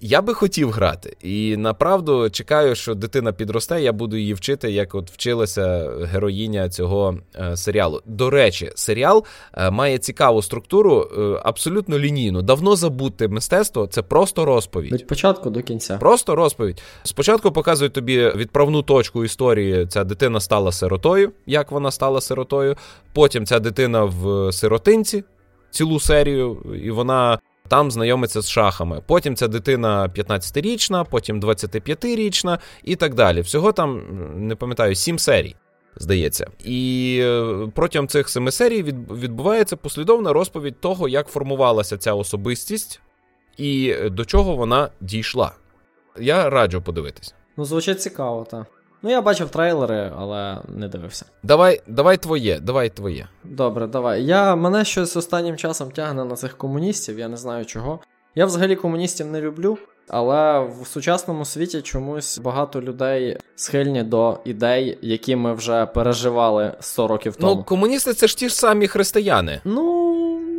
я 0.00 0.22
би 0.22 0.34
хотів 0.34 0.70
грати, 0.70 1.16
і 1.22 1.56
направду 1.56 2.30
чекаю, 2.30 2.74
що 2.74 2.94
дитина 2.94 3.32
підросте, 3.32 3.82
я 3.82 3.92
буду 3.92 4.16
її 4.16 4.34
вчити, 4.34 4.70
як 4.70 4.94
от 4.94 5.10
вчилася 5.10 5.90
героїня 6.02 6.68
цього 6.68 7.18
е, 7.36 7.56
серіалу. 7.56 8.02
До 8.06 8.30
речі, 8.30 8.70
серіал 8.74 9.24
е, 9.54 9.70
має 9.70 9.98
цікаву 9.98 10.42
структуру, 10.42 11.10
е, 11.18 11.40
абсолютно 11.44 11.98
лінійну. 11.98 12.42
Давно 12.42 12.76
забути 12.76 13.28
мистецтво 13.28 13.86
це 13.86 14.02
просто 14.02 14.44
розповідь. 14.44 14.92
Від 14.92 15.06
початку 15.06 15.50
до 15.50 15.62
кінця. 15.62 15.98
Просто 15.98 16.36
розповідь. 16.36 16.82
Спочатку 17.02 17.52
показують 17.52 17.92
тобі 17.92 18.32
відправну 18.36 18.82
точку 18.82 19.24
історії. 19.24 19.86
Ця 19.86 20.04
дитина 20.04 20.40
стала 20.40 20.72
сиротою, 20.72 21.32
як 21.46 21.72
вона 21.72 21.90
стала 21.90 22.20
сиротою. 22.20 22.76
Потім 23.12 23.46
ця 23.46 23.58
дитина 23.58 24.04
в 24.04 24.52
сиротинці. 24.52 25.24
цілу 25.70 26.00
серію, 26.00 26.56
і 26.84 26.90
вона 26.90 27.38
там 27.68 27.90
знайомиться 27.90 28.40
з 28.40 28.50
шахами. 28.50 29.02
Потім 29.06 29.36
ця 29.36 29.48
дитина 29.48 30.10
15-річна, 30.16 31.04
потім 31.10 31.40
25-річна 31.40 32.58
і 32.84 32.96
так 32.96 33.14
далі. 33.14 33.40
Всього 33.40 33.72
там, 33.72 34.02
не 34.48 34.56
пам'ятаю, 34.56 34.94
7 34.94 35.18
серій. 35.18 35.56
Здається, 35.96 36.46
і 36.64 37.18
е, 37.22 37.68
протягом 37.74 38.08
цих 38.08 38.28
семи 38.28 38.50
серій 38.50 38.82
відбувається 38.82 39.76
послідовна 39.76 40.32
розповідь 40.32 40.80
того, 40.80 41.08
як 41.08 41.28
формувалася 41.28 41.98
ця 41.98 42.14
особистість 42.14 43.00
і 43.56 43.94
до 44.10 44.24
чого 44.24 44.56
вона 44.56 44.90
дійшла. 45.00 45.52
Я 46.18 46.50
раджу 46.50 46.82
подивитись. 46.84 47.34
Ну, 47.56 47.64
звучить 47.64 48.02
цікаво, 48.02 48.46
так. 48.50 48.66
Ну, 49.04 49.10
я 49.10 49.22
бачив 49.22 49.48
трейлери, 49.48 50.12
але 50.18 50.58
не 50.68 50.88
дивився. 50.88 51.24
Давай 51.42 51.80
давай 51.86 52.16
твоє, 52.16 52.60
давай 52.60 52.90
твоє. 52.90 53.28
Добре, 53.44 53.86
давай. 53.86 54.24
Я 54.24 54.56
Мене 54.56 54.84
щось 54.84 55.16
останнім 55.16 55.56
часом 55.56 55.90
тягне 55.90 56.24
на 56.24 56.36
цих 56.36 56.58
комуністів, 56.58 57.18
я 57.18 57.28
не 57.28 57.36
знаю 57.36 57.64
чого. 57.64 58.00
Я 58.34 58.46
взагалі 58.46 58.76
комуністів 58.76 59.26
не 59.26 59.40
люблю, 59.40 59.78
але 60.08 60.60
в 60.60 60.86
сучасному 60.86 61.44
світі 61.44 61.82
чомусь 61.82 62.38
багато 62.38 62.82
людей 62.82 63.38
схильні 63.56 64.02
до 64.02 64.38
ідей, 64.44 64.98
які 65.02 65.36
ми 65.36 65.54
вже 65.54 65.86
переживали 65.86 66.72
100 66.80 67.08
років 67.08 67.34
ну, 67.38 67.46
тому. 67.48 67.56
Ну, 67.60 67.64
комуністи 67.64 68.14
це 68.14 68.26
ж 68.26 68.36
ті 68.36 68.48
ж 68.48 68.54
самі 68.54 68.86
християни. 68.88 69.60
Ну. 69.64 70.03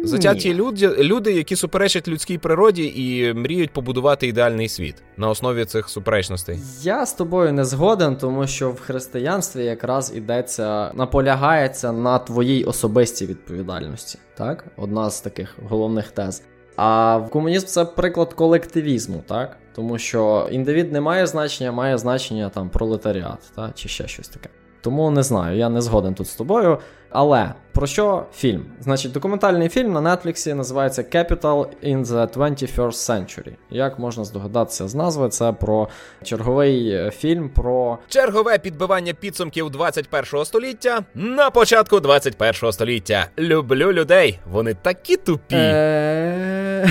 Затяті 0.07 0.53
люди, 0.53 0.87
люди, 0.87 1.33
які 1.33 1.55
суперечать 1.55 2.07
людській 2.07 2.37
природі 2.37 2.93
і 2.95 3.33
мріють 3.33 3.71
побудувати 3.71 4.27
ідеальний 4.27 4.69
світ 4.69 4.95
на 5.17 5.29
основі 5.29 5.65
цих 5.65 5.89
суперечностей. 5.89 6.59
Я 6.81 7.05
з 7.05 7.13
тобою 7.13 7.53
не 7.53 7.65
згоден, 7.65 8.15
тому 8.15 8.47
що 8.47 8.69
в 8.69 8.79
християнстві 8.79 9.63
якраз 9.65 10.13
ідеться, 10.15 10.91
наполягається 10.93 11.91
на 11.91 12.19
твоїй 12.19 12.63
особистій 12.63 13.25
відповідальності. 13.25 14.19
Так, 14.37 14.65
одна 14.77 15.09
з 15.09 15.21
таких 15.21 15.57
головних 15.69 16.11
тез. 16.11 16.43
А 16.75 17.17
в 17.17 17.29
комунізм 17.29 17.65
це 17.65 17.85
приклад 17.85 18.33
колективізму, 18.33 19.23
так? 19.27 19.57
Тому 19.75 19.97
що 19.97 20.49
індивід 20.51 20.91
не 20.91 21.01
має 21.01 21.27
значення, 21.27 21.71
має 21.71 21.97
значення 21.97 22.49
там 22.49 22.69
пролетаріат, 22.69 23.39
так? 23.55 23.71
чи 23.75 23.89
ще 23.89 24.07
щось 24.07 24.27
таке. 24.27 24.49
Тому 24.85 25.11
не 25.11 25.23
знаю, 25.23 25.57
я 25.57 25.69
не 25.69 25.81
згоден 25.81 26.13
тут 26.13 26.27
з 26.27 26.35
тобою. 26.35 26.77
Але 27.09 27.53
про 27.71 27.87
що 27.87 28.25
фільм? 28.35 28.65
Значить, 28.81 29.11
документальний 29.11 29.69
фільм 29.69 29.93
на 29.93 30.15
Нетфліксі 30.15 30.53
називається 30.53 31.01
Capital 31.01 31.67
in 31.83 32.05
the 32.05 32.37
21st 32.37 32.89
Century. 32.91 33.51
Як 33.69 33.99
можна 33.99 34.23
здогадатися 34.23 34.87
з 34.87 34.95
назви, 34.95 35.29
це 35.29 35.51
про 35.51 35.87
черговий 36.23 36.89
е, 36.89 37.11
фільм 37.11 37.49
про 37.49 37.97
чергове 38.07 38.57
підбивання 38.57 39.13
підсумків 39.13 39.67
21-го 39.67 40.45
століття 40.45 41.03
на 41.15 41.49
початку 41.49 41.97
21-го 41.97 42.71
століття. 42.71 43.27
Люблю 43.39 43.91
людей, 43.93 44.39
вони 44.51 44.73
такі 44.73 45.17
тупі. 45.17 45.55
Е, 45.55 46.89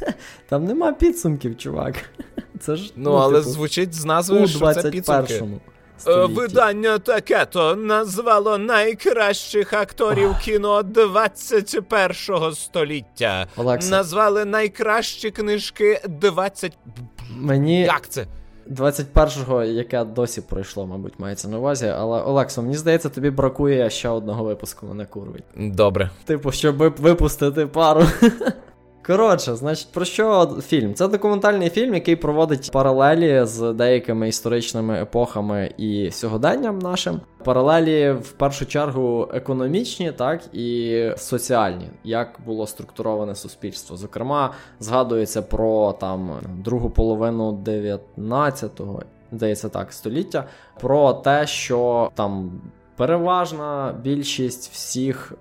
там 0.48 0.64
нема 0.64 0.92
підсумків, 0.92 1.56
чувак. 1.56 1.94
Це 2.60 2.76
ж 2.76 2.92
ну, 2.96 3.10
ну 3.10 3.16
але 3.16 3.38
типу, 3.38 3.50
звучить 3.50 3.94
з 3.94 4.04
назви, 4.04 4.46
що 4.46 4.74
це 4.74 4.90
підсумки. 4.90 5.42
Столітті. 5.98 6.34
Видання 6.34 6.98
таке 6.98 7.44
то 7.44 7.76
назвало 7.76 8.58
найкращих 8.58 9.72
акторів 9.72 10.34
кіно 10.44 10.80
21-го 10.80 12.52
століття. 12.52 13.46
Олекса. 13.56 13.90
Назвали 13.90 14.44
найкращі 14.44 15.30
книжки 15.30 16.00
20... 16.08 16.78
Мені... 17.30 17.80
Як 17.80 18.08
це? 18.08 18.26
21-го, 18.70 19.64
яке 19.64 20.04
досі 20.04 20.40
пройшло, 20.40 20.86
мабуть, 20.86 21.18
мається 21.18 21.48
на 21.48 21.58
увазі. 21.58 21.86
Але 21.86 22.22
Олексо, 22.22 22.62
мені 22.62 22.76
здається, 22.76 23.08
тобі 23.08 23.30
бракує 23.30 23.90
ще 23.90 24.08
одного 24.08 24.44
випуску 24.44 24.86
мене 24.86 25.06
курвить. 25.06 25.44
Добре. 25.56 26.10
Типу, 26.24 26.52
щоб 26.52 26.76
випустити 26.76 27.66
пару. 27.66 28.04
Коротше, 29.08 29.56
значить, 29.56 29.88
про 29.92 30.04
що 30.04 30.46
фільм? 30.46 30.94
Це 30.94 31.08
документальний 31.08 31.70
фільм, 31.70 31.94
який 31.94 32.16
проводить 32.16 32.70
паралелі 32.72 33.40
з 33.44 33.72
деякими 33.72 34.28
історичними 34.28 35.02
епохами 35.02 35.70
і 35.78 36.10
сьогоденням 36.10 36.78
нашим. 36.78 37.20
Паралелі 37.44 38.12
в 38.12 38.32
першу 38.32 38.66
чергу 38.66 39.28
економічні, 39.34 40.12
так 40.12 40.54
і 40.54 41.10
соціальні, 41.16 41.90
як 42.04 42.38
було 42.46 42.66
структуроване 42.66 43.34
суспільство. 43.34 43.96
Зокрема, 43.96 44.52
згадується 44.80 45.42
про 45.42 45.92
там 45.92 46.30
другу 46.64 46.90
половину 46.90 47.62
19-го, 47.64 49.02
здається 49.32 49.68
так, 49.68 49.92
століття, 49.92 50.44
про 50.80 51.12
те, 51.12 51.46
що 51.46 52.10
там 52.14 52.60
переважна 52.98 53.94
більшість 54.02 54.70
всіх 54.72 55.32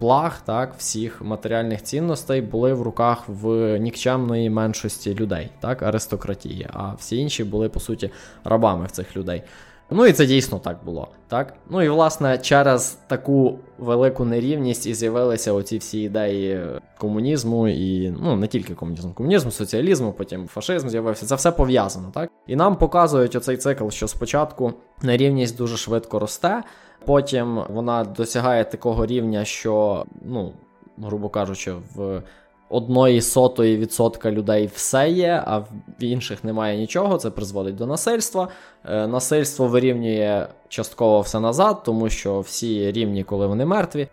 благ, 0.00 0.40
так, 0.44 0.74
всіх 0.78 1.22
матеріальних 1.22 1.82
цінностей 1.82 2.40
були 2.40 2.74
в 2.74 2.82
руках 2.82 3.24
в 3.26 3.78
нікчемної 3.78 4.50
меншості 4.50 5.14
людей, 5.14 5.50
так, 5.60 5.82
аристократії, 5.82 6.68
а 6.72 6.94
всі 6.94 7.16
інші 7.16 7.44
були, 7.44 7.68
по 7.68 7.80
суті, 7.80 8.10
рабами 8.44 8.86
в 8.86 8.90
цих 8.90 9.16
людей. 9.16 9.42
Ну 9.90 10.06
і 10.06 10.12
це 10.12 10.26
дійсно 10.26 10.58
так 10.58 10.78
було. 10.84 11.08
так? 11.28 11.54
Ну 11.70 11.82
і 11.82 11.88
власне 11.88 12.38
через 12.38 12.98
таку 13.06 13.58
велику 13.78 14.24
нерівність 14.24 14.86
і 14.86 14.94
з'явилися 14.94 15.52
оці 15.52 15.78
всі 15.78 16.02
ідеї 16.02 16.60
комунізму, 16.98 17.68
і 17.68 18.10
ну 18.10 18.36
не 18.36 18.46
тільки 18.46 18.74
комунізму, 18.74 19.12
комунізму, 19.12 19.50
соціалізму, 19.50 20.12
потім 20.12 20.46
фашизм 20.46 20.88
з'явився. 20.88 21.26
Це 21.26 21.34
все 21.34 21.52
пов'язано, 21.52 22.10
так? 22.14 22.30
І 22.46 22.56
нам 22.56 22.76
показують 22.76 23.36
оцей 23.36 23.56
цикл, 23.56 23.88
що 23.88 24.08
спочатку 24.08 24.72
нерівність 25.02 25.56
дуже 25.56 25.76
швидко 25.76 26.18
росте. 26.18 26.62
Потім 27.04 27.60
вона 27.68 28.04
досягає 28.04 28.64
такого 28.64 29.06
рівня, 29.06 29.44
що, 29.44 30.04
ну, 30.22 30.52
грубо 30.98 31.28
кажучи, 31.28 31.72
в 31.94 32.22
одної 32.70 33.20
сотої 33.20 33.76
відсотка 33.76 34.30
людей 34.30 34.70
все 34.74 35.10
є, 35.10 35.42
а 35.46 35.58
в 35.58 35.68
інших 36.00 36.44
немає 36.44 36.78
нічого. 36.78 37.16
Це 37.16 37.30
призводить 37.30 37.76
до 37.76 37.86
насильства. 37.86 38.48
Е, 38.84 39.06
насильство 39.06 39.66
вирівнює 39.66 40.46
частково 40.68 41.20
все 41.20 41.40
назад, 41.40 41.82
тому 41.84 42.10
що 42.10 42.40
всі 42.40 42.92
рівні, 42.92 43.24
коли 43.24 43.46
вони 43.46 43.66
мертві. 43.66 44.08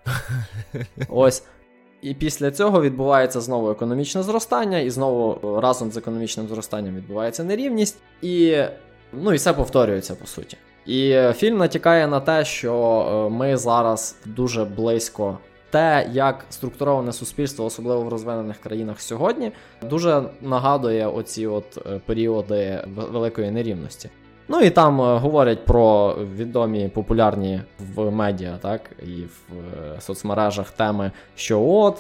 Ось. 1.10 1.44
І 2.02 2.14
після 2.14 2.52
цього 2.52 2.82
відбувається 2.82 3.42
знову 3.42 3.72
економічне 3.72 4.24
зростання, 4.24 4.80
і 4.80 4.90
знову 4.90 5.40
разом 5.62 5.92
з 5.92 5.98
економічним 5.98 6.48
зростанням 6.48 6.96
відбувається 6.96 7.44
нерівність, 7.44 7.98
і 8.22 8.58
ну 9.14 9.34
і 9.34 9.36
все 9.36 9.54
повторюється 9.54 10.16
по 10.16 10.28
суті. 10.28 10.58
І 10.86 11.22
фільм 11.36 11.58
натякає 11.58 12.08
на 12.08 12.20
те, 12.20 12.46
що 12.46 12.74
е, 13.28 13.30
ми 13.30 13.58
зараз 13.58 14.16
дуже 14.26 14.66
близько. 14.66 15.38
Те, 15.70 16.10
як 16.12 16.46
структуроване 16.50 17.14
суспільство, 17.14 17.66
особливо 17.66 18.02
в 18.02 18.10
розвинених 18.10 18.58
країнах 18.58 19.02
сьогодні, 19.02 19.52
дуже 19.90 20.24
нагадує 20.42 21.08
оці 21.08 21.48
от 21.48 21.78
е, 21.78 22.00
періоди 22.06 22.84
великої 22.96 23.52
нерівності. 23.52 24.10
Ну 24.50 24.62
і 24.62 24.70
там 24.70 25.02
е, 25.02 25.18
говорять 25.18 25.66
про 25.66 26.16
відомі 26.36 26.90
популярні 26.90 27.62
в 27.96 28.12
медіа, 28.12 28.58
так 28.62 28.82
і 29.04 29.24
в 29.24 30.02
соцмережах 30.02 30.72
теми, 30.72 31.12
що 31.36 31.62
от 31.62 31.98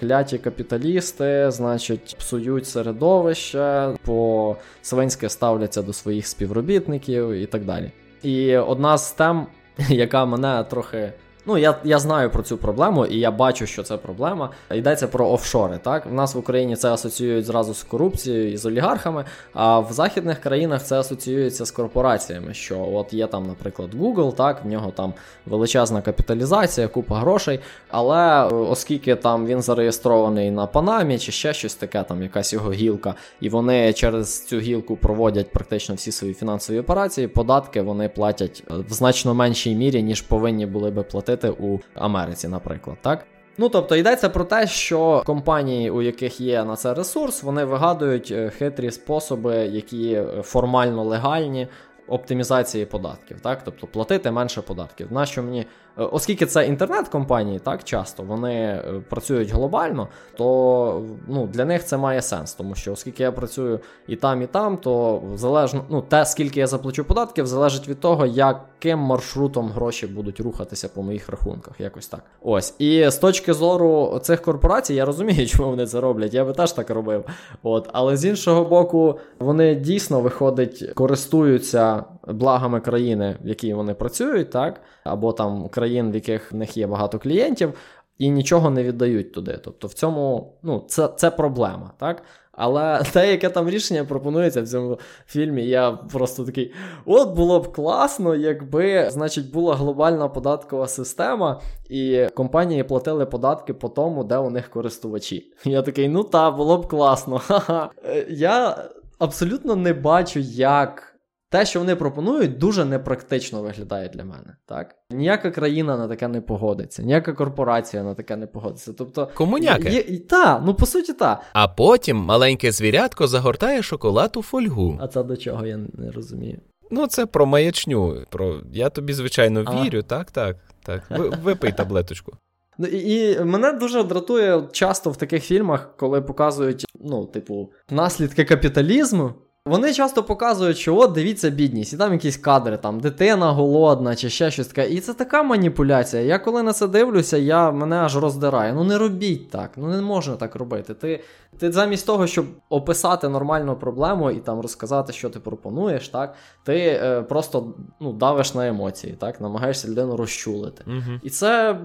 кляті 0.00 0.38
капіталісти, 0.38 1.50
значить, 1.50 2.16
псують 2.18 2.66
середовище, 2.66 3.88
по 4.04 4.56
свинськи 4.82 5.28
ставляться 5.28 5.82
до 5.82 5.92
своїх 5.92 6.26
співробітників 6.26 7.30
і 7.30 7.46
так 7.46 7.64
далі. 7.64 7.90
І 8.22 8.56
одна 8.56 8.98
з 8.98 9.12
тем, 9.12 9.46
яка 9.88 10.24
мене 10.24 10.64
трохи 10.64 11.12
Ну, 11.46 11.58
я 11.58 11.76
я 11.84 11.98
знаю 11.98 12.30
про 12.30 12.42
цю 12.42 12.56
проблему, 12.56 13.06
і 13.06 13.18
я 13.18 13.30
бачу, 13.30 13.66
що 13.66 13.82
це 13.82 13.96
проблема. 13.96 14.50
Йдеться 14.70 15.08
про 15.08 15.30
офшори. 15.30 15.78
Так, 15.82 16.06
в 16.06 16.12
нас 16.12 16.34
в 16.34 16.38
Україні 16.38 16.76
це 16.76 16.92
асоціюють 16.92 17.44
зразу 17.44 17.74
з 17.74 17.82
корупцією 17.82 18.52
і 18.52 18.56
з 18.56 18.66
олігархами. 18.66 19.24
А 19.52 19.78
в 19.78 19.92
західних 19.92 20.40
країнах 20.40 20.84
це 20.84 20.98
асоціюється 20.98 21.66
з 21.66 21.70
корпораціями. 21.70 22.54
Що 22.54 22.88
от 22.92 23.12
є 23.12 23.26
там, 23.26 23.46
наприклад, 23.46 23.94
Google, 23.94 24.32
так, 24.32 24.64
в 24.64 24.68
нього 24.68 24.90
там 24.90 25.14
величезна 25.46 26.02
капіталізація, 26.02 26.88
купа 26.88 27.18
грошей. 27.18 27.60
Але 27.88 28.46
е, 28.46 28.54
оскільки 28.54 29.14
там 29.14 29.46
він 29.46 29.62
зареєстрований 29.62 30.50
на 30.50 30.66
Панамі 30.66 31.18
чи 31.18 31.32
ще 31.32 31.52
щось 31.52 31.74
таке, 31.74 32.02
там 32.02 32.22
якась 32.22 32.52
його 32.52 32.72
гілка, 32.72 33.14
і 33.40 33.48
вони 33.48 33.92
через 33.92 34.46
цю 34.46 34.58
гілку 34.58 34.96
проводять 34.96 35.52
практично 35.52 35.94
всі 35.94 36.12
свої 36.12 36.34
фінансові 36.34 36.78
операції, 36.78 37.28
податки 37.28 37.82
вони 37.82 38.08
платять 38.08 38.64
в 38.68 38.92
значно 38.92 39.34
меншій 39.34 39.74
мірі, 39.74 40.02
ніж 40.02 40.20
повинні 40.22 40.66
були 40.66 40.90
би 40.90 41.02
платити 41.02 41.29
платити 41.36 41.64
у 41.64 41.80
Америці, 41.94 42.48
наприклад, 42.48 42.96
так. 43.02 43.26
Ну, 43.58 43.68
тобто 43.68 43.96
йдеться 43.96 44.28
про 44.28 44.44
те, 44.44 44.66
що 44.66 45.22
компанії, 45.26 45.90
у 45.90 46.02
яких 46.02 46.40
є 46.40 46.64
на 46.64 46.76
це 46.76 46.94
ресурс, 46.94 47.42
вони 47.42 47.64
вигадують 47.64 48.30
е, 48.30 48.50
хитрі 48.50 48.90
способи, 48.90 49.56
які 49.56 50.12
е, 50.12 50.42
формально 50.42 51.04
легальні 51.04 51.68
оптимізації 52.08 52.86
податків, 52.86 53.40
так, 53.40 53.64
тобто 53.64 53.86
платити 53.86 54.30
менше 54.30 54.62
податків. 54.62 55.12
Нащо 55.12 55.42
мені 55.42 55.66
оскільки 55.96 56.46
це 56.46 56.66
інтернет-компанії, 56.66 57.58
так 57.58 57.84
часто 57.84 58.22
вони 58.22 58.54
е, 58.54 59.02
працюють 59.08 59.50
глобально, 59.50 60.08
то 60.36 61.02
ну, 61.28 61.46
для 61.46 61.64
них 61.64 61.84
це 61.84 61.96
має 61.96 62.22
сенс, 62.22 62.54
тому 62.54 62.74
що 62.74 62.92
оскільки 62.92 63.22
я 63.22 63.32
працюю 63.32 63.80
і 64.08 64.16
там, 64.16 64.42
і 64.42 64.46
там, 64.46 64.76
то 64.76 65.22
залежно 65.34 65.84
ну, 65.90 66.02
те, 66.02 66.26
скільки 66.26 66.60
я 66.60 66.66
заплачу 66.66 67.04
податків, 67.04 67.46
залежить 67.46 67.88
від 67.88 68.00
того, 68.00 68.26
яким 68.26 68.98
маршрутом 68.98 69.68
гроші 69.68 70.06
будуть 70.06 70.40
рухатися 70.40 70.88
по 70.88 71.02
моїх 71.02 71.28
рахунках. 71.28 71.80
Якось 71.80 72.06
так. 72.06 72.20
Ось. 72.42 72.74
І 72.78 73.10
з 73.10 73.16
точки 73.16 73.52
зору 73.52 74.18
цих 74.22 74.42
корпорацій, 74.42 74.94
я 74.94 75.04
розумію, 75.04 75.46
чому 75.46 75.70
вони 75.70 75.86
це 75.86 76.00
роблять. 76.00 76.34
Я 76.34 76.44
би 76.44 76.52
теж 76.52 76.72
так 76.72 76.90
робив. 76.90 77.24
От. 77.62 77.88
Але 77.92 78.16
з 78.16 78.24
іншого 78.24 78.64
боку, 78.64 79.18
вони 79.38 79.74
дійсно 79.74 80.20
виходить, 80.20 80.92
користуються 80.94 82.04
благами 82.26 82.80
країни, 82.80 83.36
в 83.44 83.48
якій 83.48 83.74
вони 83.74 83.94
працюють, 83.94 84.50
так, 84.50 84.80
або 85.04 85.32
там 85.32 85.68
країн, 85.80 86.10
в 86.10 86.14
яких 86.14 86.52
в 86.52 86.56
них 86.56 86.76
є 86.76 86.86
багато 86.86 87.18
клієнтів, 87.18 87.72
і 88.18 88.30
нічого 88.30 88.70
не 88.70 88.82
віддають 88.82 89.32
туди. 89.32 89.58
Тобто 89.64 89.88
в 89.88 89.92
цьому 89.92 90.54
ну, 90.62 90.84
це 90.88 91.08
це 91.16 91.30
проблема. 91.30 91.92
так? 91.98 92.22
Але 92.52 93.02
те, 93.12 93.30
яке 93.30 93.48
там 93.48 93.68
рішення 93.68 94.04
пропонується 94.04 94.62
в 94.62 94.68
цьому 94.68 94.98
фільмі, 95.26 95.64
я 95.64 95.92
просто 95.92 96.44
такий: 96.44 96.72
от 97.06 97.36
було 97.36 97.60
б 97.60 97.72
класно, 97.72 98.34
якби, 98.34 99.10
значить, 99.10 99.52
була 99.52 99.74
глобальна 99.74 100.28
податкова 100.28 100.88
система, 100.88 101.60
і 101.90 102.26
компанії 102.34 102.84
платили 102.84 103.26
податки 103.26 103.74
по 103.74 103.88
тому, 103.88 104.24
де 104.24 104.36
у 104.36 104.50
них 104.50 104.68
користувачі. 104.68 105.52
Я 105.64 105.82
такий, 105.82 106.08
ну 106.08 106.24
та, 106.24 106.50
було 106.50 106.78
б 106.78 106.88
класно. 106.88 107.38
Ха-ха. 107.46 107.90
Е, 108.04 108.26
я 108.28 108.84
абсолютно 109.18 109.76
не 109.76 109.92
бачу, 109.92 110.40
як 110.40 111.09
те, 111.50 111.66
що 111.66 111.78
вони 111.78 111.96
пропонують, 111.96 112.58
дуже 112.58 112.84
непрактично 112.84 113.62
виглядає 113.62 114.08
для 114.08 114.24
мене. 114.24 114.56
Так 114.66 114.94
ніяка 115.10 115.50
країна 115.50 115.96
на 115.96 116.08
таке 116.08 116.28
не 116.28 116.40
погодиться, 116.40 117.02
ніяка 117.02 117.32
корпорація 117.32 118.02
на 118.02 118.14
таке 118.14 118.36
не 118.36 118.46
погодиться. 118.46 118.92
Тобто, 118.92 119.28
комуняки. 119.34 119.88
Є, 119.90 120.18
та, 120.18 120.62
ну 120.66 120.74
по 120.74 120.86
суті, 120.86 121.12
та. 121.12 121.42
А 121.52 121.68
потім 121.68 122.16
маленьке 122.16 122.72
звірятко 122.72 123.26
загортає 123.26 123.82
шоколад 123.82 124.36
у 124.36 124.42
фольгу. 124.42 124.98
А 125.00 125.08
це 125.08 125.22
до 125.22 125.36
чого 125.36 125.66
я 125.66 125.76
не 125.76 126.10
розумію. 126.10 126.60
Ну, 126.90 127.06
це 127.06 127.26
про 127.26 127.46
маячню. 127.46 128.24
Про 128.30 128.60
я 128.72 128.90
тобі, 128.90 129.12
звичайно, 129.12 129.64
а. 129.66 129.84
вірю. 129.84 130.02
Так, 130.02 130.30
так, 130.30 130.56
так. 130.82 131.02
Випий 131.42 131.72
таблеточку. 131.72 132.32
Ну 132.78 132.86
і 132.86 133.44
мене 133.44 133.72
дуже 133.72 134.02
дратує 134.02 134.62
часто 134.72 135.10
в 135.10 135.16
таких 135.16 135.44
фільмах, 135.44 135.96
коли 135.96 136.22
показують, 136.22 136.86
ну, 137.00 137.26
типу, 137.26 137.72
наслідки 137.90 138.44
капіталізму. 138.44 139.34
Вони 139.70 139.92
часто 139.94 140.22
показують, 140.22 140.78
що 140.78 140.96
от 140.96 141.12
дивіться 141.12 141.50
бідність, 141.50 141.92
і 141.92 141.96
там 141.96 142.12
якісь 142.12 142.36
кадри, 142.36 142.76
там 142.76 143.00
дитина 143.00 143.52
голодна 143.52 144.16
чи 144.16 144.30
ще 144.30 144.50
щось 144.50 144.66
таке. 144.66 144.90
І 144.90 145.00
це 145.00 145.14
така 145.14 145.42
маніпуляція. 145.42 146.22
Я 146.22 146.38
коли 146.38 146.62
на 146.62 146.72
це 146.72 146.88
дивлюся, 146.88 147.36
я 147.36 147.70
мене 147.70 147.96
аж 147.96 148.16
роздирає. 148.16 148.72
Ну 148.72 148.84
не 148.84 148.98
робіть 148.98 149.50
так, 149.50 149.70
ну 149.76 149.88
не 149.88 150.00
можна 150.00 150.36
так 150.36 150.54
робити. 150.54 150.94
Ти 150.94 151.20
ти 151.58 151.72
замість 151.72 152.06
того, 152.06 152.26
щоб 152.26 152.46
описати 152.68 153.28
нормальну 153.28 153.76
проблему 153.76 154.30
і 154.30 154.40
там 154.40 154.60
розказати, 154.60 155.12
що 155.12 155.30
ти 155.30 155.40
пропонуєш, 155.40 156.08
так, 156.08 156.34
ти 156.64 157.00
е, 157.02 157.22
просто 157.22 157.74
ну, 158.00 158.12
давиш 158.12 158.54
на 158.54 158.68
емоції, 158.68 159.12
так, 159.12 159.40
намагаєшся 159.40 159.88
людину 159.88 160.16
розчулити. 160.16 160.84
Угу. 160.86 161.20
І 161.22 161.30
це, 161.30 161.80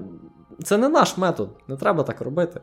це 0.63 0.77
не 0.77 0.89
наш 0.89 1.17
метод, 1.17 1.49
не 1.67 1.75
треба 1.75 2.03
так 2.03 2.21
робити. 2.21 2.61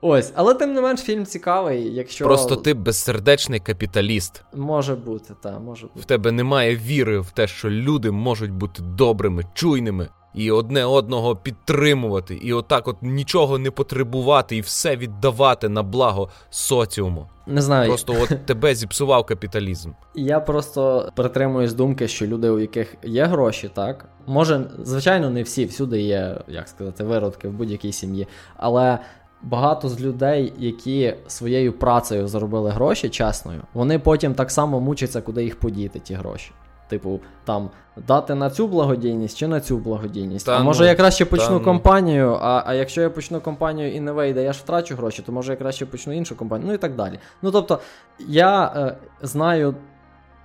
Ось, 0.00 0.32
але 0.34 0.54
тим 0.54 0.74
не 0.74 0.80
менш 0.80 1.00
фільм 1.00 1.26
цікавий, 1.26 1.94
якщо. 1.94 2.24
Просто 2.24 2.56
ти 2.56 2.74
безсердечний 2.74 3.60
капіталіст. 3.60 4.44
Може 4.54 4.94
бути, 4.94 5.34
так, 5.42 5.60
може 5.60 5.86
бути. 5.86 6.00
В 6.00 6.04
тебе 6.04 6.32
немає 6.32 6.76
віри 6.76 7.20
в 7.20 7.30
те, 7.30 7.46
що 7.46 7.70
люди 7.70 8.10
можуть 8.10 8.52
бути 8.52 8.82
добрими, 8.82 9.44
чуйними 9.54 10.08
і 10.34 10.50
одне 10.50 10.84
одного 10.84 11.36
підтримувати, 11.36 12.34
і 12.34 12.52
отак 12.52 12.88
от 12.88 12.96
нічого 13.02 13.58
не 13.58 13.70
потребувати, 13.70 14.56
і 14.56 14.60
все 14.60 14.96
віддавати 14.96 15.68
на 15.68 15.82
благо 15.82 16.28
соціуму. 16.50 17.26
Не 17.46 17.62
знаю. 17.62 17.88
Просто 17.88 18.16
от 18.20 18.28
тебе 18.46 18.74
зіпсував 18.74 19.26
капіталізм. 19.26 19.90
Я 20.14 20.40
просто 20.40 21.12
притримуюсь 21.16 21.72
думки, 21.72 22.08
що 22.08 22.26
люди, 22.26 22.50
у 22.50 22.58
яких 22.58 22.94
є 23.02 23.24
гроші, 23.24 23.70
так 23.74 24.08
може, 24.26 24.70
звичайно, 24.82 25.30
не 25.30 25.42
всі 25.42 25.64
всюди 25.64 26.00
є, 26.00 26.40
як 26.48 26.68
сказати, 26.68 27.04
виродки 27.04 27.48
в 27.48 27.52
будь-якій 27.52 27.92
сім'ї, 27.92 28.28
але 28.56 28.98
багато 29.42 29.88
з 29.88 30.00
людей, 30.00 30.52
які 30.58 31.14
своєю 31.26 31.72
працею 31.72 32.28
заробили 32.28 32.70
гроші 32.70 33.08
чесною, 33.08 33.60
вони 33.74 33.98
потім 33.98 34.34
так 34.34 34.50
само 34.50 34.80
мучаться, 34.80 35.20
куди 35.20 35.44
їх 35.44 35.58
подіти, 35.58 35.98
ті 35.98 36.14
гроші. 36.14 36.52
Типу, 36.88 37.20
там 37.44 37.70
дати 37.96 38.34
на 38.34 38.50
цю 38.50 38.68
благодійність 38.68 39.38
чи 39.38 39.46
на 39.46 39.60
цю 39.60 39.78
благодійність. 39.78 40.46
Та, 40.46 40.56
а 40.56 40.62
може 40.62 40.82
ну, 40.82 40.88
я 40.88 40.94
краще 40.94 41.24
почну 41.24 41.58
та, 41.58 41.64
компанію, 41.64 42.38
а 42.40 42.62
а 42.66 42.74
якщо 42.74 43.02
я 43.02 43.10
почну 43.10 43.40
компанію 43.40 43.92
і 43.92 44.00
не 44.00 44.12
вийде, 44.12 44.42
я 44.42 44.52
ж 44.52 44.60
втрачу 44.62 44.96
гроші, 44.96 45.22
то 45.26 45.32
може 45.32 45.52
я 45.52 45.56
краще 45.56 45.86
почну 45.86 46.12
іншу 46.12 46.36
компанію, 46.36 46.68
ну 46.68 46.74
і 46.74 46.78
так 46.78 46.94
далі. 46.94 47.18
Ну 47.42 47.50
тобто, 47.50 47.78
я 48.18 48.72
е, 48.76 48.96
знаю. 49.22 49.74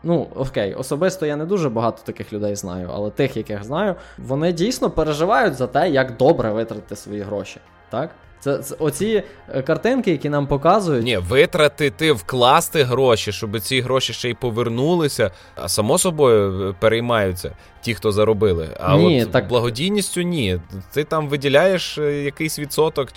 Ну, 0.03 0.27
окей, 0.35 0.73
особисто 0.73 1.25
я 1.25 1.35
не 1.35 1.45
дуже 1.45 1.69
багато 1.69 2.01
таких 2.05 2.33
людей 2.33 2.55
знаю, 2.55 2.89
але 2.93 3.09
тих, 3.09 3.37
яких 3.37 3.63
знаю, 3.63 3.95
вони 4.17 4.53
дійсно 4.53 4.89
переживають 4.89 5.55
за 5.55 5.67
те, 5.67 5.89
як 5.89 6.17
добре 6.17 6.51
витратити 6.51 6.95
свої 6.95 7.21
гроші. 7.21 7.59
Так? 7.89 8.09
Це, 8.39 8.57
це 8.57 8.75
оці 8.79 9.23
е, 9.49 9.61
картинки, 9.61 10.11
які 10.11 10.29
нам 10.29 10.47
показують. 10.47 11.05
Ні, 11.05 11.17
витратити, 11.17 12.11
вкласти 12.11 12.83
гроші, 12.83 13.31
щоб 13.31 13.59
ці 13.59 13.81
гроші 13.81 14.13
ще 14.13 14.29
й 14.29 14.33
повернулися. 14.33 15.31
А 15.55 15.67
само 15.67 15.97
собою 15.97 16.69
е, 16.69 16.75
переймаються 16.79 17.55
ті, 17.81 17.93
хто 17.93 18.11
заробили. 18.11 18.69
А 18.79 18.97
ні, 18.97 19.23
от 19.23 19.31
так... 19.31 19.47
благодійністю 19.47 20.21
ні. 20.21 20.59
Ти 20.93 21.03
там 21.03 21.29
виділяєш 21.29 21.97
е, 21.97 22.23
якийсь 22.23 22.59
відсоток, 22.59 23.09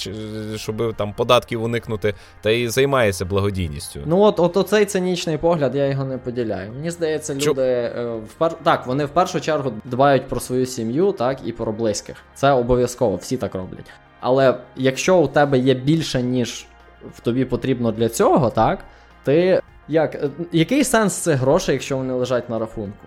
щоб 0.56 0.94
там 0.96 1.12
податків 1.12 1.62
уникнути, 1.62 2.14
та 2.40 2.50
й 2.50 2.68
займаєшся 2.68 3.24
благодійністю. 3.24 4.00
Ну 4.06 4.20
от 4.20 4.40
от 4.40 4.56
оцей 4.56 4.84
цинічний 4.84 5.38
погляд, 5.38 5.74
я 5.74 5.86
його 5.86 6.04
не 6.04 6.18
поділяю. 6.18 6.72
Мені 6.72 6.90
здається, 6.90 7.34
люди 7.34 7.92
Чо? 7.94 8.20
впер... 8.30 8.52
так, 8.62 8.86
вони 8.86 9.04
в 9.04 9.08
першу 9.08 9.40
чергу 9.40 9.72
дбають 9.84 10.28
про 10.28 10.40
свою 10.40 10.66
сім'ю, 10.66 11.12
так 11.12 11.38
і 11.44 11.52
про 11.52 11.72
близьких. 11.72 12.16
Це 12.34 12.52
обов'язково, 12.52 13.16
всі 13.16 13.36
так 13.36 13.54
роблять. 13.54 13.86
Але 14.20 14.54
якщо 14.76 15.16
у 15.18 15.26
тебе 15.26 15.58
є 15.58 15.74
більше, 15.74 16.22
ніж 16.22 16.66
в 17.14 17.20
тобі 17.20 17.44
потрібно 17.44 17.92
для 17.92 18.08
цього, 18.08 18.50
так? 18.50 18.78
Ти 19.24 19.60
як, 19.88 20.14
е, 20.14 20.30
який 20.52 20.84
сенс 20.84 21.14
цих 21.14 21.36
грошей, 21.36 21.72
якщо 21.72 21.96
вони 21.96 22.12
лежать 22.12 22.50
на 22.50 22.58
рахунку? 22.58 23.06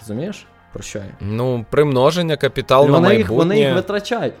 Розумієш? 0.00 0.46
Про 0.72 0.82
що 0.82 0.98
я? 0.98 1.04
Ну, 1.20 1.64
примноження 1.70 2.36
капітал 2.36 2.84
на 2.84 2.90
майбутнє. 2.90 3.18
Їх, 3.18 3.30
вони 3.30 3.58
їх 3.58 3.74
витрачають. 3.74 4.34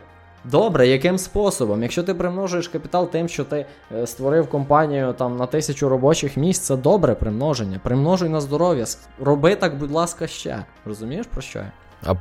Добре, 0.44 0.88
яким 0.88 1.18
способом? 1.18 1.82
Якщо 1.82 2.02
ти 2.02 2.14
примножуєш 2.14 2.68
капітал 2.68 3.10
тим, 3.10 3.28
що 3.28 3.44
ти 3.44 3.66
е, 3.92 4.06
створив 4.06 4.48
компанію 4.48 5.12
там 5.12 5.36
на 5.36 5.46
тисячу 5.46 5.88
робочих 5.88 6.36
місць, 6.36 6.62
це 6.62 6.76
добре 6.76 7.14
примноження. 7.14 7.80
Примножуй 7.82 8.28
на 8.28 8.40
здоров'я. 8.40 8.84
Роби 9.20 9.56
так, 9.56 9.78
будь 9.78 9.90
ласка, 9.90 10.26
ще. 10.26 10.64
Розумієш 10.84 11.26
про 11.26 11.42
що 11.42 11.58
я? 11.58 11.72
А 12.06 12.14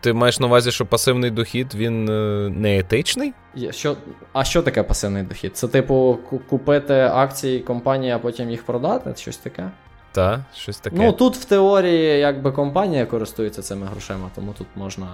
ти 0.00 0.12
маєш 0.12 0.40
на 0.40 0.46
увазі, 0.46 0.70
що 0.70 0.86
пасивний 0.86 1.30
дохід 1.30 1.74
він 1.74 2.08
е, 2.08 2.48
не 2.50 2.78
етичний? 2.78 3.32
Що, 3.70 3.96
А 4.32 4.44
що 4.44 4.62
таке 4.62 4.82
пасивний 4.82 5.22
дохід? 5.22 5.56
Це, 5.56 5.68
типу, 5.68 6.18
купити 6.48 6.94
акції 6.94 7.60
компанії, 7.60 8.12
а 8.12 8.18
потім 8.18 8.50
їх 8.50 8.62
продати? 8.62 9.14
Щось 9.16 9.36
таке? 9.36 9.70
Так, 10.12 10.40
щось 10.54 10.78
таке. 10.78 10.96
Ну 10.96 11.12
тут 11.12 11.36
в 11.36 11.44
теорії 11.44 12.18
якби 12.18 12.52
компанія 12.52 13.06
користується 13.06 13.62
цими 13.62 13.86
грошима, 13.86 14.30
тому 14.34 14.54
тут 14.58 14.66
можна 14.76 15.06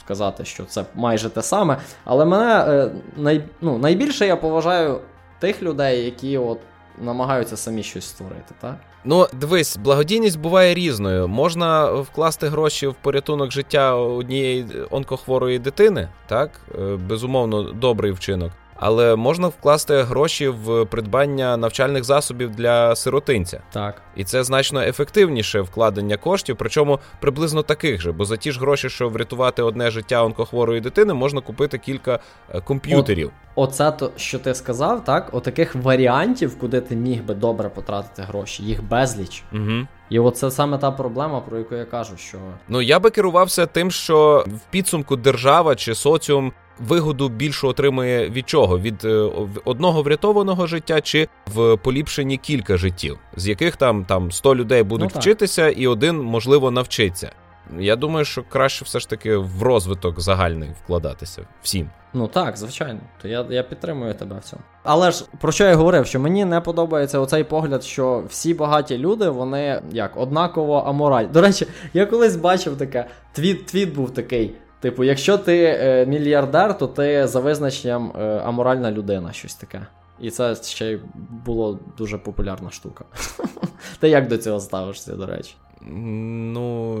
сказати, 0.00 0.44
що 0.44 0.64
це 0.64 0.84
майже 0.94 1.30
те 1.30 1.42
саме. 1.42 1.76
Але 2.04 2.24
мене 2.24 2.64
е, 2.68 2.90
най, 3.16 3.42
ну, 3.60 3.78
найбільше 3.78 4.26
я 4.26 4.36
поважаю 4.36 5.00
тих 5.38 5.62
людей, 5.62 6.04
які 6.04 6.38
от 6.38 6.58
намагаються 6.98 7.56
самі 7.56 7.82
щось 7.82 8.04
створити, 8.04 8.54
так? 8.60 8.76
Ну, 9.04 9.26
дивись, 9.32 9.76
благодійність 9.76 10.40
буває 10.40 10.74
різною. 10.74 11.28
Можна 11.28 11.92
вкласти 11.92 12.48
гроші 12.48 12.86
в 12.86 12.94
порятунок 12.94 13.52
життя 13.52 13.94
однієї 13.94 14.66
онкохворої 14.90 15.58
дитини, 15.58 16.08
так? 16.26 16.60
Е, 16.78 16.96
безумовно, 16.96 17.62
добрий 17.62 18.12
вчинок 18.12 18.52
але 18.76 19.16
можна 19.16 19.48
вкласти 19.48 20.02
гроші 20.02 20.48
в 20.48 20.84
придбання 20.84 21.56
навчальних 21.56 22.04
засобів 22.04 22.50
для 22.50 22.96
сиротинця. 22.96 23.60
Так. 23.72 24.02
І 24.16 24.24
це 24.24 24.44
значно 24.44 24.80
ефективніше 24.80 25.60
вкладення 25.60 26.16
коштів, 26.16 26.56
причому 26.58 26.98
приблизно 27.20 27.62
таких 27.62 28.00
же, 28.00 28.12
бо 28.12 28.24
за 28.24 28.36
ті 28.36 28.52
ж 28.52 28.60
гроші, 28.60 28.88
щоб 28.88 29.12
врятувати 29.12 29.62
одне 29.62 29.90
життя 29.90 30.24
онкохворої 30.24 30.80
дитини, 30.80 31.14
можна 31.14 31.40
купити 31.40 31.78
кілька 31.78 32.18
е, 32.54 32.60
комп'ютерів. 32.60 33.30
От, 33.54 33.68
оце 33.68 33.92
то, 33.92 34.12
що 34.16 34.38
ти 34.38 34.54
сказав, 34.54 35.04
так? 35.04 35.28
Отаких 35.32 35.74
варіантів, 35.74 36.58
куди 36.58 36.80
ти 36.80 36.96
міг 36.96 37.24
би 37.24 37.34
добре 37.34 37.68
потратити 37.68 38.22
гроші, 38.22 38.62
їх 38.62 38.82
безліч. 38.82 39.44
Угу. 39.52 39.86
І 40.10 40.18
оце 40.18 40.50
саме 40.50 40.78
та 40.78 40.90
проблема, 40.90 41.40
про 41.40 41.58
яку 41.58 41.74
я 41.74 41.84
кажу, 41.84 42.16
що 42.16 42.38
ну 42.68 42.82
я 42.82 42.98
би 42.98 43.10
керувався 43.10 43.66
тим, 43.66 43.90
що 43.90 44.44
в 44.46 44.70
підсумку 44.70 45.16
держава 45.16 45.74
чи 45.74 45.94
соціум 45.94 46.52
вигоду 46.78 47.28
більшу 47.28 47.68
отримує 47.68 48.30
від 48.30 48.48
чого? 48.48 48.78
Від 48.78 49.04
е, 49.04 49.30
одного 49.64 50.02
врятованого 50.02 50.66
життя 50.66 51.00
чи 51.00 51.28
в 51.54 51.76
поліпшенні 51.76 52.36
кілька 52.36 52.76
життів, 52.76 53.18
з 53.36 53.48
яких 53.48 53.76
там 53.76 54.04
там 54.04 54.32
100 54.32 54.56
людей 54.56 54.82
будуть 54.82 55.10
ну, 55.14 55.20
вчитися, 55.20 55.68
і 55.68 55.86
один 55.86 56.22
можливо 56.22 56.70
навчиться. 56.70 57.32
Я 57.78 57.96
думаю, 57.96 58.24
що 58.24 58.44
краще 58.48 58.84
все 58.84 59.00
ж 59.00 59.08
таки 59.08 59.36
в 59.36 59.62
розвиток 59.62 60.20
загальний 60.20 60.70
вкладатися 60.84 61.42
всім. 61.62 61.90
Ну 62.14 62.28
так, 62.28 62.56
звичайно. 62.56 63.00
То 63.22 63.28
я 63.28 63.46
я 63.50 63.62
підтримую 63.62 64.14
тебе 64.14 64.36
в 64.38 64.44
цьому. 64.44 64.62
Але 64.82 65.10
ж 65.10 65.24
про 65.40 65.52
що 65.52 65.64
я 65.64 65.74
говорив? 65.74 66.06
Що 66.06 66.20
мені 66.20 66.44
не 66.44 66.60
подобається 66.60 67.18
оцей 67.18 67.44
погляд, 67.44 67.84
що 67.84 68.24
всі 68.28 68.54
багаті 68.54 68.98
люди, 68.98 69.28
вони 69.28 69.82
як 69.92 70.16
однаково 70.16 70.78
аморальні. 70.78 71.28
До 71.28 71.40
речі, 71.40 71.66
я 71.94 72.06
колись 72.06 72.36
бачив 72.36 72.78
таке. 72.78 73.06
Твіт 73.32 73.66
твіт 73.66 73.94
був 73.94 74.10
такий. 74.10 74.54
Типу, 74.80 75.04
якщо 75.04 75.38
ти 75.38 75.64
е, 75.64 76.06
мільярдер, 76.06 76.78
то 76.78 76.86
ти 76.86 77.26
за 77.26 77.40
визначенням 77.40 78.12
е, 78.18 78.38
аморальна 78.44 78.92
людина, 78.92 79.32
щось 79.32 79.54
таке. 79.54 79.86
І 80.20 80.30
це 80.30 80.54
ще 80.54 80.92
й 80.92 81.00
було 81.44 81.78
дуже 81.98 82.18
популярна 82.18 82.70
штука. 82.70 83.04
Ти 83.98 84.08
як 84.08 84.28
до 84.28 84.38
цього 84.38 84.60
ставишся, 84.60 85.16
до 85.16 85.26
речі? 85.26 85.54
Ну, 85.86 86.98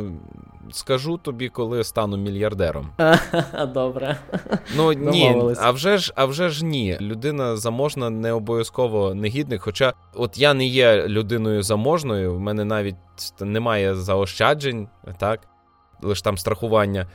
скажу 0.72 1.16
тобі, 1.16 1.48
коли 1.48 1.84
стану 1.84 2.16
мільярдером. 2.16 2.90
Добре. 3.74 4.16
Ну 4.76 4.92
ні, 4.92 5.52
а 5.60 5.70
вже 5.70 5.98
ж 5.98 6.12
а 6.16 6.24
вже 6.24 6.48
ж 6.48 6.64
ні. 6.64 6.98
Людина 7.00 7.56
заможна 7.56 8.10
не 8.10 8.32
обов'язково 8.32 9.14
негідник. 9.14 9.62
Хоча, 9.62 9.92
от 10.14 10.38
я 10.38 10.54
не 10.54 10.66
є 10.66 11.08
людиною 11.08 11.62
заможною, 11.62 12.34
в 12.34 12.40
мене 12.40 12.64
навіть 12.64 12.96
немає 13.40 13.94
заощаджень, 13.94 14.88
так, 15.18 15.40
лише 16.02 16.22
там 16.22 16.38
страхування. 16.38 17.06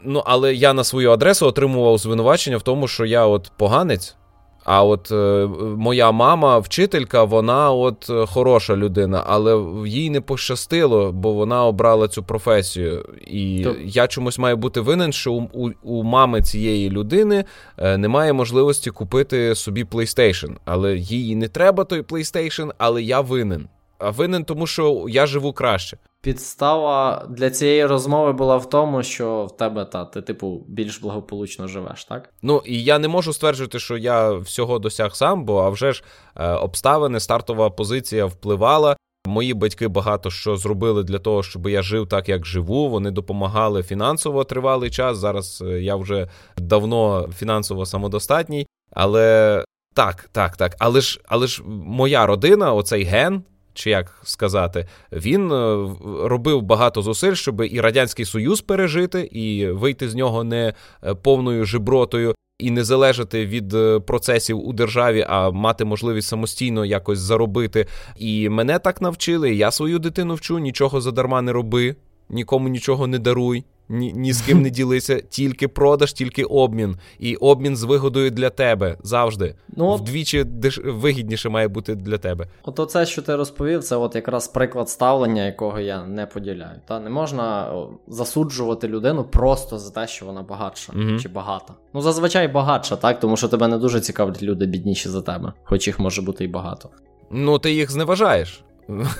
Ну, 0.00 0.22
але 0.26 0.54
я 0.54 0.72
на 0.72 0.84
свою 0.84 1.10
адресу 1.10 1.46
отримував 1.46 1.98
звинувачення 1.98 2.56
в 2.56 2.62
тому, 2.62 2.88
що 2.88 3.04
я 3.04 3.26
от 3.26 3.52
поганець. 3.56 4.16
А 4.64 4.84
от 4.84 5.10
е, 5.10 5.46
моя 5.76 6.12
мама, 6.12 6.58
вчителька, 6.58 7.24
вона 7.24 7.72
от 7.72 8.10
е, 8.10 8.26
хороша 8.26 8.76
людина, 8.76 9.24
але 9.26 9.64
їй 9.86 10.10
не 10.10 10.20
пощастило, 10.20 11.12
бо 11.12 11.32
вона 11.32 11.66
обрала 11.66 12.08
цю 12.08 12.22
професію. 12.22 13.04
І 13.26 13.60
То... 13.64 13.74
я 13.84 14.06
чомусь 14.06 14.38
маю 14.38 14.56
бути 14.56 14.80
винен, 14.80 15.12
що 15.12 15.32
у, 15.32 15.48
у, 15.52 15.70
у 15.82 16.02
мами 16.02 16.42
цієї 16.42 16.90
людини 16.90 17.44
е, 17.78 17.98
немає 17.98 18.32
можливості 18.32 18.90
купити 18.90 19.54
собі 19.54 19.84
PlayStation. 19.84 20.50
Але 20.64 20.96
їй 20.96 21.36
не 21.36 21.48
треба 21.48 21.84
той 21.84 22.00
PlayStation, 22.00 22.70
але 22.78 23.02
я 23.02 23.20
винен. 23.20 23.68
А 24.04 24.10
винен, 24.10 24.44
тому 24.44 24.66
що 24.66 25.06
я 25.08 25.26
живу 25.26 25.52
краще. 25.52 25.98
Підстава 26.20 27.26
для 27.30 27.50
цієї 27.50 27.86
розмови 27.86 28.32
була 28.32 28.56
в 28.56 28.70
тому, 28.70 29.02
що 29.02 29.44
в 29.44 29.56
тебе 29.56 29.84
та 29.84 30.04
ти, 30.04 30.22
типу, 30.22 30.64
більш 30.68 31.00
благополучно 31.00 31.68
живеш, 31.68 32.04
так? 32.04 32.32
Ну 32.42 32.62
і 32.66 32.84
я 32.84 32.98
не 32.98 33.08
можу 33.08 33.32
стверджувати, 33.32 33.78
що 33.78 33.96
я 33.96 34.32
всього 34.32 34.78
досяг 34.78 35.16
сам, 35.16 35.44
бо 35.44 35.58
а 35.58 35.68
вже 35.68 35.92
ж 35.92 36.04
е, 36.36 36.52
обставини, 36.52 37.20
стартова 37.20 37.70
позиція 37.70 38.26
впливала. 38.26 38.96
Мої 39.26 39.54
батьки 39.54 39.88
багато 39.88 40.30
що 40.30 40.56
зробили 40.56 41.02
для 41.02 41.18
того, 41.18 41.42
щоб 41.42 41.68
я 41.68 41.82
жив 41.82 42.08
так, 42.08 42.28
як 42.28 42.46
живу. 42.46 42.88
Вони 42.88 43.10
допомагали 43.10 43.82
фінансово 43.82 44.44
тривалий 44.44 44.90
час. 44.90 45.18
Зараз 45.18 45.62
е, 45.66 45.82
я 45.82 45.96
вже 45.96 46.28
давно 46.56 47.28
фінансово 47.36 47.86
самодостатній. 47.86 48.66
Але 48.90 49.64
так, 49.94 50.28
так, 50.32 50.56
так. 50.56 50.76
Але 50.78 51.00
ж, 51.00 51.20
але 51.24 51.46
ж 51.46 51.62
моя 51.66 52.26
родина, 52.26 52.72
оцей 52.72 53.04
ген 53.04 53.42
чи 53.74 53.90
як 53.90 54.20
сказати, 54.22 54.86
він 55.12 55.52
е, 55.52 55.88
робив 56.22 56.62
багато 56.62 57.02
зусиль, 57.02 57.34
щоб 57.34 57.60
і 57.60 57.80
Радянський 57.80 58.24
Союз 58.24 58.60
пережити, 58.60 59.20
і 59.20 59.66
вийти 59.70 60.08
з 60.08 60.14
нього 60.14 60.44
не 60.44 60.74
е, 61.04 61.14
повною 61.14 61.64
жебротою. 61.64 62.34
І 62.58 62.70
не 62.70 62.84
залежати 62.84 63.46
від 63.46 63.74
е, 63.74 64.00
процесів 64.00 64.66
у 64.68 64.72
державі, 64.72 65.26
а 65.28 65.50
мати 65.50 65.84
можливість 65.84 66.28
самостійно 66.28 66.84
якось 66.84 67.18
заробити. 67.18 67.86
І 68.16 68.48
мене 68.48 68.78
так 68.78 69.02
навчили. 69.02 69.54
Я 69.54 69.70
свою 69.70 69.98
дитину 69.98 70.34
вчу, 70.34 70.58
нічого 70.58 71.00
задарма 71.00 71.42
не 71.42 71.52
роби, 71.52 71.96
нікому 72.28 72.68
нічого 72.68 73.06
не 73.06 73.18
даруй 73.18 73.64
ні, 73.88 74.12
ні 74.12 74.32
з 74.32 74.42
ким 74.42 74.62
не 74.62 74.70
ділися, 74.74 75.20
тільки 75.20 75.68
продаж, 75.68 76.12
тільки 76.12 76.44
обмін. 76.44 76.96
І 77.18 77.36
обмін 77.36 77.76
з 77.76 77.82
вигодою 77.82 78.30
для 78.30 78.50
тебе 78.50 78.96
завжди. 79.02 79.54
Ну, 79.76 79.94
Вдвічі 79.94 80.44
деш... 80.44 80.80
вигідніше 80.84 81.48
має 81.48 81.68
бути 81.68 81.94
для 81.94 82.18
тебе. 82.18 82.46
От 82.62 82.80
оце, 82.80 83.06
що 83.06 83.22
ти 83.22 83.36
розповів, 83.36 83.82
це 83.82 83.96
от 83.96 84.14
якраз 84.14 84.48
приклад 84.48 84.88
ставлення, 84.88 85.46
якого 85.46 85.80
я 85.80 86.04
не 86.04 86.26
поділяю. 86.26 86.80
Та 86.86 87.00
Не 87.00 87.10
можна 87.10 87.72
засуджувати 88.08 88.88
людину 88.88 89.24
просто 89.24 89.78
за 89.78 89.90
те, 89.90 90.06
що 90.06 90.26
вона 90.26 90.42
багатша 90.42 90.92
угу. 90.96 91.18
чи 91.18 91.28
багата. 91.28 91.74
Ну, 91.94 92.00
зазвичай 92.00 92.48
багатша, 92.48 92.96
так, 92.96 93.20
тому 93.20 93.36
що 93.36 93.48
тебе 93.48 93.68
не 93.68 93.78
дуже 93.78 94.00
цікавлять 94.00 94.42
люди 94.42 94.66
бідніші 94.66 95.08
за 95.08 95.22
тебе, 95.22 95.52
хоч 95.64 95.86
їх 95.86 96.00
може 96.00 96.22
бути 96.22 96.44
і 96.44 96.48
багато. 96.48 96.90
Ну, 97.30 97.58
ти 97.58 97.72
їх 97.72 97.90
зневажаєш. 97.90 98.64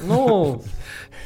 Ну, 0.08 0.60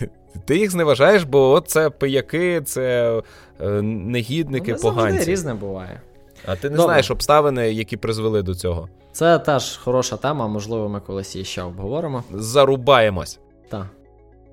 Ти 0.44 0.58
їх 0.58 0.70
зневажаєш, 0.70 1.22
бо 1.22 1.62
це 1.66 1.90
пияки, 1.90 2.60
це 2.60 3.12
е, 3.60 3.68
негідники, 3.82 4.72
ну, 4.72 4.78
поганці. 4.78 5.30
різне 5.30 5.54
буває. 5.54 6.00
А 6.46 6.56
ти 6.56 6.70
не 6.70 6.76
Добре. 6.76 6.84
знаєш 6.84 7.10
обставини, 7.10 7.72
які 7.72 7.96
призвели 7.96 8.42
до 8.42 8.54
цього. 8.54 8.88
Це 9.12 9.38
теж 9.38 9.76
хороша 9.76 10.16
тема, 10.16 10.48
можливо, 10.48 10.88
ми 10.88 11.00
колись 11.00 11.34
її 11.34 11.44
ще 11.44 11.62
обговоримо. 11.62 12.24
Зарубаємось. 12.32 13.38
Так. 13.68 13.86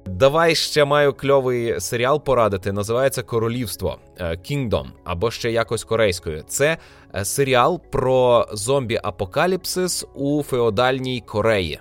Давай 0.05 0.55
ще 0.55 0.85
маю 0.85 1.13
кльовий 1.13 1.81
серіал 1.81 2.21
порадити. 2.23 2.71
Називається 2.71 3.23
Королівство 3.23 3.97
е, 4.17 4.29
Kingdom, 4.29 4.85
або 5.03 5.31
ще 5.31 5.51
якось 5.51 5.83
корейською. 5.83 6.43
Це 6.47 6.77
е, 7.15 7.25
серіал 7.25 7.81
про 7.91 8.47
зомбі-апокаліпсис 8.53 10.05
у 10.15 10.43
феодальній 10.43 11.23
Кореї. 11.25 11.79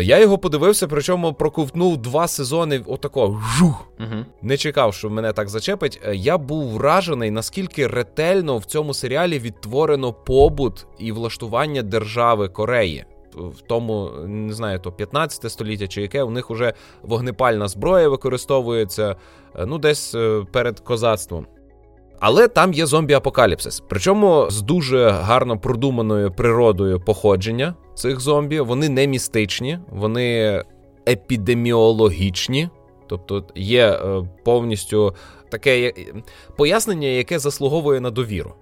Я 0.00 0.18
його 0.18 0.38
подивився, 0.38 0.88
причому 0.88 1.32
проковтнув 1.32 1.96
два 1.96 2.28
сезони. 2.28 2.82
Отако 2.86 3.40
жух. 3.56 3.88
Угу. 4.00 4.24
Не 4.42 4.56
чекав, 4.56 4.94
що 4.94 5.10
мене 5.10 5.32
так 5.32 5.48
зачепить. 5.48 6.00
Я 6.12 6.38
був 6.38 6.70
вражений, 6.70 7.30
наскільки 7.30 7.86
ретельно 7.86 8.58
в 8.58 8.64
цьому 8.64 8.94
серіалі 8.94 9.38
відтворено 9.38 10.12
побут 10.12 10.86
і 10.98 11.12
влаштування 11.12 11.82
держави 11.82 12.48
Кореї. 12.48 13.04
В 13.34 13.60
тому, 13.60 14.10
не 14.26 14.52
знаю, 14.52 14.78
то 14.78 14.92
15 14.92 15.52
століття 15.52 15.88
чи 15.88 16.02
яке, 16.02 16.22
у 16.22 16.30
них 16.30 16.50
уже 16.50 16.74
вогнепальна 17.02 17.68
зброя 17.68 18.08
використовується, 18.08 19.16
е, 19.56 19.66
ну, 19.66 19.78
десь 19.78 20.14
е, 20.14 20.44
перед 20.52 20.80
козацтвом. 20.80 21.46
Але 22.24 22.48
там 22.48 22.72
є 22.72 22.84
зомбі-апокаліпсис. 22.84 23.82
Причому 23.88 24.46
з 24.50 24.62
дуже 24.62 25.10
гарно 25.10 25.58
продуманою 25.58 26.30
природою 26.30 27.00
походження 27.00 27.74
цих 27.94 28.20
зомбі. 28.20 28.60
Вони 28.60 28.88
не 28.88 29.06
містичні, 29.06 29.78
вони 29.90 30.62
епідеміологічні. 31.08 32.68
Тобто 33.06 33.44
є 33.54 33.88
е, 33.88 34.28
повністю 34.44 35.14
таке 35.50 35.92
пояснення, 36.56 37.08
яке 37.08 37.38
заслуговує 37.38 38.00
на 38.00 38.10
довіру. 38.10 38.54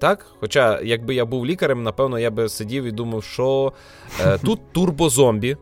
Так? 0.00 0.26
Хоча, 0.40 0.80
якби 0.80 1.14
я 1.14 1.24
був 1.24 1.46
лікарем, 1.46 1.82
напевно, 1.82 2.18
я 2.18 2.30
би 2.30 2.48
сидів 2.48 2.84
і 2.84 2.90
думав, 2.90 3.24
що 3.24 3.72
е, 4.26 4.38
тут 4.38 4.60
турбозомбі, 4.72 5.56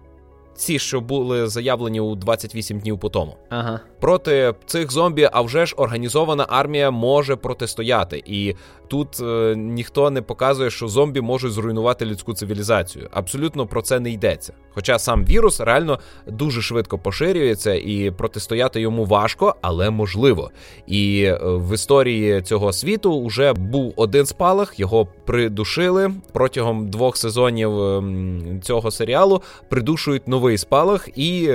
ці, 0.54 0.78
що 0.78 1.00
були 1.00 1.46
заявлені 1.46 2.00
у 2.00 2.14
28 2.14 2.78
днів 2.78 2.98
по 2.98 3.08
тому. 3.08 3.36
Ага. 3.48 3.80
Проти 4.00 4.54
цих 4.66 4.92
зомбі, 4.92 5.28
а 5.32 5.40
вже 5.40 5.66
ж 5.66 5.74
організована 5.76 6.46
армія 6.48 6.90
може 6.90 7.36
протистояти. 7.36 8.22
І 8.26 8.54
тут 8.88 9.20
е, 9.20 9.54
ніхто 9.56 10.10
не 10.10 10.22
показує, 10.22 10.70
що 10.70 10.88
зомбі 10.88 11.20
можуть 11.20 11.52
зруйнувати 11.52 12.06
людську 12.06 12.34
цивілізацію. 12.34 13.08
Абсолютно 13.12 13.66
про 13.66 13.82
це 13.82 14.00
не 14.00 14.10
йдеться. 14.10 14.52
Хоча 14.74 14.98
сам 14.98 15.24
вірус 15.24 15.60
реально 15.60 15.98
дуже 16.26 16.62
швидко 16.62 16.98
поширюється 16.98 17.74
і 17.74 18.10
протистояти 18.10 18.80
йому 18.80 19.04
важко, 19.04 19.56
але 19.60 19.90
можливо. 19.90 20.50
І 20.86 21.22
е, 21.24 21.38
в 21.42 21.74
історії 21.74 22.42
цього 22.42 22.72
світу 22.72 23.26
вже 23.26 23.52
був 23.52 23.92
один 23.96 24.26
спалах, 24.26 24.80
його 24.80 25.06
придушили 25.24 26.12
протягом 26.32 26.90
двох 26.90 27.16
сезонів 27.16 27.80
ем, 27.82 28.60
цього 28.62 28.90
серіалу. 28.90 29.42
Придушують 29.68 30.28
новий 30.42 30.58
спалах 30.58 31.08
і. 31.14 31.50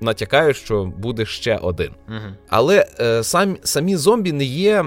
Натякаю, 0.00 0.54
що 0.54 0.84
буде 0.84 1.26
ще 1.26 1.56
один. 1.56 1.90
Угу. 2.08 2.34
Але 2.48 2.86
е, 3.00 3.22
сам, 3.22 3.56
самі 3.62 3.96
зомбі 3.96 4.32
не 4.32 4.44
є 4.44 4.84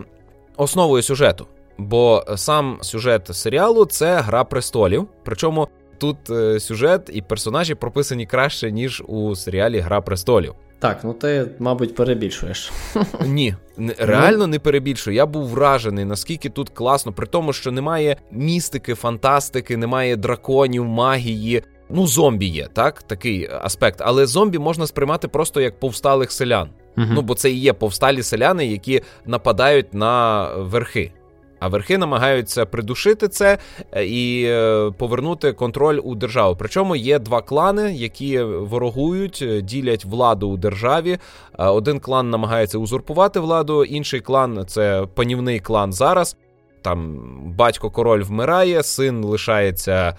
основою 0.58 1.04
сюжету. 1.04 1.48
Бо 1.78 2.26
сам 2.36 2.78
сюжет 2.82 3.30
серіалу 3.36 3.86
це 3.86 4.20
Гра 4.20 4.44
престолів. 4.44 5.08
Причому 5.24 5.68
тут 5.98 6.30
е, 6.30 6.60
сюжет 6.60 7.10
і 7.14 7.22
персонажі 7.22 7.76
прописані 7.76 8.26
краще, 8.26 8.72
ніж 8.72 9.04
у 9.08 9.36
серіалі 9.36 9.80
Гра 9.80 10.02
престолів. 10.02 10.54
Так, 10.80 11.00
ну 11.04 11.14
ти, 11.14 11.48
мабуть, 11.60 11.96
перебільшуєш. 11.96 12.72
Ні, 13.26 13.56
реально 13.98 14.48
не 14.48 14.60
перебільшую. 14.60 15.16
Я 15.16 15.26
був 15.26 15.48
вражений, 15.48 16.06
наскільки 16.06 16.50
тут 16.50 16.70
класно, 16.70 17.14
при 17.14 17.28
тому, 17.28 17.54
що 17.54 17.72
немає 17.72 18.18
містики, 18.32 18.96
фантастики, 18.96 19.78
немає 19.78 20.16
драконів, 20.16 20.86
магії. 20.86 21.64
Ну, 21.90 22.08
зомбі 22.08 22.46
є, 22.46 22.68
так, 22.74 23.04
такий 23.04 23.50
аспект. 23.62 24.02
Але 24.02 24.26
зомбі 24.26 24.60
можна 24.60 24.88
сприймати 24.88 25.28
просто 25.28 25.62
як 25.62 25.80
повсталих 25.80 26.32
селян. 26.32 26.70
uh 26.98 27.08
Ну, 27.12 27.22
бо 27.22 27.36
це 27.36 27.52
і 27.52 27.60
є 27.60 27.74
повсталі 27.74 28.24
селяни, 28.24 28.66
які 28.66 29.02
нападають 29.26 29.94
на 29.94 30.48
верхи. 30.56 31.12
А 31.60 31.68
верхи 31.68 31.98
намагаються 31.98 32.66
придушити 32.66 33.28
це 33.28 33.58
е, 33.92 34.06
і 34.06 34.46
е, 34.46 34.92
повернути 34.98 35.54
контроль 35.54 36.00
у 36.04 36.16
державу. 36.16 36.56
Причому 36.60 36.96
є 36.96 37.20
два 37.20 37.42
клани, 37.42 37.94
які 37.94 38.42
ворогують, 38.42 39.40
е, 39.42 39.62
ділять 39.62 40.06
владу 40.06 40.50
у 40.50 40.58
державі. 40.58 41.18
Один 41.58 42.00
клан 42.00 42.30
намагається 42.30 42.78
узурпувати 42.78 43.40
владу, 43.40 43.84
інший 43.84 44.20
клан 44.20 44.66
це 44.68 45.08
панівний 45.16 45.60
клан 45.60 45.94
зараз. 45.94 46.38
Там 46.82 47.20
батько 47.58 47.90
король 47.90 48.24
вмирає, 48.24 48.84
син 48.84 49.24
лишається 49.24 50.18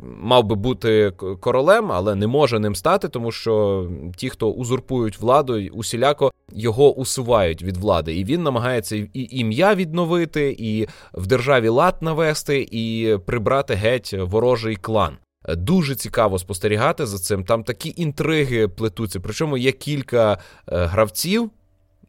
мав 0.00 0.44
би 0.44 0.54
бути 0.54 1.12
королем, 1.40 1.92
але 1.92 2.14
не 2.14 2.26
може 2.26 2.58
ним 2.58 2.74
стати, 2.74 3.08
тому 3.08 3.32
що 3.32 3.86
ті, 4.16 4.30
хто 4.30 4.50
узурпують 4.50 5.20
владу, 5.20 5.60
усіляко 5.72 6.32
його 6.52 6.94
усувають 6.94 7.62
від 7.62 7.76
влади. 7.76 8.16
І 8.16 8.24
він 8.24 8.42
намагається 8.42 8.96
і 8.96 9.08
ім'я 9.12 9.74
відновити, 9.74 10.56
і 10.58 10.86
в 11.14 11.26
державі 11.26 11.68
лад 11.68 11.96
навести, 12.00 12.68
і 12.70 13.16
прибрати 13.26 13.74
геть 13.74 14.14
ворожий 14.18 14.76
клан. 14.76 15.16
Дуже 15.48 15.94
цікаво 15.94 16.38
спостерігати 16.38 17.06
за 17.06 17.18
цим. 17.18 17.44
Там 17.44 17.64
такі 17.64 17.94
інтриги 17.96 18.68
плетуться. 18.68 19.20
Причому 19.20 19.56
є 19.56 19.72
кілька 19.72 20.32
е, 20.32 20.38
гравців, 20.66 21.50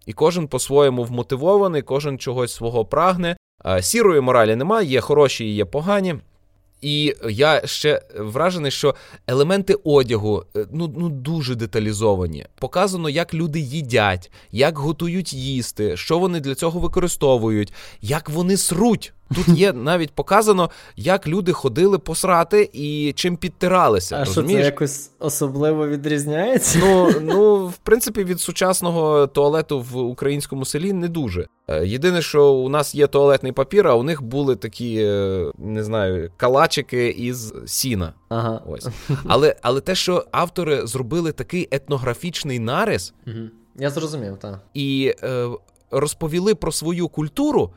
і 0.05 0.13
кожен 0.13 0.47
по-своєму 0.47 1.03
вмотивований, 1.03 1.81
кожен 1.81 2.19
чогось 2.19 2.53
свого 2.53 2.85
прагне. 2.85 3.37
Е, 3.65 3.81
сірої 3.81 4.21
моралі 4.21 4.55
немає, 4.55 4.87
є 4.87 5.01
хороші 5.01 5.45
і 5.45 5.55
є 5.55 5.65
погані. 5.65 6.15
І 6.81 7.15
я 7.29 7.67
ще 7.67 8.01
вражений, 8.15 8.71
що 8.71 8.95
елементи 9.27 9.73
одягу 9.83 10.45
е, 10.55 10.65
ну 10.71 10.93
ну 10.97 11.09
дуже 11.09 11.55
деталізовані. 11.55 12.45
Показано, 12.59 13.09
як 13.09 13.33
люди 13.33 13.59
їдять, 13.59 14.31
як 14.51 14.77
готують 14.77 15.33
їсти, 15.33 15.97
що 15.97 16.19
вони 16.19 16.39
для 16.39 16.55
цього 16.55 16.79
використовують, 16.79 17.73
як 18.01 18.29
вони 18.29 18.57
сруть. 18.57 19.13
Тут 19.35 19.47
є 19.47 19.73
навіть 19.73 20.11
показано, 20.11 20.69
як 20.95 21.27
люди 21.27 21.53
ходили 21.53 21.99
посрати 21.99 22.69
і 22.73 23.13
чим 23.15 23.37
підтиралися. 23.37 24.15
А 24.15 24.25
розумієш? 24.25 24.51
що 24.51 24.61
це 24.61 24.65
якось 24.65 25.11
особливо 25.19 25.87
відрізняється? 25.87 26.79
Ну, 26.81 27.11
ну, 27.21 27.67
в 27.67 27.77
принципі, 27.77 28.23
від 28.23 28.41
сучасного 28.41 29.27
туалету 29.27 29.81
в 29.91 29.97
українському 29.97 30.65
селі 30.65 30.93
не 30.93 31.07
дуже. 31.07 31.47
Е, 31.67 31.87
єдине, 31.87 32.21
що 32.21 32.53
у 32.53 32.69
нас 32.69 32.95
є 32.95 33.07
туалетний 33.07 33.51
папір, 33.51 33.87
а 33.87 33.93
у 33.93 34.03
них 34.03 34.21
були 34.21 34.55
такі, 34.55 34.97
е, 35.03 35.51
не 35.57 35.83
знаю, 35.83 36.31
калачики 36.37 37.09
із 37.09 37.53
сіна. 37.65 38.13
Ага. 38.29 38.61
Ось. 38.67 38.87
Але 39.27 39.55
але 39.61 39.81
те, 39.81 39.95
що 39.95 40.25
автори 40.31 40.87
зробили 40.87 41.31
такий 41.31 41.67
етнографічний 41.71 42.59
нарис, 42.59 43.13
угу. 43.27 43.35
я 43.75 43.89
зрозумів, 43.89 44.37
так. 44.37 44.59
І 44.73 45.13
е, 45.23 45.47
розповіли 45.91 46.55
про 46.55 46.71
свою 46.71 47.07
культуру 47.07 47.71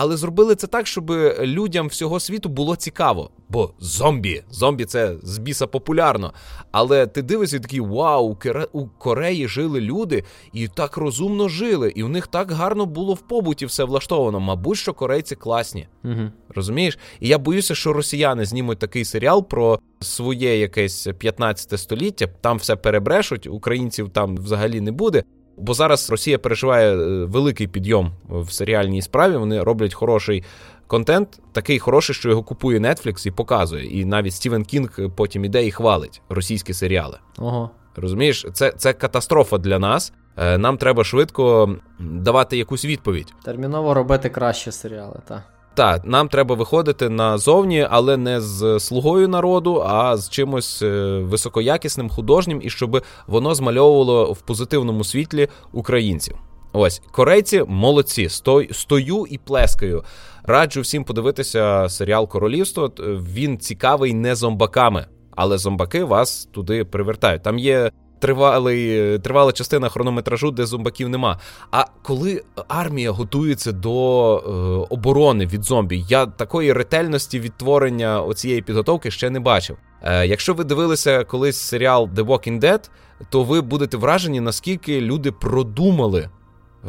але 0.00 0.16
зробили 0.16 0.54
це 0.54 0.66
так, 0.66 0.86
щоб 0.86 1.10
людям 1.40 1.88
всього 1.88 2.20
світу 2.20 2.48
було 2.48 2.76
цікаво. 2.76 3.30
Бо 3.48 3.70
зомбі, 3.78 4.42
зомбі 4.50 4.84
це 4.84 5.14
з 5.22 5.38
біса 5.38 5.66
популярно. 5.66 6.32
Але 6.70 7.06
ти 7.06 7.22
дивишся 7.22 7.56
і 7.56 7.60
такий 7.60 7.80
вау, 7.80 8.36
у 8.72 8.86
Кореї 8.86 9.48
жили 9.48 9.80
люди 9.80 10.24
і 10.52 10.68
так 10.68 10.96
розумно 10.96 11.48
жили, 11.48 11.92
і 11.96 12.02
в 12.02 12.08
них 12.08 12.26
так 12.26 12.52
гарно 12.52 12.86
було 12.86 13.14
в 13.14 13.20
побуті 13.20 13.66
все 13.66 13.84
влаштовано. 13.84 14.40
Мабуть, 14.40 14.78
що 14.78 14.94
корейці 14.94 15.36
класні. 15.36 15.88
Угу. 16.04 16.30
Розумієш? 16.54 16.98
І 17.20 17.28
я 17.28 17.38
боюся, 17.38 17.74
що 17.74 17.92
росіяни 17.92 18.44
знімуть 18.44 18.78
такий 18.78 19.04
серіал 19.04 19.48
про 19.48 19.78
своє 20.00 20.58
якесь 20.58 21.08
15 21.18 21.80
століття. 21.80 22.26
Там 22.40 22.56
все 22.56 22.76
перебрешуть, 22.76 23.46
українців 23.46 24.10
там 24.10 24.36
взагалі 24.36 24.80
не 24.80 24.92
буде. 24.92 25.22
Бо 25.60 25.74
зараз 25.74 26.10
Росія 26.10 26.38
переживає 26.38 26.96
е, 26.96 27.24
великий 27.24 27.66
підйом 27.66 28.12
в 28.28 28.52
серіальній 28.52 29.02
справі. 29.02 29.36
Вони 29.36 29.62
роблять 29.62 29.94
хороший 29.94 30.44
контент, 30.86 31.40
такий 31.52 31.78
хороший, 31.78 32.14
що 32.14 32.28
його 32.28 32.42
купує 32.42 32.78
Netflix 32.78 33.26
і 33.26 33.30
показує. 33.30 34.00
І 34.00 34.04
навіть 34.04 34.34
Стівен 34.34 34.64
Кінг 34.64 34.98
потім 35.16 35.44
іде 35.44 35.66
і 35.66 35.70
хвалить 35.70 36.22
російські 36.28 36.74
серіали. 36.74 37.18
Ого. 37.38 37.70
Розумієш, 37.96 38.46
це 38.52 38.70
це 38.70 38.92
катастрофа 38.92 39.58
для 39.58 39.78
нас. 39.78 40.12
Е, 40.36 40.58
нам 40.58 40.76
треба 40.76 41.04
швидко 41.04 41.76
давати 42.00 42.56
якусь 42.56 42.84
відповідь. 42.84 43.34
Терміново 43.44 43.94
робити 43.94 44.28
кращі 44.28 44.72
серіали, 44.72 45.20
так. 45.28 45.42
Так, 45.78 46.04
нам 46.04 46.28
треба 46.28 46.54
виходити 46.54 47.08
назовні, 47.08 47.86
але 47.90 48.16
не 48.16 48.40
з 48.40 48.80
слугою 48.80 49.28
народу, 49.28 49.82
а 49.86 50.16
з 50.16 50.30
чимось 50.30 50.82
е, 50.82 51.18
високоякісним, 51.18 52.10
художнім, 52.10 52.60
і 52.62 52.70
щоб 52.70 53.02
воно 53.26 53.54
змальовувало 53.54 54.32
в 54.32 54.40
позитивному 54.40 55.04
світлі 55.04 55.48
українців. 55.72 56.36
Ось 56.72 57.02
корейці 57.12 57.64
молодці. 57.68 58.28
Стою 58.72 59.26
і 59.30 59.38
плескаю. 59.38 60.04
Раджу 60.42 60.80
всім 60.80 61.04
подивитися 61.04 61.88
серіал 61.88 62.28
Королівство. 62.28 62.92
Він 63.34 63.58
цікавий 63.58 64.14
не 64.14 64.34
зомбаками, 64.34 65.06
але 65.30 65.58
зомбаки 65.58 66.04
вас 66.04 66.48
туди 66.52 66.84
привертають. 66.84 67.42
Там 67.42 67.58
є 67.58 67.90
тривалий, 68.18 69.18
тривала 69.18 69.52
частина 69.52 69.88
хронометражу, 69.88 70.50
де 70.50 70.66
зомбаків 70.66 71.08
нема. 71.08 71.38
А 71.70 71.84
коли 72.02 72.42
армія 72.68 73.10
готується 73.10 73.72
до 73.72 74.36
е, 74.36 74.50
оборони 74.94 75.46
від 75.46 75.64
зомбі, 75.64 76.04
я 76.08 76.26
такої 76.26 76.72
ретельності 76.72 77.40
відтворення 77.40 78.22
оцієї 78.22 78.62
підготовки 78.62 79.10
ще 79.10 79.30
не 79.30 79.40
бачив. 79.40 79.76
Е, 80.02 80.26
Якщо 80.26 80.54
ви 80.54 80.64
дивилися 80.64 81.24
колись 81.24 81.56
серіал 81.56 82.08
The 82.14 82.26
Walking 82.26 82.60
Dead, 82.60 82.90
то 83.30 83.42
ви 83.42 83.60
будете 83.60 83.96
вражені, 83.96 84.40
наскільки 84.40 85.00
люди 85.00 85.32
продумали. 85.32 86.30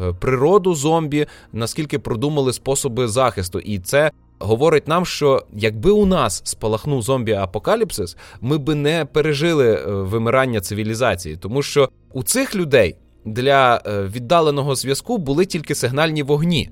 Е, 0.02 0.12
природу 0.12 0.74
зомбі, 0.74 1.26
наскільки 1.52 1.98
продумали 1.98 2.52
способи 2.52 3.08
захисту, 3.08 3.58
і 3.58 3.78
це 3.78 4.10
говорить 4.40 4.88
нам, 4.88 5.06
що 5.06 5.46
якби 5.52 5.90
у 5.90 6.06
нас 6.06 6.42
спалахнув 6.44 7.02
зомбі-апокаліпсис, 7.02 8.16
ми 8.40 8.58
би 8.58 8.74
не 8.74 9.04
пережили 9.04 9.74
е, 9.74 9.86
вимирання 9.86 10.60
цивілізації, 10.60 11.36
тому 11.36 11.62
що 11.62 11.88
у 12.12 12.22
цих 12.22 12.54
людей 12.54 12.96
для 13.24 13.82
е, 13.86 14.02
віддаленого 14.02 14.74
зв'язку 14.74 15.18
були 15.18 15.46
тільки 15.46 15.74
сигнальні 15.74 16.22
вогні. 16.22 16.70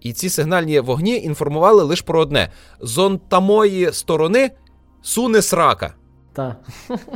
І 0.00 0.12
ці 0.12 0.28
сигнальні 0.28 0.80
вогні 0.80 1.16
інформували 1.16 1.82
лише 1.82 2.04
про 2.04 2.20
одне: 2.20 2.52
зонтамої 2.80 3.28
тамої 3.28 3.92
сторони 3.92 4.50
суне 5.02 5.42
срака. 5.42 5.94
Так. 6.32 6.56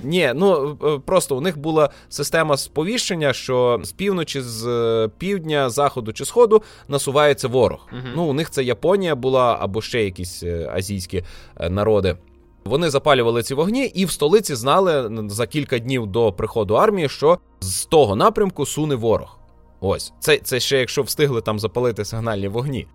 Ні, 0.03 0.33
ну 0.35 0.79
е, 0.85 0.99
просто 0.99 1.37
у 1.37 1.41
них 1.41 1.59
була 1.59 1.91
система 2.09 2.57
сповіщення, 2.57 3.33
що 3.33 3.81
з 3.83 3.93
півночі, 3.93 4.41
з 4.41 4.67
е, 4.67 5.09
півдня, 5.19 5.71
заходу 5.71 6.13
чи 6.13 6.25
сходу 6.25 6.63
насувається 6.89 7.49
ворог. 7.49 7.89
Угу. 7.93 8.03
Ну, 8.17 8.25
у 8.25 8.33
них 8.33 8.51
це 8.51 8.65
Японія 8.65 9.15
була 9.15 9.59
або 9.61 9.83
ще 9.83 10.05
якісь 10.05 10.43
е, 10.43 10.71
азійські 10.75 11.25
народи. 11.71 12.17
Вони 12.65 12.91
запалювали 12.91 13.43
ці 13.43 13.55
вогні, 13.55 13.85
і 13.85 14.05
в 14.05 14.11
столиці 14.11 14.55
знали 14.55 15.11
за 15.29 15.47
кілька 15.47 15.79
днів 15.79 16.07
до 16.07 16.33
приходу 16.33 16.75
армії, 16.75 17.09
що 17.09 17.39
з 17.61 17.85
того 17.85 18.17
напрямку 18.17 18.67
суне 18.67 18.95
ворог. 18.95 19.39
Ось 19.81 20.13
це 20.21 20.39
це 20.39 20.61
ще 20.61 20.79
якщо 20.79 21.03
встигли 21.03 21.41
там 21.41 21.59
запалити 21.59 22.05
сигнальні 22.05 22.49
вогні. 22.49 22.87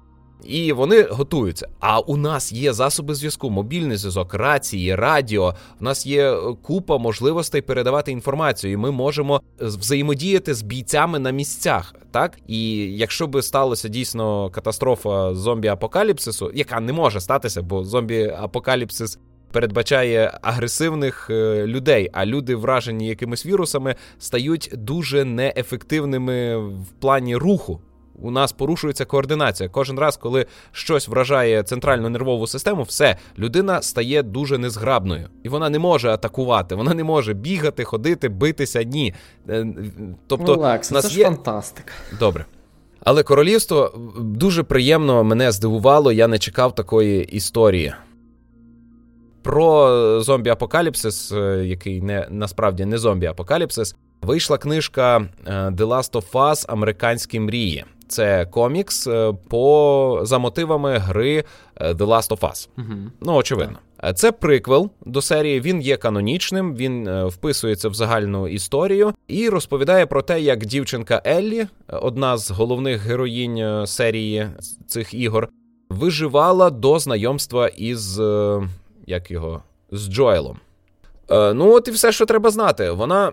І 0.45 0.73
вони 0.73 1.03
готуються. 1.03 1.67
А 1.79 1.99
у 1.99 2.17
нас 2.17 2.51
є 2.51 2.73
засоби 2.73 3.15
зв'язку, 3.15 3.49
мобільний 3.49 3.97
зв'язок, 3.97 4.33
рації, 4.33 4.95
радіо. 4.95 5.55
У 5.81 5.83
нас 5.83 6.05
є 6.05 6.31
е, 6.31 6.39
купа 6.61 6.97
можливостей 6.97 7.61
передавати 7.61 8.11
інформацію. 8.11 8.73
і 8.73 8.77
Ми 8.77 8.91
можемо 8.91 9.41
взаємодіяти 9.59 10.53
з 10.53 10.61
бійцями 10.61 11.19
на 11.19 11.31
місцях. 11.31 11.95
Так 12.11 12.37
і 12.47 12.73
якщо 12.97 13.27
би 13.27 13.41
сталося 13.41 13.87
дійсно 13.87 14.49
катастрофа 14.49 15.33
зомбі-апокаліпсису, 15.33 16.51
яка 16.53 16.79
не 16.79 16.93
може 16.93 17.21
статися, 17.21 17.61
бо 17.61 17.81
зомбі-апокаліпсис. 17.83 19.17
Передбачає 19.51 20.39
агресивних 20.41 21.27
е, 21.29 21.67
людей, 21.67 22.09
а 22.13 22.25
люди, 22.25 22.55
вражені 22.55 23.07
якимись 23.07 23.45
вірусами, 23.45 23.95
стають 24.19 24.69
дуже 24.73 25.25
неефективними 25.25 26.57
в 26.57 26.85
плані 26.99 27.35
руху 27.35 27.81
у 28.21 28.31
нас 28.31 28.51
порушується 28.51 29.05
координація. 29.05 29.69
Кожен 29.69 29.99
раз, 29.99 30.17
коли 30.17 30.45
щось 30.71 31.07
вражає 31.07 31.63
центральну 31.63 32.09
нервову 32.09 32.47
систему, 32.47 32.83
все 32.83 33.17
людина 33.37 33.81
стає 33.81 34.23
дуже 34.23 34.57
незграбною, 34.57 35.29
і 35.43 35.49
вона 35.49 35.69
не 35.69 35.79
може 35.79 36.09
атакувати, 36.09 36.75
вона 36.75 36.93
не 36.93 37.03
може 37.03 37.33
бігати, 37.33 37.83
ходити, 37.83 38.29
битися. 38.29 38.83
Ні. 38.83 39.13
Е, 39.49 39.65
тобто, 40.27 40.55
ну, 40.55 40.61
нас 40.61 40.89
це 40.89 41.07
є... 41.07 41.09
ж 41.09 41.23
фантастика. 41.23 41.93
Добре. 42.19 42.45
Але 43.03 43.23
королівство 43.23 43.93
дуже 44.19 44.63
приємно 44.63 45.23
мене 45.23 45.51
здивувало, 45.51 46.11
я 46.11 46.27
не 46.27 46.39
чекав 46.39 46.75
такої 46.75 47.23
історії. 47.23 47.93
Про 49.41 49.87
зомбі-апокаліпсис, 50.19 51.37
е, 51.37 51.65
який 51.65 52.01
не 52.01 52.27
насправді 52.29 52.85
не 52.85 52.97
зомбі-апокаліпсис, 52.97 53.95
вийшла 54.21 54.57
книжка 54.57 55.17
е, 55.17 55.51
The 55.51 55.87
Last 55.87 56.11
of 56.11 56.31
Us 56.31 56.65
Американські 56.67 57.39
мрії. 57.39 57.85
Це 58.11 58.45
комікс 58.45 59.07
е, 59.07 59.33
по 59.47 60.19
за 60.23 60.37
мотивами 60.37 60.97
гри 60.97 61.43
е, 61.75 61.93
The 61.93 62.05
Last 62.05 62.29
of 62.29 62.39
Us. 62.39 62.69
Угу. 62.77 62.97
Ну, 63.21 63.33
очевидно. 63.33 63.77
Е, 64.03 64.13
це 64.13 64.31
приквел 64.31 64.89
до 65.05 65.21
серії. 65.21 65.61
Він 65.61 65.81
є 65.81 65.97
канонічним, 65.97 66.75
він 66.75 67.25
вписується 67.25 67.89
в 67.89 67.93
загальну 67.93 68.47
історію 68.47 69.13
і 69.27 69.49
розповідає 69.49 70.05
про 70.05 70.21
те, 70.21 70.41
як 70.41 70.65
дівчинка 70.65 71.21
Еллі, 71.25 71.67
одна 71.87 72.37
з 72.37 72.51
головних 72.51 73.01
героїнь 73.01 73.87
серії 73.87 74.47
цих 74.87 75.13
ігор, 75.13 75.49
виживала 75.89 76.69
до 76.69 76.99
знайомства 76.99 77.67
із 77.67 78.21
як 79.07 79.31
його, 79.31 79.63
з 79.91 80.09
Джоелом. 80.09 80.59
Ну, 81.29 81.73
от 81.73 81.87
і 81.87 81.91
все, 81.91 82.11
що 82.11 82.25
треба 82.25 82.49
знати. 82.49 82.91
Вона 82.91 83.31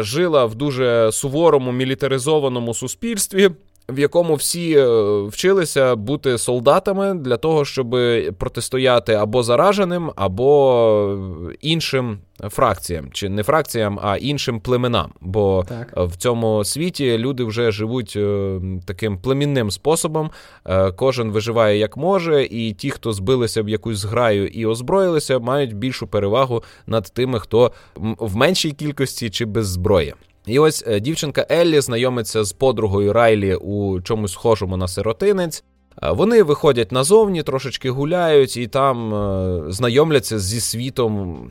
жила 0.00 0.44
в 0.44 0.54
дуже 0.54 1.12
суворому 1.12 1.72
мілітаризованому 1.72 2.74
суспільстві 2.74 3.50
в 3.88 3.98
якому 3.98 4.34
всі 4.34 4.76
е, 4.78 4.86
вчилися 5.22 5.96
бути 5.96 6.38
солдатами 6.38 7.14
для 7.14 7.36
того, 7.36 7.64
щоб 7.64 7.96
протистояти 8.38 9.12
або 9.12 9.42
зараженим, 9.42 10.10
або 10.16 11.18
іншим 11.60 12.18
фракціям, 12.50 13.08
чи 13.12 13.28
не 13.28 13.42
фракціям, 13.42 13.98
а 14.02 14.16
іншим 14.16 14.60
племенам. 14.60 15.12
Бо 15.20 15.64
так. 15.68 15.92
в 15.96 16.16
цьому 16.16 16.64
світі 16.64 17.18
люди 17.18 17.44
вже 17.44 17.70
живуть 17.70 18.14
е, 18.16 18.60
таким 18.86 19.18
племінним 19.18 19.70
способом. 19.70 20.30
Е, 20.66 20.92
кожен 20.92 21.30
виживає 21.30 21.78
як 21.78 21.96
може, 21.96 22.44
і 22.44 22.72
ті, 22.72 22.90
хто 22.90 23.12
збилися 23.12 23.62
в 23.62 23.68
якусь 23.68 23.98
зграю 23.98 24.46
і 24.46 24.66
озброїлися, 24.66 25.38
мають 25.38 25.76
більшу 25.76 26.06
перевагу 26.06 26.62
над 26.86 27.04
тими, 27.04 27.40
хто 27.40 27.72
в 28.18 28.36
меншій 28.36 28.70
кількості 28.70 29.30
чи 29.30 29.44
без 29.44 29.68
зброї. 29.68 30.14
І 30.46 30.58
ось 30.58 30.84
е, 30.86 31.00
дівчинка 31.00 31.46
Еллі 31.50 31.80
знайомиться 31.80 32.44
з 32.44 32.52
подругою 32.52 33.12
Райлі 33.12 33.54
у 33.54 34.00
чомусь 34.00 34.32
схожому 34.32 34.76
на 34.76 34.88
сиротинець. 34.88 35.64
Вони 36.02 36.42
виходять 36.42 36.92
назовні, 36.92 37.42
трошечки 37.42 37.90
гуляють 37.90 38.56
і 38.56 38.66
там 38.66 39.14
е, 39.14 39.62
знайомляться 39.72 40.38
зі 40.38 40.60
світом 40.60 41.50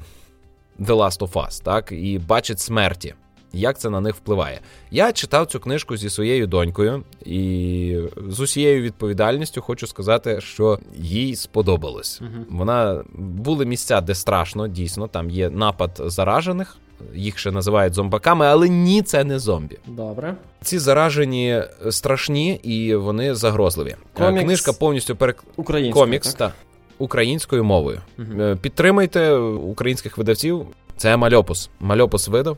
The 0.79 0.95
Last 0.95 1.19
of 1.19 1.31
Us, 1.31 1.63
так, 1.63 1.91
і 1.91 2.19
бачать 2.19 2.59
смерті. 2.59 3.13
Як 3.53 3.79
це 3.79 3.89
на 3.89 4.01
них 4.01 4.15
впливає? 4.15 4.59
Я 4.91 5.11
читав 5.11 5.45
цю 5.45 5.59
книжку 5.59 5.97
зі 5.97 6.09
своєю 6.09 6.47
донькою, 6.47 7.03
і 7.25 7.97
з 8.27 8.39
усією 8.39 8.81
відповідальністю 8.81 9.61
хочу 9.61 9.87
сказати, 9.87 10.41
що 10.41 10.79
їй 10.95 11.35
сподобалось. 11.35 12.21
uh 12.21 12.43
Вона 12.49 13.03
були 13.15 13.65
місця, 13.65 14.01
де 14.01 14.15
страшно, 14.15 14.67
дійсно, 14.67 15.07
там 15.07 15.29
є 15.29 15.49
напад 15.49 16.01
заражених, 16.05 16.77
їх 17.15 17.37
ще 17.37 17.51
називають 17.51 17.93
зомбаками, 17.93 18.45
але 18.45 18.69
ні, 18.69 19.01
це 19.01 19.23
не 19.23 19.39
зомбі. 19.39 19.77
Добре. 19.87 20.35
Ці 20.61 20.79
заражені 20.79 21.63
страшні 21.89 22.53
і 22.53 22.95
вони 22.95 23.35
загрозливі. 23.35 23.89
Е, 23.89 23.95
Комікс... 24.13 24.43
Книжка 24.43 24.73
повністю 24.73 25.15
перек... 25.15 25.43
Українською, 25.55 26.05
комікс 26.05 26.33
так? 26.33 26.37
та 26.37 26.53
українською 26.97 27.63
мовою. 27.63 28.01
Угу. 28.19 28.57
Підтримайте 28.61 29.33
українських 29.33 30.17
видавців. 30.17 30.65
Це 30.97 31.17
Мальопус. 31.17 31.69
Мальопус 31.79 32.27
видав. 32.27 32.57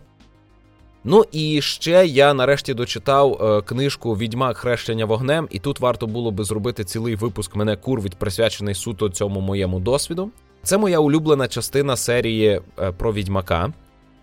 Ну 1.03 1.23
і 1.31 1.61
ще 1.61 2.05
я 2.05 2.33
нарешті 2.33 2.73
дочитав 2.73 3.33
е, 3.41 3.61
книжку 3.61 4.13
Відьмак 4.13 4.57
хрещення 4.57 5.05
вогнем, 5.05 5.47
і 5.51 5.59
тут 5.59 5.79
варто 5.79 6.07
було 6.07 6.31
би 6.31 6.43
зробити 6.43 6.83
цілий 6.83 7.15
випуск 7.15 7.55
мене 7.55 7.75
курвить, 7.75 8.15
присвячений 8.15 8.75
суто 8.75 9.09
цьому 9.09 9.41
моєму 9.41 9.79
досвіду. 9.79 10.31
Це 10.63 10.77
моя 10.77 10.99
улюблена 10.99 11.47
частина 11.47 11.97
серії 11.97 12.61
про 12.97 13.13
відьмака. 13.13 13.73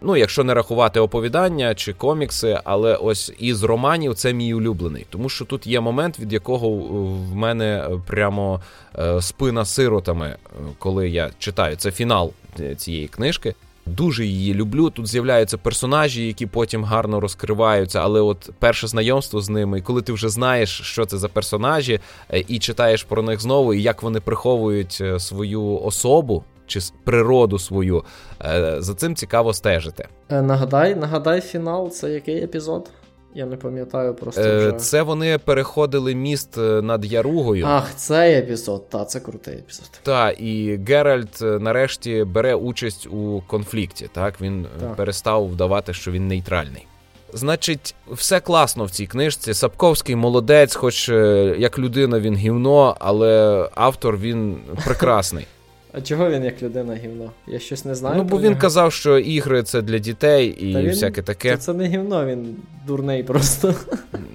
Ну, 0.03 0.17
якщо 0.17 0.45
не 0.45 0.55
рахувати 0.55 1.01
оповідання 1.01 1.75
чи 1.75 1.93
комікси, 1.93 2.61
але 2.65 2.95
ось 2.95 3.33
із 3.39 3.63
романів 3.63 4.15
це 4.15 4.33
мій 4.33 4.55
улюблений, 4.55 5.07
тому 5.11 5.29
що 5.29 5.45
тут 5.45 5.67
є 5.67 5.81
момент, 5.81 6.19
від 6.19 6.33
якого 6.33 6.71
в 6.71 7.35
мене 7.35 7.89
прямо 8.07 8.61
е, 8.99 9.23
спина 9.23 9.65
сиротами, 9.65 10.27
е, 10.27 10.37
коли 10.79 11.09
я 11.09 11.31
читаю 11.39 11.77
це 11.77 11.91
фінал 11.91 12.33
цієї 12.77 13.09
книжки. 13.09 13.55
Дуже 13.87 14.27
її 14.27 14.55
люблю. 14.55 14.91
Тут 14.91 15.07
з'являються 15.07 15.59
персонажі, 15.59 16.27
які 16.27 16.47
потім 16.47 16.85
гарно 16.85 17.21
розкриваються. 17.21 18.01
Але 18.01 18.21
от 18.21 18.51
перше 18.59 18.87
знайомство 18.87 19.41
з 19.41 19.49
ними, 19.49 19.79
і 19.79 19.83
коли 19.83 20.03
ти 20.03 20.13
вже 20.13 20.29
знаєш, 20.29 20.81
що 20.85 21.07
це 21.07 21.19
за 21.19 21.29
персонажі, 21.29 22.01
е, 22.31 22.45
і 22.49 22.59
читаєш 22.59 23.03
про 23.03 23.23
них 23.23 23.41
знову, 23.41 23.75
і 23.75 23.83
як 23.83 24.03
вони 24.03 24.21
приховують 24.21 25.03
свою 25.19 25.81
особу, 25.81 26.45
чи 26.71 26.81
природу 27.05 27.59
свою. 27.59 28.05
Е, 28.45 28.77
за 28.79 28.95
цим 28.95 29.17
цікаво 29.17 29.55
стежити. 29.55 30.09
Е, 30.31 30.43
нагадай, 30.43 30.95
нагадай, 30.95 31.41
фінал 31.41 31.91
це 31.91 32.11
який 32.11 32.45
епізод? 32.45 32.91
Я 33.35 33.47
не 33.47 33.57
пам'ятаю 33.57 34.15
просто. 34.15 34.43
Е, 34.43 34.59
вже. 34.59 34.73
Це 34.73 35.03
вони 35.03 35.39
переходили 35.39 36.15
міст 36.15 36.57
над 36.57 37.05
Яругою. 37.05 37.67
Ах, 37.67 37.95
цей 37.95 38.35
епізод, 38.35 38.89
та 38.89 39.05
це 39.05 39.21
крутий 39.21 39.55
епізод. 39.55 39.91
Так, 40.03 40.41
і 40.41 40.81
Геральт 40.89 41.39
нарешті 41.41 42.25
бере 42.25 42.55
участь 42.55 43.07
у 43.07 43.43
конфлікті. 43.47 44.09
Так, 44.13 44.41
він 44.41 44.67
так. 44.81 44.97
перестав 44.97 45.49
вдавати, 45.49 45.93
що 45.93 46.11
він 46.11 46.29
нейтральний. 46.29 46.87
Значить, 47.33 47.95
все 48.11 48.41
класно 48.41 48.85
в 48.85 48.91
цій 48.91 49.07
книжці. 49.07 49.55
Сапковський 49.55 50.17
молодець, 50.17 50.75
хоч 50.75 51.09
як 51.59 51.79
людина 51.79 52.21
він 52.21 52.37
гівно, 52.37 52.97
але 52.99 53.69
автор 53.75 54.17
він 54.17 54.57
прекрасний. 54.85 55.47
А 55.93 56.01
чого 56.01 56.31
він 56.31 56.45
як 56.45 56.63
людина 56.63 56.95
гівно? 56.95 57.31
Я 57.47 57.59
щось 57.59 57.85
не 57.85 57.95
знаю. 57.95 58.17
Ну, 58.17 58.23
бо 58.25 58.39
він 58.39 58.45
нього. 58.49 58.61
казав, 58.61 58.93
що 58.93 59.19
ігри 59.19 59.63
це 59.63 59.83
для 59.83 59.99
дітей 59.99 60.49
і 60.49 60.73
Та 60.73 60.83
він, 60.83 60.91
всяке 60.91 61.23
таке. 61.23 61.57
Це 61.57 61.73
не 61.73 61.87
гівно, 61.87 62.27
він 62.27 62.57
дурний 62.87 63.23
просто. 63.23 63.75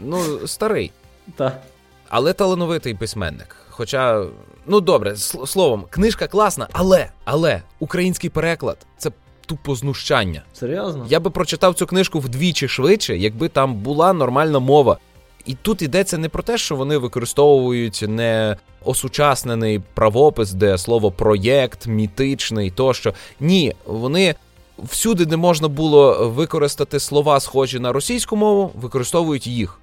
Ну, 0.06 0.48
старий. 0.48 0.92
Так. 1.36 1.62
Але 2.10 2.34
талановитий 2.34 2.94
письменник. 2.94 3.56
Хоча, 3.70 4.26
ну 4.68 4.82
добре, 4.82 5.16
словом, 5.16 5.86
книжка 5.90 6.28
класна, 6.28 6.68
але, 6.72 7.10
але 7.26 7.62
український 7.80 8.30
переклад 8.30 8.78
це 8.98 9.12
тупо 9.46 9.76
знущання. 9.76 10.42
Серйозно? 10.54 11.06
Я 11.10 11.20
би 11.20 11.30
прочитав 11.30 11.76
цю 11.76 11.88
книжку 11.88 12.20
вдвічі 12.20 12.68
швидше, 12.68 13.18
якби 13.18 13.50
там 13.50 13.76
була 13.76 14.14
нормальна 14.14 14.60
мова. 14.60 14.98
І 15.46 15.56
тут 15.62 15.82
йдеться 15.82 16.18
не 16.18 16.30
про 16.30 16.44
те, 16.44 16.58
що 16.58 16.76
вони 16.76 16.98
використовують 16.98 18.04
не 18.08 18.56
осучаснений 18.84 19.82
правопис, 19.94 20.54
де 20.54 20.78
слово 20.78 21.12
проєкт, 21.12 21.88
мітичний 21.88 22.72
тощо. 22.72 23.14
Ні, 23.40 23.74
вони. 23.86 24.36
Всюди, 24.84 25.26
де 25.26 25.38
можна 25.38 25.68
було 25.68 26.30
використати 26.30 27.00
слова, 27.00 27.40
схожі 27.40 27.80
на 27.80 27.92
російську 27.92 28.36
мову, 28.36 28.72
використовують 28.76 29.48
їх. 29.48 29.80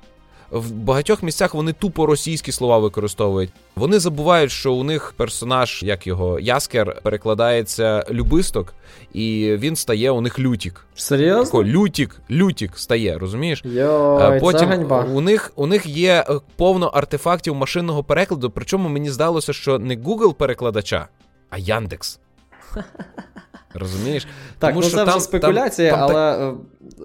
В 0.53 0.73
багатьох 0.73 1.23
місцях 1.23 1.55
вони 1.55 1.73
тупо 1.73 2.07
російські 2.07 2.53
слова 2.53 2.79
використовують. 2.79 3.51
Вони 3.77 3.99
забувають, 3.99 4.51
що 4.51 4.73
у 4.73 4.85
них 4.85 5.15
персонаж, 5.17 5.83
як 5.83 6.07
його 6.07 6.41
Яскер, 6.41 7.01
перекладається 7.03 8.05
любисток, 8.11 8.75
і 9.13 9.57
він 9.59 9.77
стає 9.77 10.11
у 10.11 10.21
них 10.21 10.39
лютік. 10.39 10.87
Серйозно? 10.95 11.45
Тако, 11.45 11.65
лютік, 11.65 12.21
лютік 12.31 12.79
стає, 12.79 13.19
розумієш? 13.19 13.63
Йой, 13.65 14.41
Потім 14.41 14.61
це 14.61 14.67
ганьба. 14.67 15.05
у 15.15 15.21
них 15.21 15.53
у 15.57 15.67
них 15.67 15.87
є 15.87 16.25
е, 16.29 16.41
повно 16.57 16.87
артефактів 16.87 17.55
машинного 17.55 18.05
перекладу. 18.05 18.51
Причому 18.51 18.89
мені 18.89 19.11
здалося, 19.11 19.53
що 19.53 19.79
не 19.79 19.97
Google 19.97 20.35
перекладача, 20.35 21.09
а 21.51 21.59
Яндекс. 21.59 22.21
Розумієш? 23.75 24.27
Так, 24.59 24.71
Тому 24.71 24.81
ну 24.81 24.89
що 24.89 24.97
це 24.97 25.05
там, 25.05 25.15
вже 25.15 25.21
спекуляція, 25.21 25.91
там, 25.91 26.09
там, 26.09 26.17
але 26.17 26.37
так... 26.37 26.55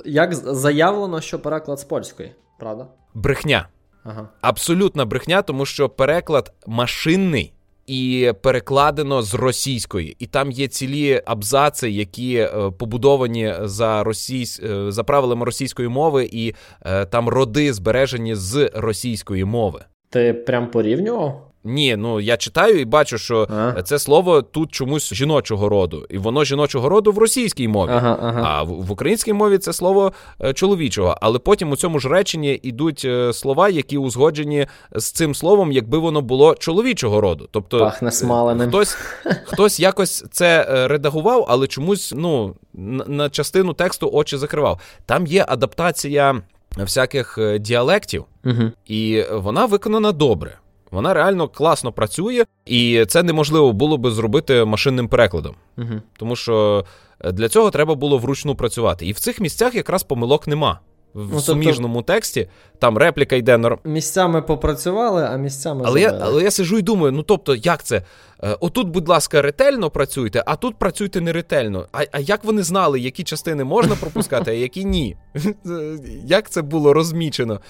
Е, 0.06 0.10
як 0.10 0.36
заявлено, 0.36 1.22
що 1.22 1.40
переклад 1.40 1.80
з 1.80 1.84
польської, 1.84 2.36
правда? 2.60 2.88
Брехня. 3.18 3.68
Ага. 4.04 4.30
Абсолютна 4.42 5.06
брехня, 5.06 5.42
тому 5.42 5.66
що 5.66 5.90
переклад 5.90 6.54
машинний. 6.68 7.54
І 7.88 8.32
перекладено 8.42 9.22
з 9.22 9.34
російської, 9.34 10.16
і 10.20 10.26
там 10.26 10.52
є 10.52 10.68
цілі 10.68 11.22
абзаци, 11.26 11.90
які 11.90 12.36
е, 12.36 12.72
побудовані 12.78 13.54
за 13.62 14.04
російсь... 14.04 14.62
Е, 14.64 14.92
за 14.92 15.04
правилами 15.04 15.46
російської 15.46 15.88
мови, 15.88 16.30
і 16.32 16.54
е, 16.82 17.06
там 17.06 17.30
роди 17.30 17.74
збережені 17.74 18.36
з 18.36 18.72
російської 18.74 19.46
мови. 19.46 19.86
Ти 20.10 20.34
прям 20.34 20.72
порівнював? 20.72 21.47
Ні, 21.64 21.96
ну 21.96 22.20
я 22.20 22.38
читаю 22.38 22.80
і 22.80 22.86
бачу, 22.86 23.18
що 23.18 23.48
а? 23.78 23.82
це 23.82 24.00
слово 24.00 24.42
тут 24.42 24.72
чомусь 24.72 25.14
жіночого 25.14 25.70
роду, 25.70 26.06
і 26.10 26.18
воно 26.18 26.44
жіночого 26.44 26.90
роду 26.90 27.12
в 27.12 27.18
російській 27.18 27.68
мові, 27.68 27.92
ага, 27.94 28.20
ага. 28.22 28.42
а 28.46 28.64
в, 28.64 28.68
в 28.68 28.92
українській 28.92 29.34
мові 29.34 29.58
це 29.58 29.74
слово 29.74 30.14
е, 30.42 30.54
чоловічого. 30.54 31.18
Але 31.22 31.40
потім 31.40 31.72
у 31.72 31.76
цьому 31.76 32.00
ж 32.00 32.10
реченні 32.10 32.60
йдуть 32.64 33.02
е, 33.06 33.34
слова, 33.34 33.70
які 33.70 33.98
узгоджені 33.98 34.68
з 34.92 35.12
цим 35.12 35.36
словом, 35.36 35.72
якби 35.72 35.98
воно 35.98 36.22
було 36.22 36.56
чоловічого 36.56 37.22
роду. 37.22 37.50
Тобто 37.52 37.80
Пахне 37.80 38.12
смаленим. 38.12 38.70
хтось 38.70 38.98
хтось 39.46 39.80
якось 39.80 40.26
це 40.32 40.68
е, 40.70 40.88
редагував, 40.88 41.46
але 41.50 41.68
чомусь 41.68 42.14
ну 42.16 42.56
на, 42.74 43.06
на 43.06 43.30
частину 43.30 43.74
тексту 43.74 44.10
очі 44.14 44.38
закривав. 44.38 44.80
Там 45.06 45.28
є 45.28 45.46
адаптація 45.48 46.42
всяких 46.78 47.40
діалектів, 47.60 48.26
угу. 48.46 48.72
і 48.86 49.24
вона 49.32 49.66
виконана 49.66 50.12
добре. 50.12 50.58
Вона 50.92 51.14
реально 51.14 51.48
класно 51.48 51.92
працює, 51.92 52.46
і 52.66 53.06
це 53.08 53.24
неможливо 53.24 53.74
було 53.74 53.98
би 53.98 54.12
зробити 54.12 54.66
машинним 54.66 55.08
перекладом. 55.08 55.56
Угу. 55.78 56.02
Тому 56.18 56.36
що 56.36 56.86
е, 57.20 57.32
для 57.32 57.50
цього 57.50 57.72
треба 57.72 57.96
було 57.96 58.18
вручну 58.18 58.56
працювати. 58.56 59.06
І 59.06 59.12
в 59.12 59.20
цих 59.20 59.40
місцях 59.40 59.76
якраз 59.76 60.04
помилок 60.04 60.48
нема. 60.48 60.80
В 61.14 61.20
ну, 61.20 61.26
тобто... 61.30 61.42
суміжному 61.42 62.02
тексті. 62.02 62.48
Там 62.80 62.98
репліка 62.98 63.36
йде 63.36 63.58
норм. 63.58 63.80
Місцями 63.84 64.42
попрацювали, 64.42 65.24
а 65.24 65.38
місцями. 65.38 65.84
Але 65.86 66.02
я 66.02 66.20
але 66.22 66.44
я 66.44 66.52
сижу 66.52 66.78
і 66.78 66.82
думаю: 66.82 67.12
ну 67.12 67.24
тобто, 67.24 67.56
як 67.56 67.84
це? 67.84 68.02
Е, 68.44 68.58
отут, 68.60 68.88
будь 68.88 69.10
ласка, 69.10 69.42
ретельно 69.42 69.90
працюйте, 69.90 70.44
а 70.46 70.56
тут 70.56 70.76
працюйте 70.76 71.22
неретельно. 71.22 71.88
А 71.92 72.04
а 72.12 72.20
як 72.20 72.44
вони 72.44 72.64
знали, 72.64 73.00
які 73.00 73.24
частини 73.24 73.64
можна 73.64 73.96
пропускати, 73.96 74.52
а 74.52 74.54
які 74.54 74.86
ні? 74.86 75.18
Як 76.26 76.50
це 76.50 76.62
було 76.62 76.94
розмічено? 76.94 77.62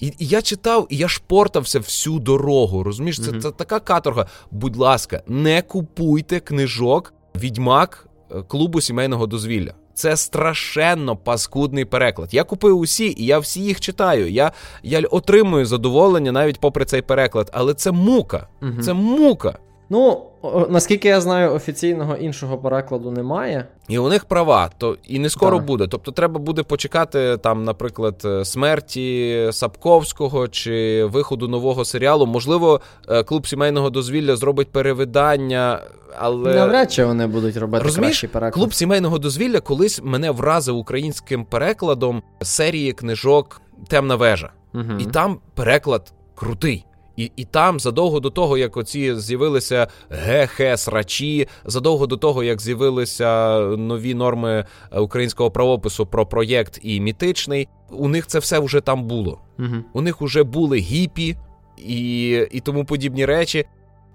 І, 0.00 0.06
і 0.06 0.14
я 0.18 0.42
читав, 0.42 0.86
і 0.90 0.96
я 0.96 1.08
шпортався 1.08 1.78
всю 1.78 2.18
дорогу. 2.18 2.82
Розумієш, 2.82 3.20
це, 3.20 3.40
це 3.40 3.50
така 3.50 3.80
каторга. 3.80 4.26
Будь 4.50 4.76
ласка, 4.76 5.22
не 5.26 5.62
купуйте 5.62 6.40
книжок 6.40 7.14
відьмак 7.34 8.08
е, 8.30 8.42
клубу 8.42 8.80
сімейного 8.80 9.26
дозвілля. 9.26 9.74
Це 9.96 10.16
страшенно 10.16 11.16
паскудний 11.16 11.84
переклад. 11.84 12.34
Я 12.34 12.44
купив 12.44 12.78
усі, 12.78 13.14
і 13.16 13.26
я 13.26 13.38
всі 13.38 13.60
їх 13.60 13.80
читаю. 13.80 14.30
Я 14.30 14.52
я 14.82 15.00
отримую 15.00 15.66
задоволення 15.66 16.32
навіть 16.32 16.60
попри 16.60 16.84
цей 16.84 17.02
переклад, 17.02 17.50
але 17.52 17.74
це 17.74 17.92
мука. 17.92 18.48
Угу. 18.62 18.82
Це 18.82 18.94
мука. 18.94 19.58
Ну, 19.90 20.22
наскільки 20.68 21.08
я 21.08 21.20
знаю, 21.20 21.52
офіційного 21.52 22.16
іншого 22.16 22.58
перекладу 22.58 23.10
немає. 23.10 23.66
І 23.88 23.98
у 23.98 24.08
них 24.08 24.24
права, 24.24 24.70
то 24.78 24.96
і 25.08 25.18
не 25.18 25.30
скоро 25.30 25.56
так. 25.56 25.66
буде. 25.66 25.86
Тобто, 25.86 26.12
треба 26.12 26.40
буде 26.40 26.62
почекати 26.62 27.36
там, 27.36 27.64
наприклад, 27.64 28.22
е, 28.24 28.44
смерті 28.44 29.48
Сапковського 29.52 30.48
чи 30.48 31.04
виходу 31.04 31.48
нового 31.48 31.84
серіалу. 31.84 32.26
Можливо, 32.26 32.80
е, 33.08 33.22
клуб 33.22 33.46
сімейного 33.46 33.90
дозвілля 33.90 34.36
зробить 34.36 34.72
перевидання. 34.72 35.80
Але 36.18 36.54
навряд 36.54 36.92
чи 36.92 37.04
вони 37.04 37.26
будуть 37.26 37.56
робити 37.56 37.84
Розумієш, 37.84 38.14
кращий 38.14 38.28
переклад. 38.28 38.54
Клуб 38.54 38.74
сімейного 38.74 39.18
дозвілля 39.18 39.60
колись 39.60 40.00
мене 40.04 40.30
вразив 40.30 40.76
українським 40.76 41.44
перекладом 41.44 42.22
серії 42.42 42.92
книжок 42.92 43.60
Темна 43.88 44.16
вежа. 44.16 44.50
Угу. 44.74 44.84
І 44.98 45.04
там 45.04 45.38
переклад 45.54 46.12
крутий. 46.34 46.84
І 47.16 47.30
і 47.36 47.44
там 47.44 47.80
задовго 47.80 48.20
до 48.20 48.30
того, 48.30 48.58
як 48.58 48.76
оці 48.76 49.14
з'явилися 49.14 49.88
ГХ, 50.10 50.78
срачі, 50.78 51.48
задовго 51.64 52.06
до 52.06 52.16
того, 52.16 52.44
як 52.44 52.60
з'явилися 52.60 53.58
нові 53.60 54.14
норми 54.14 54.64
е, 54.92 55.00
українського 55.00 55.50
правопису 55.50 56.06
про 56.06 56.26
проєкт 56.26 56.78
і 56.82 57.00
мітичний, 57.00 57.68
у 57.90 58.08
них 58.08 58.26
це 58.26 58.38
все 58.38 58.58
вже 58.58 58.80
там 58.80 59.04
було. 59.04 59.40
Угу. 59.58 59.76
У 59.92 60.00
них 60.00 60.20
вже 60.20 60.42
були 60.42 60.78
гіпі 60.78 61.36
і, 61.76 62.30
і 62.50 62.60
тому 62.60 62.84
подібні 62.84 63.26
речі. 63.26 63.66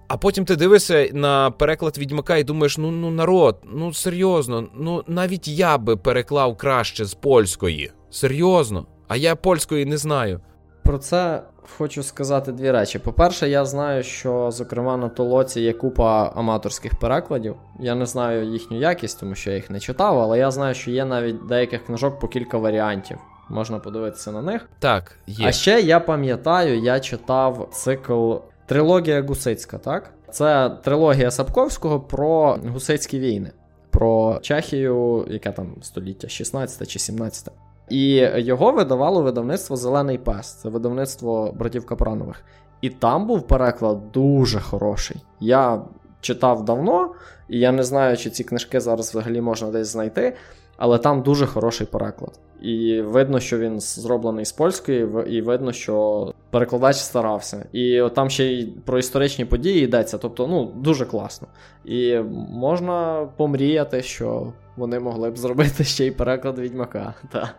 А 0.08 0.18
потім 0.18 0.46
ти 0.46 0.56
дивишся 0.56 1.10
на 1.14 1.52
переклад 1.52 1.98
відьмака 1.98 2.38
і 2.38 2.44
думаєш: 2.44 2.78
ну 2.78 2.92
ну 2.92 3.12
народ, 3.12 3.58
ну 3.74 3.94
серйозно, 3.94 4.68
ну 4.76 5.04
навіть 5.08 5.48
я 5.48 5.78
би 5.78 5.98
переклав 5.98 6.58
краще 6.58 7.06
з 7.06 7.14
польської. 7.14 7.92
Серйозно, 8.10 8.86
а 9.08 9.16
я 9.16 9.36
польської 9.36 9.86
не 9.86 9.98
знаю. 9.98 10.42
Про 10.84 10.98
це 10.98 11.44
хочу 11.78 12.04
сказати 12.04 12.52
дві 12.52 12.72
речі. 12.72 13.00
По-перше, 13.00 13.50
я 13.50 13.66
знаю, 13.66 14.04
що, 14.04 14.52
зокрема, 14.52 14.98
на 14.98 15.10
толоці 15.10 15.62
є 15.62 15.74
купа 15.74 16.32
аматорських 16.36 17.00
перекладів. 17.00 17.56
Я 17.80 17.96
не 17.96 18.06
знаю 18.06 18.46
їхню 18.46 18.80
якість, 18.80 19.20
тому 19.20 19.36
що 19.36 19.50
я 19.50 19.56
їх 19.56 19.70
не 19.70 19.80
читав, 19.80 20.20
але 20.20 20.40
я 20.40 20.52
знаю, 20.52 20.76
що 20.76 20.92
є 20.92 21.06
навіть 21.06 21.48
деяких 21.48 21.86
книжок 21.86 22.20
по 22.20 22.28
кілька 22.28 22.58
варіантів. 22.58 23.18
Можна 23.50 23.80
подивитися 23.80 24.32
на 24.32 24.42
них. 24.42 24.70
Так, 24.80 25.16
є. 25.28 25.48
А 25.48 25.52
ще 25.52 25.82
я 25.82 26.00
пам'ятаю, 26.00 26.80
я 26.80 27.00
читав 27.00 27.70
цикл 27.72 28.36
Трилогія 28.66 29.22
Гусицька, 29.22 29.78
так? 29.78 30.14
Це 30.32 30.70
трилогія 30.84 31.32
Сапковського 31.32 32.00
про 32.00 32.60
гусицькі 32.68 33.20
війни, 33.20 33.52
про 33.90 34.40
Чехію, 34.42 35.28
яке 35.30 35.52
там 35.52 35.76
століття, 35.82 36.30
16 36.30 36.90
чи 36.90 37.00
17. 37.00 37.52
І 37.92 38.30
його 38.36 38.72
видавало 38.72 39.22
видавництво 39.22 39.76
Зелений 39.76 40.18
Пес, 40.18 40.54
це 40.54 40.70
видавництво 40.70 41.54
братів 41.60 41.86
Капранових. 41.86 42.44
І 42.82 42.90
там 42.90 43.28
був 43.28 43.48
переклад 43.48 44.12
дуже 44.12 44.60
хороший. 44.60 45.18
Я 45.40 45.82
читав 46.22 46.66
давно, 46.66 47.12
і 47.50 47.60
я 47.60 47.72
не 47.72 47.84
знаю, 47.84 48.18
чи 48.18 48.30
ці 48.30 48.44
книжки 48.44 48.80
зараз 48.80 49.10
взагалі 49.10 49.42
можна 49.42 49.72
десь 49.72 49.88
знайти, 49.88 50.34
але 50.82 50.98
там 50.98 51.22
дуже 51.22 51.46
хороший 51.46 51.88
переклад. 51.88 52.40
І 52.62 53.02
видно, 53.02 53.40
що 53.40 53.60
він 53.60 53.80
зроблений 53.80 54.46
з 54.46 54.52
польської, 54.52 55.08
і 55.28 55.42
видно, 55.42 55.72
що 55.72 56.28
перекладач 56.50 56.96
старався. 56.96 57.66
І 57.74 58.04
там 58.16 58.30
ще 58.30 58.46
й 58.46 58.66
про 58.86 59.00
історичні 59.00 59.46
події 59.46 59.84
йдеться. 59.84 60.18
Тобто, 60.18 60.48
ну, 60.48 60.72
дуже 60.76 61.06
класно. 61.06 61.48
І 61.86 62.20
можна 62.50 63.28
помріяти, 63.38 64.02
що 64.02 64.54
вони 64.78 65.00
могли 65.00 65.32
б 65.32 65.38
зробити 65.38 65.84
ще 65.84 66.06
й 66.06 66.12
переклад 66.12 66.60
відьмака. 66.60 67.14
Та. 67.32 67.52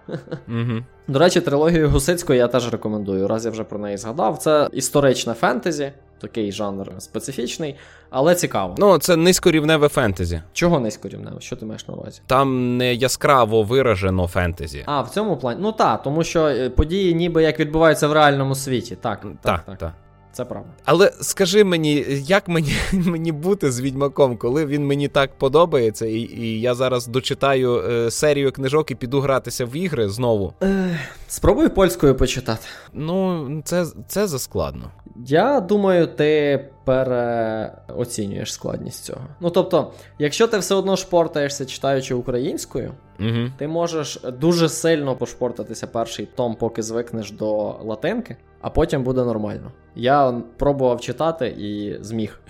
Угу. 0.49 0.85
До 1.09 1.19
речі, 1.19 1.41
трилогію 1.41 1.89
Гусицької 1.89 2.39
я 2.39 2.49
теж 2.49 2.73
рекомендую. 2.73 3.29
Раз 3.29 3.45
я 3.45 3.51
вже 3.51 3.65
про 3.65 3.79
неї 3.79 3.97
згадав. 3.97 4.39
Це 4.39 4.69
історичне 4.73 5.35
фентезі, 5.35 5.93
такий 6.23 6.53
жанр 6.53 6.93
специфічний, 6.99 7.77
але 8.11 8.35
цікаво. 8.35 8.75
Ну, 8.79 8.99
це 8.99 9.17
низькорівневе 9.17 9.89
фентезі. 9.89 10.43
Чого 10.53 10.81
низькорівневе? 10.81 11.41
Що 11.41 11.57
ти 11.57 11.67
маєш 11.67 11.89
на 11.89 11.95
увазі? 11.95 12.21
Там 12.27 12.77
не 12.77 12.95
яскраво 12.95 13.63
виражено 13.63 14.27
фентезі. 14.27 14.83
А, 14.87 15.01
в 15.01 15.11
цьому 15.11 15.37
плані. 15.37 15.61
Ну 15.63 15.73
так, 15.73 16.03
тому 16.03 16.25
що 16.25 16.47
е, 16.47 16.71
події 16.71 17.15
ніби 17.15 17.43
як 17.43 17.61
відбуваються 17.61 18.09
в 18.09 18.13
реальному 18.13 18.55
світі. 18.55 18.97
Так, 19.01 19.21
так, 19.21 19.33
так. 19.43 19.65
так. 19.65 19.79
так. 19.79 19.93
Це 20.33 20.45
правда. 20.45 20.69
Але 20.85 21.13
скажи 21.21 21.65
мені, 21.65 22.05
як 22.09 22.49
мені 22.49 22.73
мені 22.93 23.33
бути 23.33 23.73
з 23.73 23.81
відьмаком, 23.81 24.37
коли 24.37 24.67
він 24.67 24.87
мені 24.87 25.09
так 25.09 25.39
подобається, 25.39 26.07
і 26.07 26.19
і 26.19 26.61
я 26.61 26.75
зараз 26.75 27.07
дочитаю 27.07 27.77
е, 27.77 28.11
серію 28.11 28.53
книжок 28.53 28.91
і 28.91 28.95
піду 28.95 29.21
гратися 29.21 29.65
в 29.65 29.77
ігри 29.77 30.09
знову. 30.09 30.55
Е, 30.63 30.99
Спробуй 31.29 31.69
польською 31.69 32.15
почитати. 32.15 32.67
Ну, 32.93 33.49
це 33.65 33.87
це 34.09 34.27
заскладно. 34.27 34.91
Я 35.27 35.61
думаю, 35.61 36.07
ти 36.07 36.61
переоцінюєш 36.85 38.53
складність 38.53 39.05
цього. 39.05 39.27
Ну 39.41 39.51
тобто, 39.51 39.93
якщо 40.19 40.49
ти 40.49 40.59
все 40.59 40.75
одно 40.75 40.97
шпортаєшся, 40.97 41.67
читаючи 41.67 42.15
українською, 42.15 42.93
угу. 43.21 43.51
ти 43.59 43.69
можеш 43.69 44.21
дуже 44.39 44.69
сильно 44.69 45.17
пошпортатися 45.17 45.87
перший 45.87 46.27
том, 46.27 46.55
поки 46.55 46.83
звикнеш 46.83 47.31
до 47.31 47.77
латинки, 47.83 48.37
а 48.61 48.71
потім 48.71 49.03
буде 49.03 49.25
нормально. 49.25 49.73
Я 49.95 50.43
пробував 50.57 51.01
читати 51.01 51.49
і 51.49 51.99
зміг. 52.05 52.41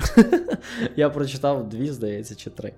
Я 0.97 1.11
прочитав 1.11 1.69
дві, 1.69 1.91
здається, 1.91 2.35
чи 2.35 2.51
три. 2.51 2.73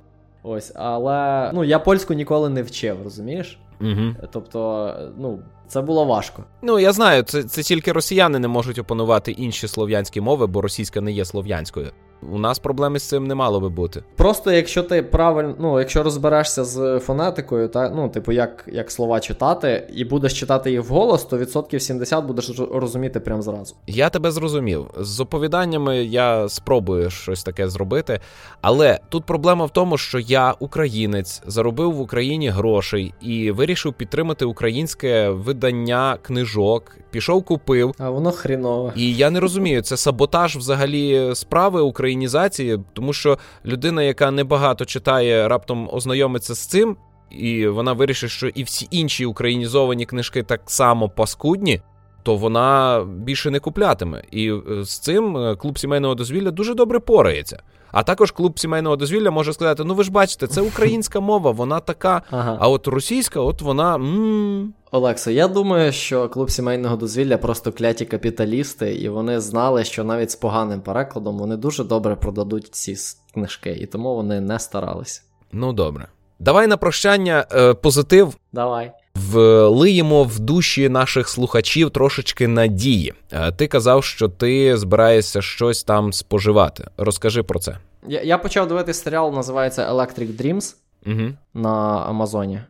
Ось, 0.47 0.73
але 0.75 1.51
ну 1.55 1.65
я 1.65 1.79
польську 1.79 2.15
ніколи 2.15 2.49
не 2.49 2.63
вчив, 2.63 3.03
розумієш? 3.03 3.59
Угу. 3.81 4.15
Тобто, 4.33 4.93
ну, 5.19 5.39
це 5.69 5.81
було 5.83 6.05
важко. 6.05 6.45
Ну 6.63 6.79
я 6.79 6.93
знаю, 6.93 7.23
це 7.23 7.43
це 7.43 7.63
тільки 7.63 7.93
росіяни 7.93 8.39
не 8.39 8.49
можуть 8.49 8.79
опанувати 8.79 9.33
інші 9.33 9.69
слов'янські 9.69 10.21
мови, 10.21 10.47
бо 10.47 10.61
російська 10.61 11.01
не 11.01 11.13
є 11.13 11.25
слов'янською. 11.25 11.91
У 12.33 12.39
нас 12.39 12.59
проблеми 12.59 12.99
з 12.99 13.03
цим 13.03 13.27
не 13.27 13.35
мало 13.35 13.61
би 13.61 13.69
бути. 13.69 14.03
Просто 14.17 14.53
якщо 14.53 14.83
ти 14.83 15.03
правильно, 15.03 15.55
ну 15.59 15.79
якщо 15.79 16.03
розберешся 16.03 16.65
з 16.65 16.99
фонетикою, 16.99 17.69
та 17.69 17.91
ну, 17.91 18.09
типу, 18.09 18.33
як 18.33 18.65
як 18.73 18.91
слова 18.91 19.21
читати, 19.21 19.89
і 19.95 20.05
будеш 20.05 20.41
читати 20.41 20.71
їх 20.71 20.85
вголос, 20.85 21.25
то 21.25 21.39
відсотків 21.39 21.83
70 21.83 22.25
будеш 22.25 22.53
розуміти 22.73 23.21
прямо 23.21 23.43
зразу. 23.43 23.75
Я 23.87 24.11
тебе 24.11 24.31
зрозумів. 24.31 24.87
З 24.99 25.21
оповіданнями 25.21 26.05
я 26.05 26.49
спробую 26.49 27.11
щось 27.11 27.45
таке 27.45 27.69
зробити. 27.69 28.21
Але 28.61 29.01
тут 29.09 29.25
проблема 29.25 29.65
в 29.65 29.71
тому, 29.71 29.99
що 29.99 30.19
я 30.19 30.55
українець, 30.61 31.43
заробив 31.47 31.93
в 31.93 32.01
Україні 32.01 32.49
грошей 32.49 33.15
і 33.21 33.51
вирішив 33.51 33.93
підтримати 33.93 34.45
українське 34.45 35.29
видання 35.29 36.19
книжок. 36.23 36.97
Пішов, 37.11 37.45
купив. 37.45 37.95
А 37.99 38.11
воно 38.11 38.31
хрінове. 38.31 38.93
І 38.97 39.15
я 39.15 39.31
не 39.31 39.41
розумію, 39.41 39.83
це 39.83 39.97
саботаж 39.97 40.57
взагалі 40.57 41.31
справи 41.35 41.81
України 41.81 42.14
українізації, 42.15 42.79
тому 42.93 43.13
що 43.13 43.39
людина, 43.67 44.03
яка 44.03 44.31
небагато 44.31 44.85
читає, 44.85 45.49
раптом 45.49 45.89
ознайомиться 45.93 46.55
з 46.55 46.67
цим, 46.67 46.97
і 47.31 47.67
вона 47.67 47.93
вирішить, 47.93 48.31
що 48.31 48.49
і 48.49 48.63
всі 48.63 48.89
інші 48.91 49.27
українізовані 49.27 50.07
книжки 50.07 50.43
так 50.43 50.61
само 50.67 51.09
паскудні. 51.09 51.81
То 52.23 52.37
вона 52.37 53.05
більше 53.05 53.51
не 53.51 53.61
куплятиме. 53.61 54.23
І 54.31 54.53
е, 54.53 54.85
з 54.85 54.99
цим 54.99 55.37
е, 55.37 55.57
клуб 55.57 55.79
сімейного 55.79 56.15
дозвілля 56.15 56.51
дуже 56.51 56.75
добре 56.75 57.01
порається. 57.01 57.63
А 57.95 58.03
також 58.03 58.31
клуб 58.31 58.59
сімейного 58.59 58.97
дозвілля 58.97 59.31
може 59.31 59.53
сказати: 59.53 59.85
ну 59.85 59.95
ви 59.95 60.05
ж 60.05 60.11
бачите, 60.11 60.47
це 60.47 60.61
українська 60.61 61.21
мова, 61.21 61.51
вона 61.51 61.81
така. 61.81 62.23
Ага. 62.31 62.57
А 62.61 62.69
от 62.69 62.87
російська, 62.87 63.41
от 63.41 63.63
вона. 63.63 63.95
М-м. 63.95 64.75
Олексо, 64.91 65.31
я 65.31 65.49
думаю, 65.49 65.93
що 65.93 66.29
клуб 66.29 66.51
сімейного 66.51 66.97
дозвілля 66.97 67.39
просто 67.39 67.73
кляті 67.73 68.05
капіталісти, 68.05 68.95
і 68.95 69.09
вони 69.09 69.41
знали, 69.41 69.85
що 69.85 70.05
навіть 70.05 70.31
з 70.31 70.37
поганим 70.37 70.81
перекладом 70.81 71.39
вони 71.39 71.57
дуже 71.57 71.85
добре 71.85 72.17
продадуть 72.17 72.75
ці 72.75 72.97
книжки, 73.35 73.71
і 73.71 73.87
тому 73.87 74.15
вони 74.15 74.41
не 74.41 74.59
старалися. 74.59 75.23
Ну 75.53 75.73
добре. 75.73 76.09
Давай 76.39 76.67
на 76.67 76.77
прощання 76.77 77.47
е, 77.53 77.75
позитив. 77.75 78.37
Давай. 78.53 78.93
Влиємо 79.15 80.25
в 80.25 80.41
душі 80.41 80.89
наших 80.89 81.29
слухачів 81.29 81.91
трошечки 81.91 82.49
надії. 82.49 83.13
Е, 83.33 83.53
ти 83.53 83.67
казав, 83.67 84.05
що 84.05 84.29
ти 84.29 84.77
збираєшся 84.77 85.43
щось 85.43 85.85
там 85.85 86.13
споживати. 86.13 86.85
Розкажи 86.97 87.43
про 87.43 87.59
це. 87.59 87.79
Я 88.09 88.23
я 88.23 88.39
почав 88.39 88.69
дивитися 88.69 89.03
серіал, 89.03 89.35
називається 89.35 89.93
Electric 89.93 90.43
Dreams 90.43 90.77
угу. 91.07 91.33
на 91.55 91.99
Амазоні. 91.99 92.61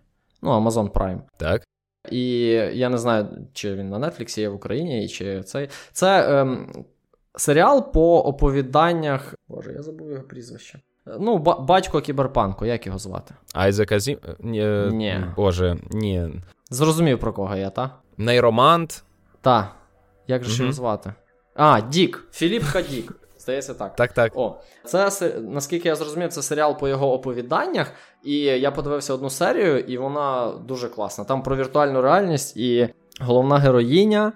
Ну, 0.42 0.50
Amazon 0.50 0.90
Prime. 0.90 1.20
Так. 1.36 1.62
і 2.10 2.38
я 2.72 2.88
не 2.88 2.98
знаю, 2.98 3.28
чи 3.52 3.74
він 3.74 3.88
на 3.90 4.10
Нетфліксі 4.10 4.40
є 4.40 4.48
в 4.48 4.54
Україні, 4.54 5.08
чи 5.08 5.42
цей. 5.42 5.68
Це 5.92 6.40
ем, 6.40 6.72
серіал 7.36 7.92
по 7.92 8.20
оповіданнях. 8.20 9.34
Боже, 9.48 9.72
я 9.72 9.82
забув 9.82 10.10
його 10.10 10.22
прізвище. 10.22 10.80
Ну, 11.06 11.38
батько 11.38 12.00
кіберпанку, 12.00 12.66
як 12.66 12.86
його 12.86 12.98
звати? 12.98 13.34
Айзек 13.54 13.92
Азім... 13.92 14.18
Ні. 14.40 14.66
Ні. 14.92 15.24
Боже, 15.36 15.76
ні. 15.90 16.28
Зрозумів, 16.70 17.20
про 17.20 17.32
кого 17.32 17.56
я, 17.56 17.70
та? 17.70 17.90
Нейромант. 18.18 19.04
Та. 19.40 19.68
Як 20.26 20.44
же 20.44 20.52
Мгм. 20.52 20.60
його 20.62 20.72
звати? 20.72 21.12
А, 21.54 21.80
Дік. 21.80 22.28
Філіп 22.32 22.64
Хадік. 22.64 23.12
Здається, 23.38 23.74
так. 23.74 23.96
Так, 23.96 24.12
так. 24.12 24.32
О, 24.36 24.56
це 24.84 25.10
наскільки 25.40 25.88
я 25.88 25.94
зрозумів, 25.96 26.28
це 26.28 26.42
серіал 26.42 26.78
по 26.78 26.88
його 26.88 27.12
оповіданнях. 27.12 27.92
І 28.24 28.36
я 28.38 28.70
подивився 28.70 29.14
одну 29.14 29.30
серію, 29.30 29.78
і 29.78 29.98
вона 29.98 30.52
дуже 30.64 30.88
класна. 30.88 31.24
Там 31.24 31.42
про 31.42 31.56
віртуальну 31.56 32.02
реальність 32.02 32.56
і 32.56 32.88
головна 33.20 33.58
героїня. 33.58 34.32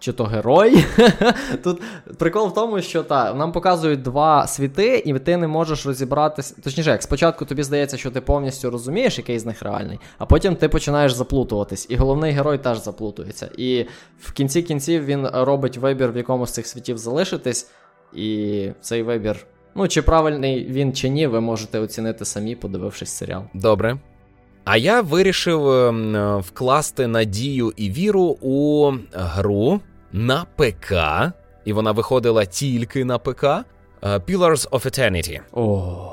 Чи 0.00 0.12
то 0.12 0.24
герой. 0.24 0.84
Тут 1.64 1.82
прикол 2.18 2.48
в 2.48 2.54
тому, 2.54 2.82
що 2.82 3.02
та, 3.02 3.34
нам 3.34 3.52
показують 3.52 4.02
два 4.02 4.46
світи, 4.46 5.02
і 5.06 5.18
ти 5.18 5.36
не 5.36 5.46
можеш 5.48 5.86
розібратися. 5.86 6.54
Точніше, 6.64 6.90
як 6.90 7.02
спочатку 7.02 7.44
тобі 7.44 7.62
здається, 7.62 7.96
що 7.96 8.10
ти 8.10 8.20
повністю 8.20 8.70
розумієш, 8.70 9.18
який 9.18 9.38
з 9.38 9.46
них 9.46 9.62
реальний, 9.62 9.98
а 10.18 10.26
потім 10.26 10.56
ти 10.56 10.68
починаєш 10.68 11.12
заплутуватись. 11.12 11.86
І 11.90 11.96
головний 11.96 12.32
герой 12.32 12.58
теж 12.58 12.82
заплутується. 12.84 13.50
І 13.58 13.86
в 14.20 14.32
кінці 14.32 14.62
кінців 14.62 15.04
він 15.04 15.28
робить 15.32 15.76
вибір, 15.76 16.12
в 16.12 16.16
якому 16.16 16.46
з 16.46 16.50
цих 16.50 16.66
світів 16.66 16.98
залишитись. 16.98 17.70
І 18.14 18.70
цей 18.80 19.02
вибір, 19.02 19.46
ну 19.74 19.88
чи 19.88 20.02
правильний 20.02 20.64
він 20.64 20.92
чи 20.92 21.08
ні, 21.08 21.26
ви 21.26 21.40
можете 21.40 21.78
оцінити 21.78 22.24
самі, 22.24 22.56
подивившись 22.56 23.10
серіал. 23.10 23.42
Добре. 23.54 23.98
А 24.64 24.76
я 24.76 25.00
вирішив 25.00 25.68
ем, 25.68 26.38
вкласти 26.38 27.06
надію 27.06 27.72
і 27.76 27.90
віру 27.90 28.38
у 28.40 28.92
гру 29.12 29.80
на 30.12 30.46
ПК, 30.56 30.92
і 31.64 31.72
вона 31.72 31.92
виходила 31.92 32.44
тільки 32.44 33.04
на 33.04 33.18
ПК. 33.18 33.44
е, 33.44 33.64
Pillars 34.02 34.68
of 34.70 34.86
Eternity. 34.86 35.40
О, 35.52 36.12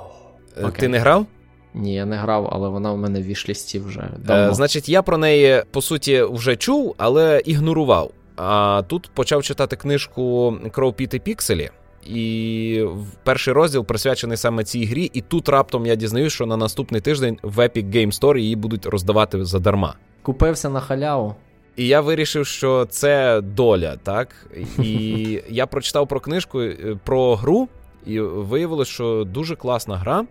Е, 0.58 0.62
Окей. 0.66 0.80
Ти 0.80 0.88
не 0.88 1.00
грав? 1.00 1.26
ні, 1.74 1.94
я 1.94 2.06
не 2.06 2.16
грав, 2.16 2.50
але 2.52 2.70
вона 2.70 2.92
в 2.92 2.98
мене 2.98 3.20
в 3.20 3.24
вішлісті 3.24 3.80
вже 3.80 4.10
Е, 4.30 4.54
значить, 4.54 4.90
я 4.90 5.02
про 5.02 5.18
неї 5.18 5.64
по 5.72 5.82
суті 5.82 6.24
вже 6.24 6.56
чув, 6.56 6.96
але 6.98 7.42
ігнорував. 7.46 8.12
А 8.36 8.82
тут 8.88 9.10
почав 9.14 9.44
читати 9.44 9.76
книжку 9.76 10.56
Кров 10.72 10.94
піти 10.94 11.20
пікселі. 11.20 11.70
І 12.06 12.86
перший 13.24 13.54
розділ 13.54 13.86
присвячений 13.86 14.38
саме 14.38 14.64
цій 14.64 14.86
грі, 14.86 15.10
і 15.14 15.22
тут 15.22 15.50
раптом 15.50 15.86
я 15.86 15.96
дізнаюсь, 15.96 16.34
що 16.34 16.46
на 16.46 16.58
наступний 16.58 17.02
тиждень 17.02 17.38
в 17.44 17.60
Epic 17.60 17.90
Game 17.96 18.20
Store 18.22 18.38
її 18.38 18.56
будуть 18.56 18.86
роздавати 18.86 19.46
задарма. 19.46 19.96
Купився 20.22 20.70
на 20.70 20.80
халяву. 20.80 21.36
І 21.76 21.88
я 21.88 22.02
вирішив, 22.02 22.48
що 22.48 22.86
це 22.90 23.42
доля, 23.42 23.98
так? 24.04 24.48
І 24.80 25.42
я 25.50 25.68
прочитав 25.68 26.08
про 26.08 26.20
книжку 26.20 26.62
е, 26.62 26.98
про 27.04 27.36
гру, 27.36 27.68
і 28.06 28.20
виявилось, 28.20 28.88
що 28.88 29.24
дуже 29.24 29.56
класна 29.56 29.98
гра. 29.98 30.26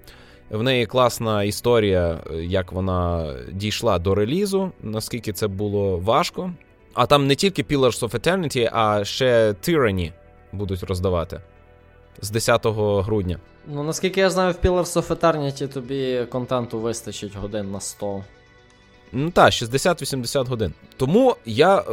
В 0.50 0.62
неї 0.62 0.86
класна 0.86 1.42
історія, 1.42 2.20
е, 2.30 2.36
як 2.44 2.72
вона 2.72 3.32
дійшла 3.52 3.98
до 3.98 4.14
релізу, 4.14 4.72
наскільки 4.82 5.32
це 5.32 5.48
було 5.48 5.98
важко. 5.98 6.52
А 6.94 7.06
там 7.06 7.26
не 7.26 7.34
тільки 7.34 7.62
Pillars 7.62 8.08
of 8.08 8.10
Eternity, 8.10 8.70
а 8.72 9.04
ще 9.04 9.54
Tyranny 9.62 10.12
будуть 10.52 10.82
роздавати 10.82 11.40
з 12.20 12.30
10 12.30 12.66
грудня. 13.02 13.38
Ну, 13.66 13.82
наскільки 13.82 14.20
я 14.20 14.30
знаю, 14.30 14.54
в 14.62 14.66
Pillars 14.66 15.02
of 15.02 15.16
Eternity 15.16 15.68
тобі 15.68 16.26
контенту 16.30 16.78
вистачить 16.78 17.36
годин 17.36 17.70
на 17.70 17.80
100. 17.80 18.24
Ну 19.16 19.30
так, 19.30 19.52
60-80 19.52 20.46
годин. 20.48 20.72
Тому 20.96 21.36
я 21.46 21.78
е, 21.78 21.84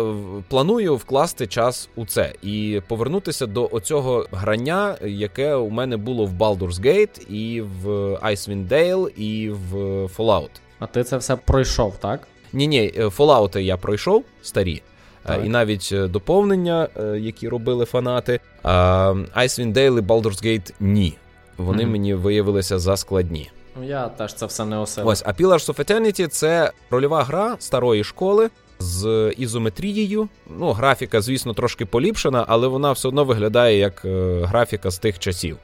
планую 0.47 0.95
вкласти 0.95 1.47
час 1.47 1.89
у 1.95 2.05
це 2.05 2.33
і 2.43 2.81
повернутися 2.87 3.45
до 3.45 3.69
оцього 3.71 4.25
грання, 4.31 4.95
яке 5.05 5.55
у 5.55 5.69
мене 5.69 5.97
було 5.97 6.25
в 6.25 6.31
Baldur's 6.33 6.81
Gate, 6.85 7.29
і 7.31 7.61
в 7.61 7.87
Icewind 8.15 8.67
Dale, 8.67 9.07
і 9.09 9.49
в 9.49 9.75
Fallout. 10.05 10.49
А 10.79 10.87
ти 10.87 11.03
це 11.03 11.17
все 11.17 11.35
пройшов, 11.35 11.97
так? 11.99 12.27
Ні, 12.53 12.67
ні, 12.67 12.91
Fallout 12.97 13.57
я 13.59 13.77
пройшов 13.77 14.23
старі. 14.41 14.81
е, 15.25 15.27
Так. 15.27 15.45
І 15.45 15.49
навіть 15.49 15.89
е, 15.91 16.07
доповнення, 16.07 16.87
е, 16.97 17.19
які 17.19 17.49
робили 17.49 17.85
фанати. 17.85 18.39
А 18.63 19.13
Icewind 19.37 19.73
Dale 19.73 19.97
і 19.99 20.01
Baldur's 20.01 20.45
Gate 20.45 20.73
ні. 20.79 21.17
Вони 21.57 21.83
Мгм. 21.83 21.91
мені 21.91 22.13
виявилися 22.13 22.79
заскладні. 22.79 23.51
Ну, 23.75 23.83
я 23.83 24.09
теж 24.09 24.33
це 24.33 24.45
все 24.45 24.65
не 24.65 24.77
осилив. 24.77 25.07
Ось, 25.07 25.23
а 25.25 25.31
Pillars 25.31 25.73
of 25.73 25.79
Eternity— 25.79 26.27
це 26.27 26.71
рольова 26.89 27.23
гра 27.23 27.55
старої 27.59 28.03
школи 28.03 28.49
з 28.79 29.33
ізометрією. 29.37 30.29
Ну, 30.59 30.71
графіка, 30.71 31.21
звісно, 31.21 31.53
трошки 31.53 31.85
поліпшена, 31.85 32.45
але 32.47 32.67
вона 32.67 32.91
все 32.91 33.07
одно 33.07 33.23
виглядає 33.25 33.77
як 33.77 34.05
е, 34.05 34.41
графіка 34.43 34.91
з 34.91 34.99
тих 34.99 35.19
часів, 35.19 35.57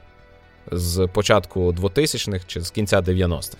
з 0.72 1.08
початку 1.12 1.72
2000-х 1.72 2.44
чи 2.46 2.60
з 2.60 2.70
кінця 2.70 3.00
90-х. 3.00 3.56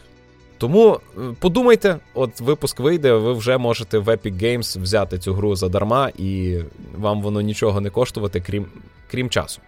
Тому 0.59 1.01
е, 1.17 1.21
подумайте, 1.41 1.97
от 2.15 2.41
випуск 2.41 2.81
вийде, 2.81 3.13
ви 3.13 3.33
вже 3.33 3.59
можете 3.59 3.99
в 3.99 4.09
Epic 4.09 4.43
Games 4.43 4.83
взяти 4.83 5.19
цю 5.19 5.35
гру 5.35 5.57
задарма, 5.57 6.11
і 6.19 6.59
вам 6.97 7.23
воно 7.23 7.41
нічого 7.41 7.81
не 7.81 7.91
коштувати, 7.91 8.41
крім, 8.41 8.67
крім 9.11 9.31
часу. 9.31 9.61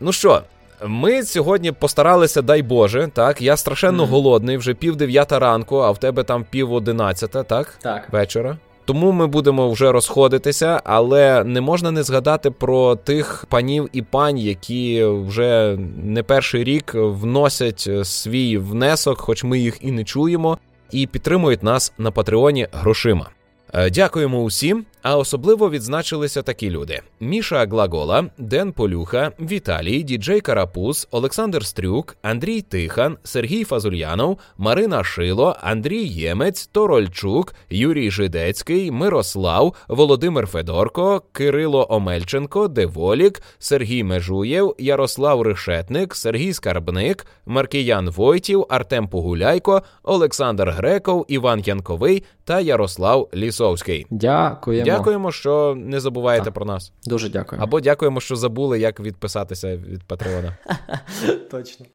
Ну 0.00 0.12
що, 0.12 0.42
ми 0.86 1.22
сьогодні 1.22 1.72
постаралися, 1.72 2.42
дай 2.42 2.62
Боже, 2.62 3.08
так. 3.12 3.42
Я 3.42 3.56
страшенно 3.56 4.02
Мгм. 4.02 4.12
голодний, 4.12 4.56
вже 4.56 4.74
пів 4.74 4.96
дев'ята 4.96 5.38
ранку, 5.38 5.76
а 5.76 5.90
в 5.90 5.98
тебе 5.98 6.22
там 6.24 6.44
пів 6.50 6.72
одинадцята, 6.72 7.42
так? 7.42 7.78
Так. 7.82 8.08
Вечора. 8.12 8.58
Тому 8.84 9.12
ми 9.12 9.26
будемо 9.26 9.70
вже 9.70 9.92
розходитися, 9.92 10.80
але 10.84 11.44
не 11.44 11.60
можна 11.60 11.90
не 11.90 12.02
згадати 12.02 12.50
про 12.50 12.96
тих 12.96 13.44
панів 13.48 13.88
і 13.92 14.02
пань, 14.02 14.38
які 14.38 15.04
вже 15.04 15.78
не 16.04 16.22
перший 16.22 16.64
рік 16.64 16.92
вносять 16.94 17.84
е, 17.88 18.04
свій 18.04 18.58
внесок, 18.58 19.20
хоч 19.20 19.44
ми 19.44 19.58
їх 19.58 19.78
і 19.80 19.90
не 19.92 20.04
чуємо, 20.04 20.58
і 20.90 21.06
підтримують 21.06 21.62
нас 21.62 21.92
на 21.98 22.10
Патреоні 22.10 22.68
грошима. 22.72 23.26
Е, 23.74 23.90
Дякуємо 23.90 24.42
усім, 24.42 24.84
а 25.06 25.16
особливо 25.16 25.70
відзначилися 25.70 26.42
такі 26.42 26.70
люди: 26.70 27.00
Міша 27.20 27.66
Глагола, 27.66 28.24
Ден 28.38 28.72
Полюха, 28.72 29.32
Віталій, 29.40 30.02
Діджей 30.02 30.40
Карапуз, 30.40 31.08
Олександр 31.10 31.66
Стрюк, 31.66 32.16
Андрій 32.22 32.60
Тихан, 32.60 33.16
Сергій 33.24 33.64
Фазульянов, 33.64 34.38
Марина 34.58 35.04
Шило, 35.04 35.56
Андрій 35.60 36.04
Ємець, 36.04 36.66
Торольчук, 36.66 37.54
Юрій 37.70 38.10
Жидецький, 38.10 38.90
Мирослав, 38.90 39.74
Володимир 39.88 40.46
Федорко, 40.46 41.22
Кирило 41.32 41.86
Омельченко, 41.90 42.68
Деволік, 42.68 43.42
Сергій 43.58 44.04
Межуєв, 44.04 44.74
Ярослав 44.78 45.42
Решетник, 45.42 46.14
Сергій 46.14 46.52
Скарбник, 46.52 47.26
Маркіян 47.46 48.10
Войтів, 48.10 48.66
Артем 48.68 49.08
Погуляйко, 49.08 49.82
Олександр 50.02 50.70
Греков, 50.70 51.24
Іван 51.28 51.60
Янковий 51.60 52.24
та 52.44 52.60
Ярослав 52.60 53.28
Лісовський. 53.34 54.06
Дякуємо. 54.10 54.95
Дякуємо, 54.98 55.32
що 55.32 55.74
не 55.78 56.00
забуваєте 56.00 56.44
Так. 56.44 56.54
про 56.54 56.64
нас. 56.64 56.92
Дуже 57.04 57.28
дякую. 57.28 57.62
Або 57.62 57.80
дякуємо, 57.80 58.20
що 58.20 58.36
забули, 58.36 58.78
як 58.80 59.00
відписатися 59.00 59.76
від 59.76 60.04
Патреона. 60.04 60.56
Точно. 61.50 61.86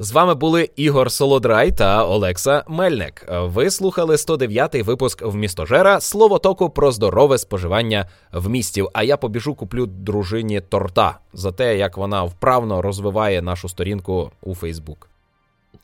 З 0.00 0.12
вами 0.12 0.34
були 0.34 0.70
Ігор 0.76 1.12
Солодрай 1.12 1.72
та 1.72 2.04
Олекса 2.04 2.64
Мельник. 2.68 3.26
Ви 3.30 3.70
слухали 3.70 4.14
109-й 4.16 4.82
випуск 4.82 5.22
вмістожера 5.22 6.00
словотоку 6.00 6.70
про 6.70 6.92
здорове 6.92 7.38
споживання 7.38 8.08
вмістів. 8.32 8.88
А 8.92 9.02
я 9.02 9.16
побіжу 9.16 9.54
куплю 9.54 9.86
дружині 9.86 10.60
торта 10.60 11.18
за 11.32 11.52
те, 11.52 11.76
як 11.78 11.96
вона 11.96 12.22
вправно 12.22 12.82
розвиває 12.82 13.42
нашу 13.42 13.68
сторінку 13.68 14.30
у 14.42 14.54
Фейсбук 14.54 15.08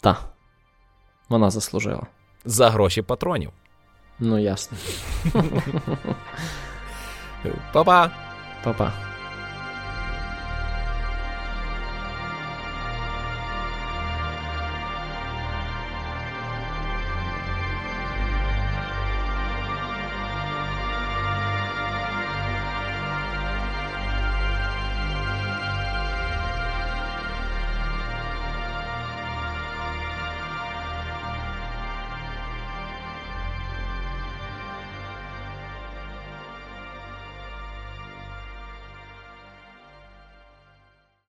Так. 0.00 0.20
Вона 1.28 1.50
заслужила. 1.50 2.06
за 2.44 2.70
гроші 2.70 3.02
патронів. 3.02 3.50
Ну, 4.18 4.38
ясно. 4.38 4.76
Па-па! 7.72 8.12
Па-па. 8.64 8.92